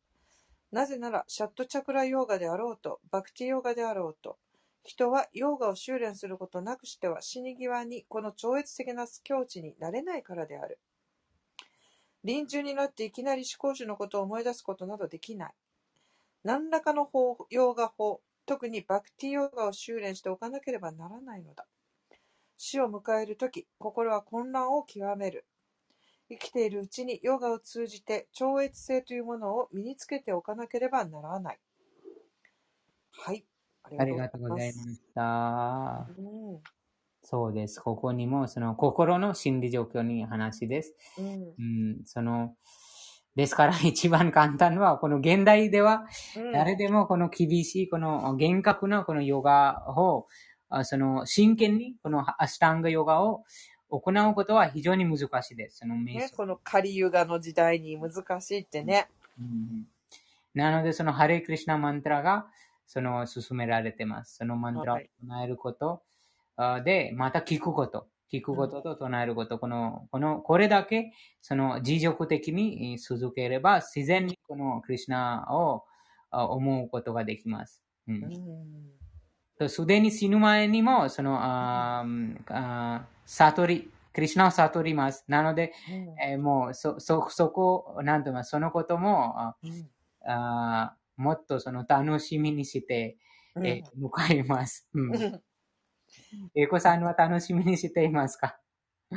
[0.71, 4.39] なぜなら、シャットチャクラヨーガであろうと、バクティヨーガであろうと、
[4.85, 10.79] 人はヨーガを修練することなくしては死に際にこの超越的な境地になれないからである。
[12.25, 15.55] 臨終になっていきなり思考主のことを思い出すことなどできない。
[16.45, 21.67] 何らかの法ヨーガ法、特にバクティヨーガを修練しておかなければならないのだ。
[22.57, 25.45] 死を迎えるとき、心は混乱を極める。
[26.29, 31.59] 生きているうちにヨガを通じて超越性というものを身につけておかなければならない。
[33.13, 33.45] はい。
[33.99, 34.95] ありがとうございます。
[34.95, 36.09] した。
[36.17, 36.61] うん。
[37.23, 37.81] そうです。
[37.81, 40.95] ここにも、その心の心理状況に話です。
[41.19, 41.27] うん。
[41.27, 42.55] うん、その、
[43.35, 50.27] ですから 一番簡単は、この現代では、うん誰でもこの厳しい、この厳格なこのヨガを、
[50.69, 53.45] あその真剣にこのアシュタンガヨガを
[53.91, 55.79] 行うことは非常に難しいです。
[55.79, 56.37] その瞑ね、想。
[56.37, 59.09] このカリユガの時代に難しいってね。
[59.39, 59.87] うん
[60.55, 62.47] なので、そのハレクリシナマントラが、
[62.87, 64.37] その進められてます。
[64.37, 66.12] そのマントラをはい唱えること、あ
[66.85, 68.09] で、また聞くこと。
[68.33, 69.59] 聞くことと唱えること。
[69.59, 71.13] この、この、これだけ、
[71.43, 75.85] その持続的にえー続ければ、自然にこのクリシナを
[76.31, 77.83] あ思うことができます。
[78.09, 78.33] うんうん。
[79.59, 85.25] とすでに死ぬ前にも、その、あーあー悟り、クリシナを悟ります。
[85.29, 85.73] なので、
[86.23, 89.91] えーもう、そ、そ、そこ、なんと言いますそのことも、あうん
[90.25, 93.19] あーもっとその楽しみにして、
[93.55, 94.89] うんえー向かいます。
[94.95, 95.01] う。
[95.01, 95.43] うん
[96.37, 98.59] ん 英子さんは楽しみにしていますか？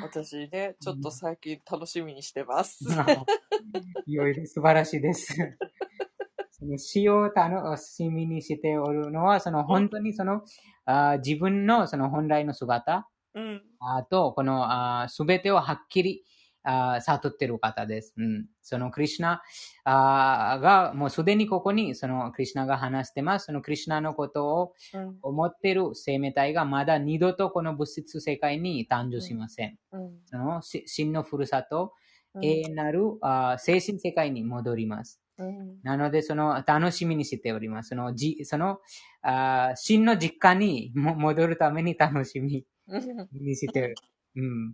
[0.01, 2.83] 私ね、ちょっと最近楽しみにしてます。
[4.05, 5.33] いろいろ素晴らしいです。
[6.51, 10.41] その死を楽しみにしておるのは、その本当にその、
[10.85, 13.63] あー自分のその本来の姿、うん。
[13.79, 16.25] あと、このすべてをはっきり
[16.65, 18.13] あー悟っている方です。
[18.17, 19.41] うん、そのクリシナ
[19.83, 23.45] あーが、もうすでにここにそのクリシナが話してます。
[23.45, 25.17] そのクリシナのことをうん。
[25.21, 29.77] 思っている生命体がまだ二度とこの物質世界に誕生しません。
[29.91, 30.11] うん。
[30.25, 31.93] そのし真のふるさと、
[32.33, 35.21] うん永遠なるあー精神世界に戻ります。
[35.37, 35.77] うん。
[35.83, 37.89] なので、その楽しみにしております。
[37.89, 38.79] そのじその
[39.21, 43.95] あー真の実家にも戻るために楽しみうんにしてる。
[44.35, 44.73] うん。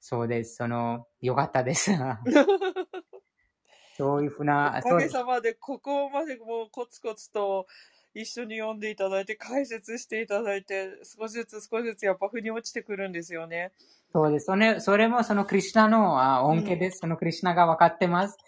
[0.00, 0.56] そうです。
[0.56, 1.92] その、よかったです。
[3.96, 5.08] そういうふうな、おかげ。
[5.08, 7.66] さまで、ここまでもうコツコツと
[8.14, 13.72] 一緒に読んでいただいて、解説していただいて、少しずつ少しずつやっぱ腑に落ちてくるんですよね。
[14.12, 14.46] そうです。
[14.46, 16.98] それそれもそのクリシナのあ恩恵です。
[16.98, 18.38] そのクリシナが分かってます。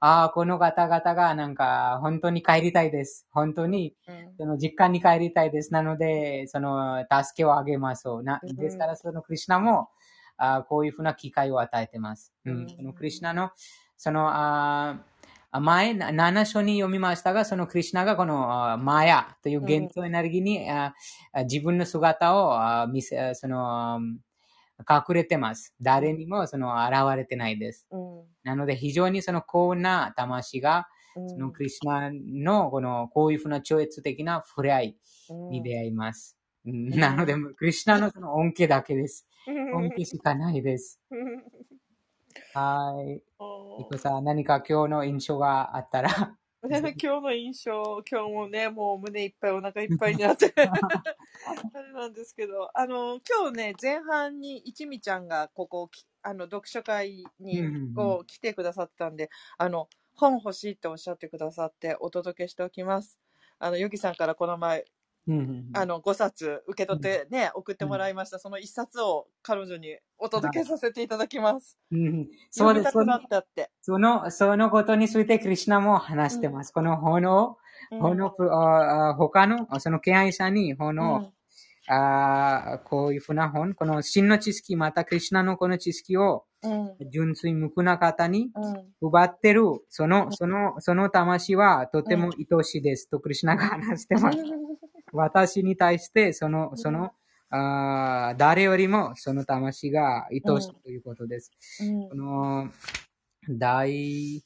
[0.00, 3.26] ああ、この方々がなんか本当に帰りたいです。
[3.30, 4.34] 本当にうん。
[4.38, 5.72] その実家に帰りたいです。
[5.72, 8.06] なので、その助けをあげます。
[8.22, 9.88] なうんですから、そのクリシナも
[10.38, 12.32] あこういうふうな機会を与えてます。
[12.44, 13.50] ううんん、そのクリシナの、
[13.96, 15.00] そのあ
[15.50, 20.94] あ前、な7章に読みましたが、そのクリシナがこのあマヤという幻想エネルギーに、あ
[21.32, 24.18] あ自分の姿をあ見せ、その、うん
[24.88, 25.74] 隠れてます。
[25.80, 27.86] 誰にもその現れてないです。
[27.90, 30.86] うんなので非常にその高な魂が、
[31.16, 34.96] うんそのクリシナのこのこういうふうな超越的な触れ合い
[35.50, 36.38] に出会います。
[36.64, 39.26] うんなので、クリシナのその恩恵だけです。
[39.74, 41.00] 恩恵しかないです。
[42.52, 43.16] はい。
[43.16, 43.20] い
[43.90, 63.18] こさん、何か今日の印象があったら、ね 今日の印象、今日もね、もう胸いっぱいお腹いっぱいになって、 あれなんですけど、あの、今日ね、前半に一味ちゃんがここ、きあの、読書会にこう来てくださってたんで、あの、本欲しいっておっしゃってくださってお届けしておきます。
[63.60, 64.84] あの、ヨギさんからこの前、
[65.28, 68.38] うんうんうんあの、5冊受け取ってね、送ってもらいました。
[68.38, 71.78] その1冊を彼女にお届けさせていただきます。
[71.92, 72.90] うんうんそうです。
[72.90, 73.20] その。
[73.82, 76.72] その、そのことについてクリシナも話してます。
[76.72, 77.58] この本を、
[77.92, 78.00] うん
[79.16, 81.32] 他の、その敬愛者に本を、
[81.88, 87.10] あーこういうふうな本、この真の知識、またクリシナのこの知識をうん。
[87.10, 88.84] 純粋無垢な方にうん。
[89.00, 94.38] 奪ってる、その、その、その魂はとても愛しいですとクリシナが話してます。
[95.12, 97.12] 私に対して、その、その、
[97.50, 101.50] あー誰よりもその魂が愛しいということです。
[101.80, 102.68] うんこの、
[103.48, 104.42] 第、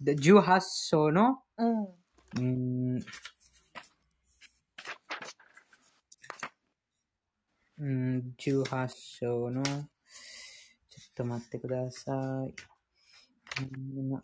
[0.00, 1.84] で18章の、うん。
[1.84, 3.00] うーん、
[7.78, 9.84] うん、18章の、ちょっ
[11.14, 12.12] と待ってくださ
[12.46, 12.54] い。
[13.62, 14.20] うん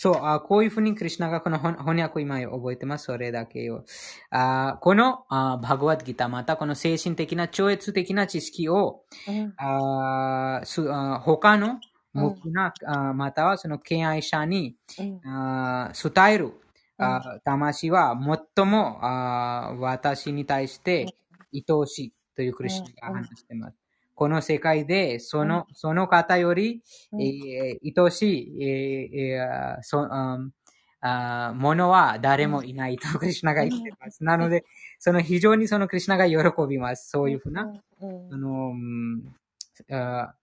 [0.00, 3.06] そう、あこういうふうにクリュナがこの翻翻訳を今覚えてます。
[3.06, 3.82] それだけを。
[4.30, 9.54] あこのあバグワッドギター、またこの精神的な超越的な知識を、うん。
[9.56, 11.80] あすあ他の
[12.12, 15.20] 無垢な、あまたはその敬愛者にうん。
[15.24, 16.52] あ伝える、
[16.96, 18.16] あ魂は
[18.56, 21.12] 最もあ私に対して
[21.52, 23.87] 愛おしいというクリスチャンが話しています。
[24.18, 26.82] この世界でその,、その方より、
[27.12, 30.40] うんえー愛しい、えーえーあそあ
[31.00, 34.24] あものは誰もいないとクリスナが言っています。
[34.24, 34.64] なので、
[34.98, 36.36] その非常にそのクリスナが喜
[36.68, 37.08] びます。
[37.10, 39.22] そういうふうな、うんあの、うん
[39.94, 40.34] あ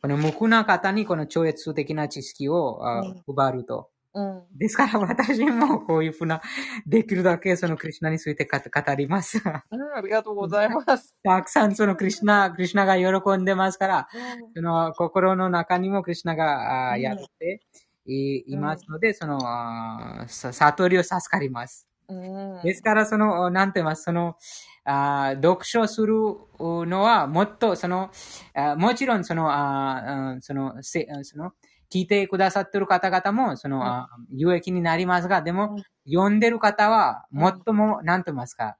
[0.00, 3.90] この無垢な方にこの超越的な知識をあうん配ると。
[4.16, 4.58] うん。
[4.58, 6.40] ですから私もこういうふうな、
[6.86, 9.42] できるだけそのクリュナについて語語ります。
[9.44, 9.52] うん
[9.94, 11.14] ありがとうございます。
[11.22, 14.08] たくさんそのクリュナ、クリュナが喜んでますから、
[14.54, 17.60] その心の中にもクリュナがやって
[18.06, 21.86] いいますので、そのあさ悟りを授かります。
[22.08, 22.62] うん。
[22.62, 24.36] ですから、その、なんて言います、その、
[24.84, 26.14] あ読書する
[26.58, 28.10] のは、もっと、その、
[28.54, 31.52] あもちろん、その、あうんその、せその、
[31.96, 35.82] 聞いてくださってる方々も、その、あ有益になりますが、でもうん、
[36.12, 38.76] 読んでる方は、うんもっとも、なんと言いますか、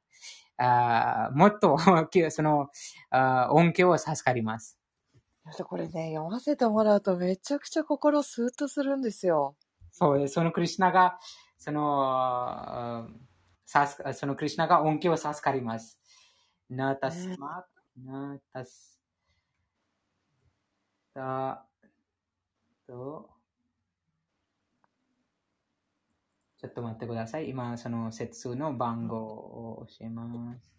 [0.59, 1.79] あもっと、
[2.31, 2.69] その、
[3.11, 4.79] あ恩恵を授かります。
[5.65, 9.57] これね、読ませてもらうとめちゃくちゃ心スーッとするんですよ。
[9.93, 10.35] そうです。
[10.35, 11.19] そのクリュナが、
[11.57, 13.07] その、あ
[13.65, 15.99] さすそのクリュナが恩恵を授かります。
[16.69, 17.65] なたすま、
[17.97, 19.01] なたす、
[21.15, 21.65] た、
[22.87, 23.29] と、
[26.59, 27.49] ちょっと待ってください。
[27.51, 30.73] 今、その節数の番号を教えます。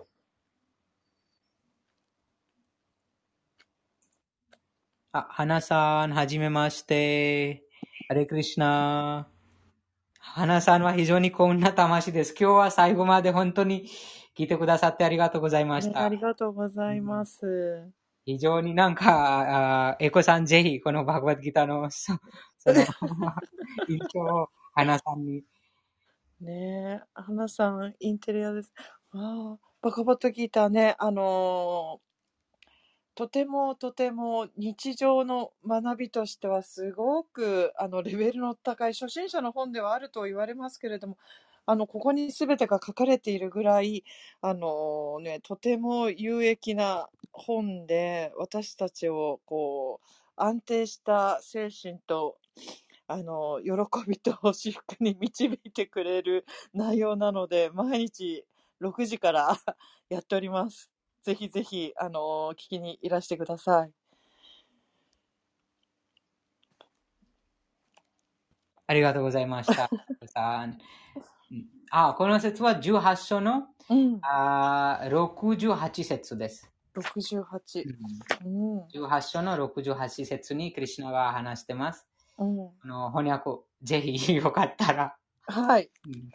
[5.11, 7.63] あ、花さん、はじめまして。
[8.07, 9.27] ハレクリシナ。
[10.19, 12.35] 花さんは非常にこんな魂です。
[12.39, 13.87] 今日は最後まで本当に
[14.37, 16.03] 聞いてくださってありがとうございました。
[16.03, 17.91] ありがとうございます。
[18.27, 22.11] 非常になんか、あエコさんぜひこのバグワッドギターのそ
[22.57, 22.75] その
[23.87, 25.45] 印象を花さんに。
[26.41, 28.73] ねえ、花さん、インテリアです。
[29.11, 32.07] ああ、バカバットギターね、あのー
[33.15, 41.17] とてもとても日常の学びとしてはすごくあのレベルの高い初心者の本ではあると言われますけれども、
[41.67, 44.05] あのここに全てが書かれているぐらい、
[44.41, 50.07] あのね、とても有益な本で私たちをこう
[50.37, 52.37] 安定した精神と
[53.07, 58.45] あの喜びと至福に導いてくれる内容なので毎日
[58.81, 59.59] 6時から
[60.09, 60.89] やっております。
[61.23, 63.91] ぜひぜひ、あの聞きにいらしてください。
[68.89, 69.89] ありがとうございました。
[70.27, 70.79] さん
[71.91, 74.19] あ、この説は18章のうん。
[74.21, 76.69] あ68節です。
[76.95, 77.83] 68。
[78.45, 78.87] うんうん。
[78.87, 82.05] 18章の68節にクリシュナが話してます。
[82.37, 82.69] うん。
[82.83, 85.15] あの翻訳、ぜひよかったら。
[85.47, 85.89] はい。
[86.05, 86.29] うん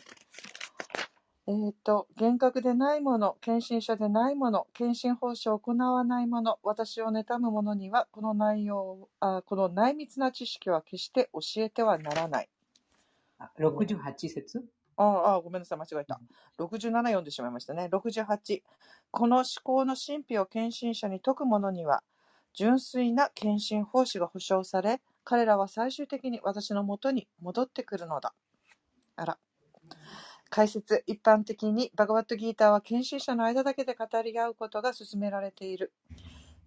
[1.48, 12.48] えっ、と、厳格でないもの、献身者でないもの、献身奉仕を行わないもの、私を妬む者には、この内容、あこの内密な知識は決して教えてはならない。
[13.40, 14.64] あ68節？
[15.02, 16.20] ああ、ごめんなさい、間違えた。
[16.58, 17.88] 67読んでしまいましたね。
[17.90, 18.62] 68。
[19.10, 22.02] この思考の神秘を献身者に説く者には、
[22.54, 28.34] 純粋な献身奉仕が保証され、彼らは最終的に私のもとに戻ってくるのだ。
[29.16, 29.38] あら。
[30.50, 31.02] 解説。
[31.06, 35.92] 一般的にバガバットギーターは献身者の間だけで語り合うことが勧められている。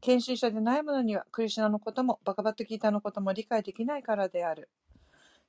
[0.01, 4.69] 献身者でない者には、クリシュナのこともバガバットギーターのことも理解できないからである。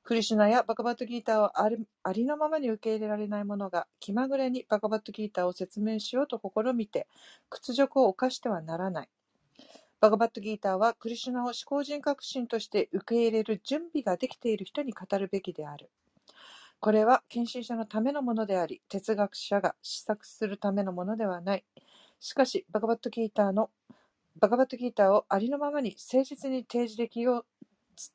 [0.06, 7.08] クリシュナやバガバットギーターをありありのままに受け入れられない者が気まぐれにバガバットギーターを説明しようと試みて
[7.50, 9.08] 屈辱を犯してはならない。
[9.98, 15.90] バガバットギーターはクリシュナを思考人革新として受け入れる準備ができている人に語るべきである。
[16.78, 21.64] これは献身者のためのものであり、哲学者が試作するためのものではない。
[22.20, 23.70] しかし、バガバットギーターの
[24.36, 27.46] バガバットギーターをありのままに誠実に提示できよう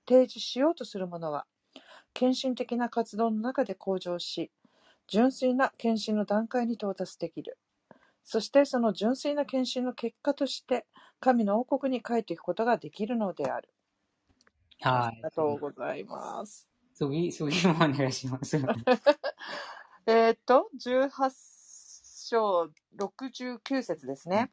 [0.07, 1.45] 提示しようとする者は、
[2.13, 4.51] 献身的な活動の中で向上し、
[5.07, 7.57] 純粋な献身の段階に到達できる。
[8.23, 10.85] そしてその純粋な献身の結果として、
[11.19, 13.69] 神の王国に帰っていくことができるのである。
[14.79, 15.21] はいあり。
[15.21, 16.67] がとうございます。
[16.93, 18.57] 次、次もお願いします。
[20.07, 21.31] えーっと、18
[22.29, 24.51] 章69節ですね。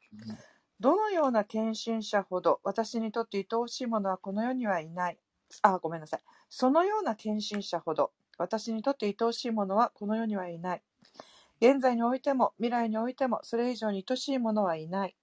[0.80, 5.18] どのような献身者ほど私にとって愛おしいものはこの世にはいない。
[5.62, 6.20] あ、ごめんなさい。
[6.48, 10.82] そのような献身者ほど私にとって愛おしいものはこの世にはいない。
[11.60, 15.16] 現在においても未来においてもそれ以上に愛しいものはいない。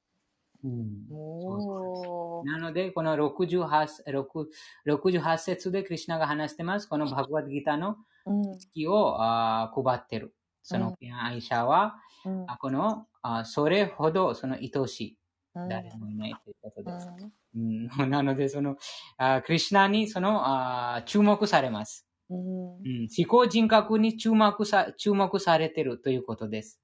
[0.64, 4.48] うんおーなので、この68、6
[4.88, 6.88] 68節でクリシュナが話してます。
[6.88, 10.36] このバグワッドギターのうん木をあー配ってる。
[10.64, 11.96] その愛者は、
[12.26, 15.18] うんあこのあそれほどその愛しいうん
[15.64, 17.10] 誰もいないということです。
[17.56, 17.90] うん。
[18.02, 18.78] うん、 なので、その
[19.18, 22.76] あクリシュナにそのあ注目されます、うん。
[22.86, 23.08] うん。
[23.18, 26.82] 思考人格に注目さ注目されてるということです。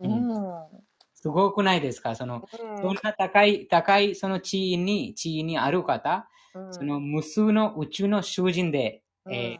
[0.00, 0.28] うん。
[1.14, 2.14] すごくないですか？
[2.14, 6.72] その、そんな高い、高いその地位に、地位にある方、うん。
[6.72, 9.34] その無数の宇宙の囚人で、うん。
[9.34, 9.58] え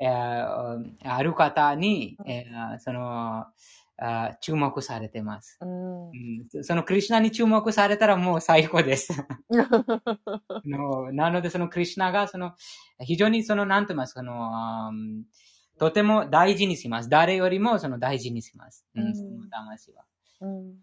[0.00, 3.46] ーえーある方に、えーその
[3.96, 6.10] あ注目されてます、うんう
[6.58, 6.64] ん。
[6.64, 9.12] そのクリシュナに注目されたらもう最高です。
[10.66, 12.54] のなので、そのクリシュナが、その、
[13.00, 14.92] 非常にその、なんと言いますか、その、
[15.78, 17.08] とても大事にします。
[17.08, 18.86] 誰よりもその大事にします。
[18.94, 20.04] うん、うんその魂は。
[20.40, 20.74] うん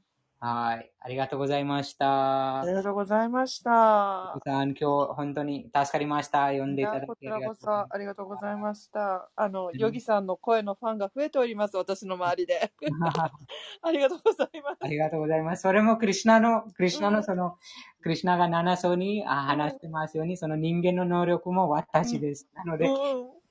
[0.43, 0.91] はい。
[0.99, 2.65] ありがとうございましたあ。
[2.65, 4.35] りがとうございました。
[4.43, 6.47] さん、今日本当に助かりました。
[6.47, 9.29] 読んでいただきこちらこそありがとうございました。
[9.35, 12.71] あの、んヨギさんの声のファンが増えております、私の周りで。
[13.83, 14.77] ありがとうございます。
[14.79, 15.61] ありがとうございます。
[15.61, 17.59] それもクリシュナの、クリシュナのその、
[18.01, 22.49] クリシュナが7層にあ話してますように、その人間の能力も私です。
[22.55, 22.89] なので、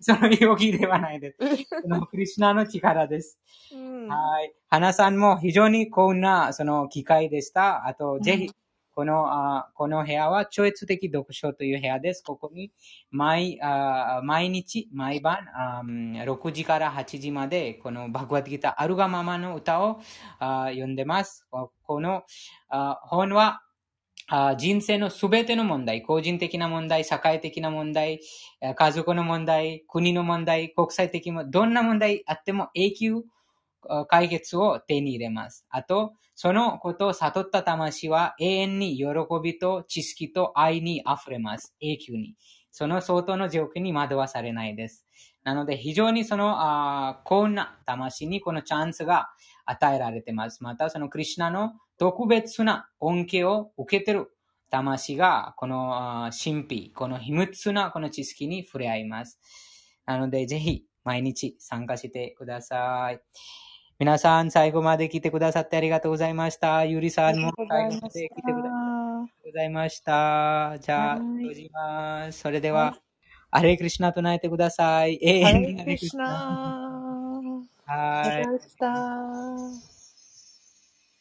[0.00, 1.36] そのヨギではないです。
[1.82, 3.38] そのクリシュナの力です。
[3.72, 4.08] うん。
[4.08, 4.54] はい。
[4.68, 7.86] 花さんも非常に幸運なその機会でした。
[7.86, 8.50] あと、ぜひ、
[8.92, 12.22] この、あこの部屋は超越的読書という部屋です。
[12.22, 12.72] ここに
[13.10, 20.00] 毎あ毎日、毎晩あうん6時から8時まで、このバグワッドギター、アルガママの歌を
[20.38, 21.46] あ読んでます。
[21.50, 22.24] ここの
[22.68, 23.62] あ本は
[24.32, 28.20] あ人生のすべての問題、個人的な問題、社会的な問題、
[28.76, 33.24] 家族の問題、国の問題、国際的も、どんな問題あっても永久
[34.08, 35.66] 解決を手に入れます。
[35.68, 39.04] あと、そのことを悟った魂は永遠に喜
[39.42, 41.74] びと知識と愛に溢れます。
[41.80, 42.36] 永久に。
[42.70, 45.06] その相当の状況に惑わされないです。
[45.42, 49.28] なので、非常にそのあ幸運な魂にこのチャンスが
[49.64, 50.62] 与えられてます。
[50.62, 54.32] また、そのクリュナの特別な恩恵を受けている
[54.70, 59.38] 魂が、このあ神秘、この秘密なこの知識に触れ合います。
[60.06, 63.20] なので、ぜひ、毎日参加してください。
[63.98, 66.86] 皆さん、最後まで来てくださってありがとうございました。
[66.86, 70.78] ゆりさんも最後まで来てくださってありがとうございました。
[70.80, 72.38] じゃあ、はい閉じます。
[72.38, 72.96] それでは、
[73.50, 75.18] アレイクリシュナ唱えてください。
[75.20, 76.24] 永遠にハレクリシナ
[77.84, 79.99] はい。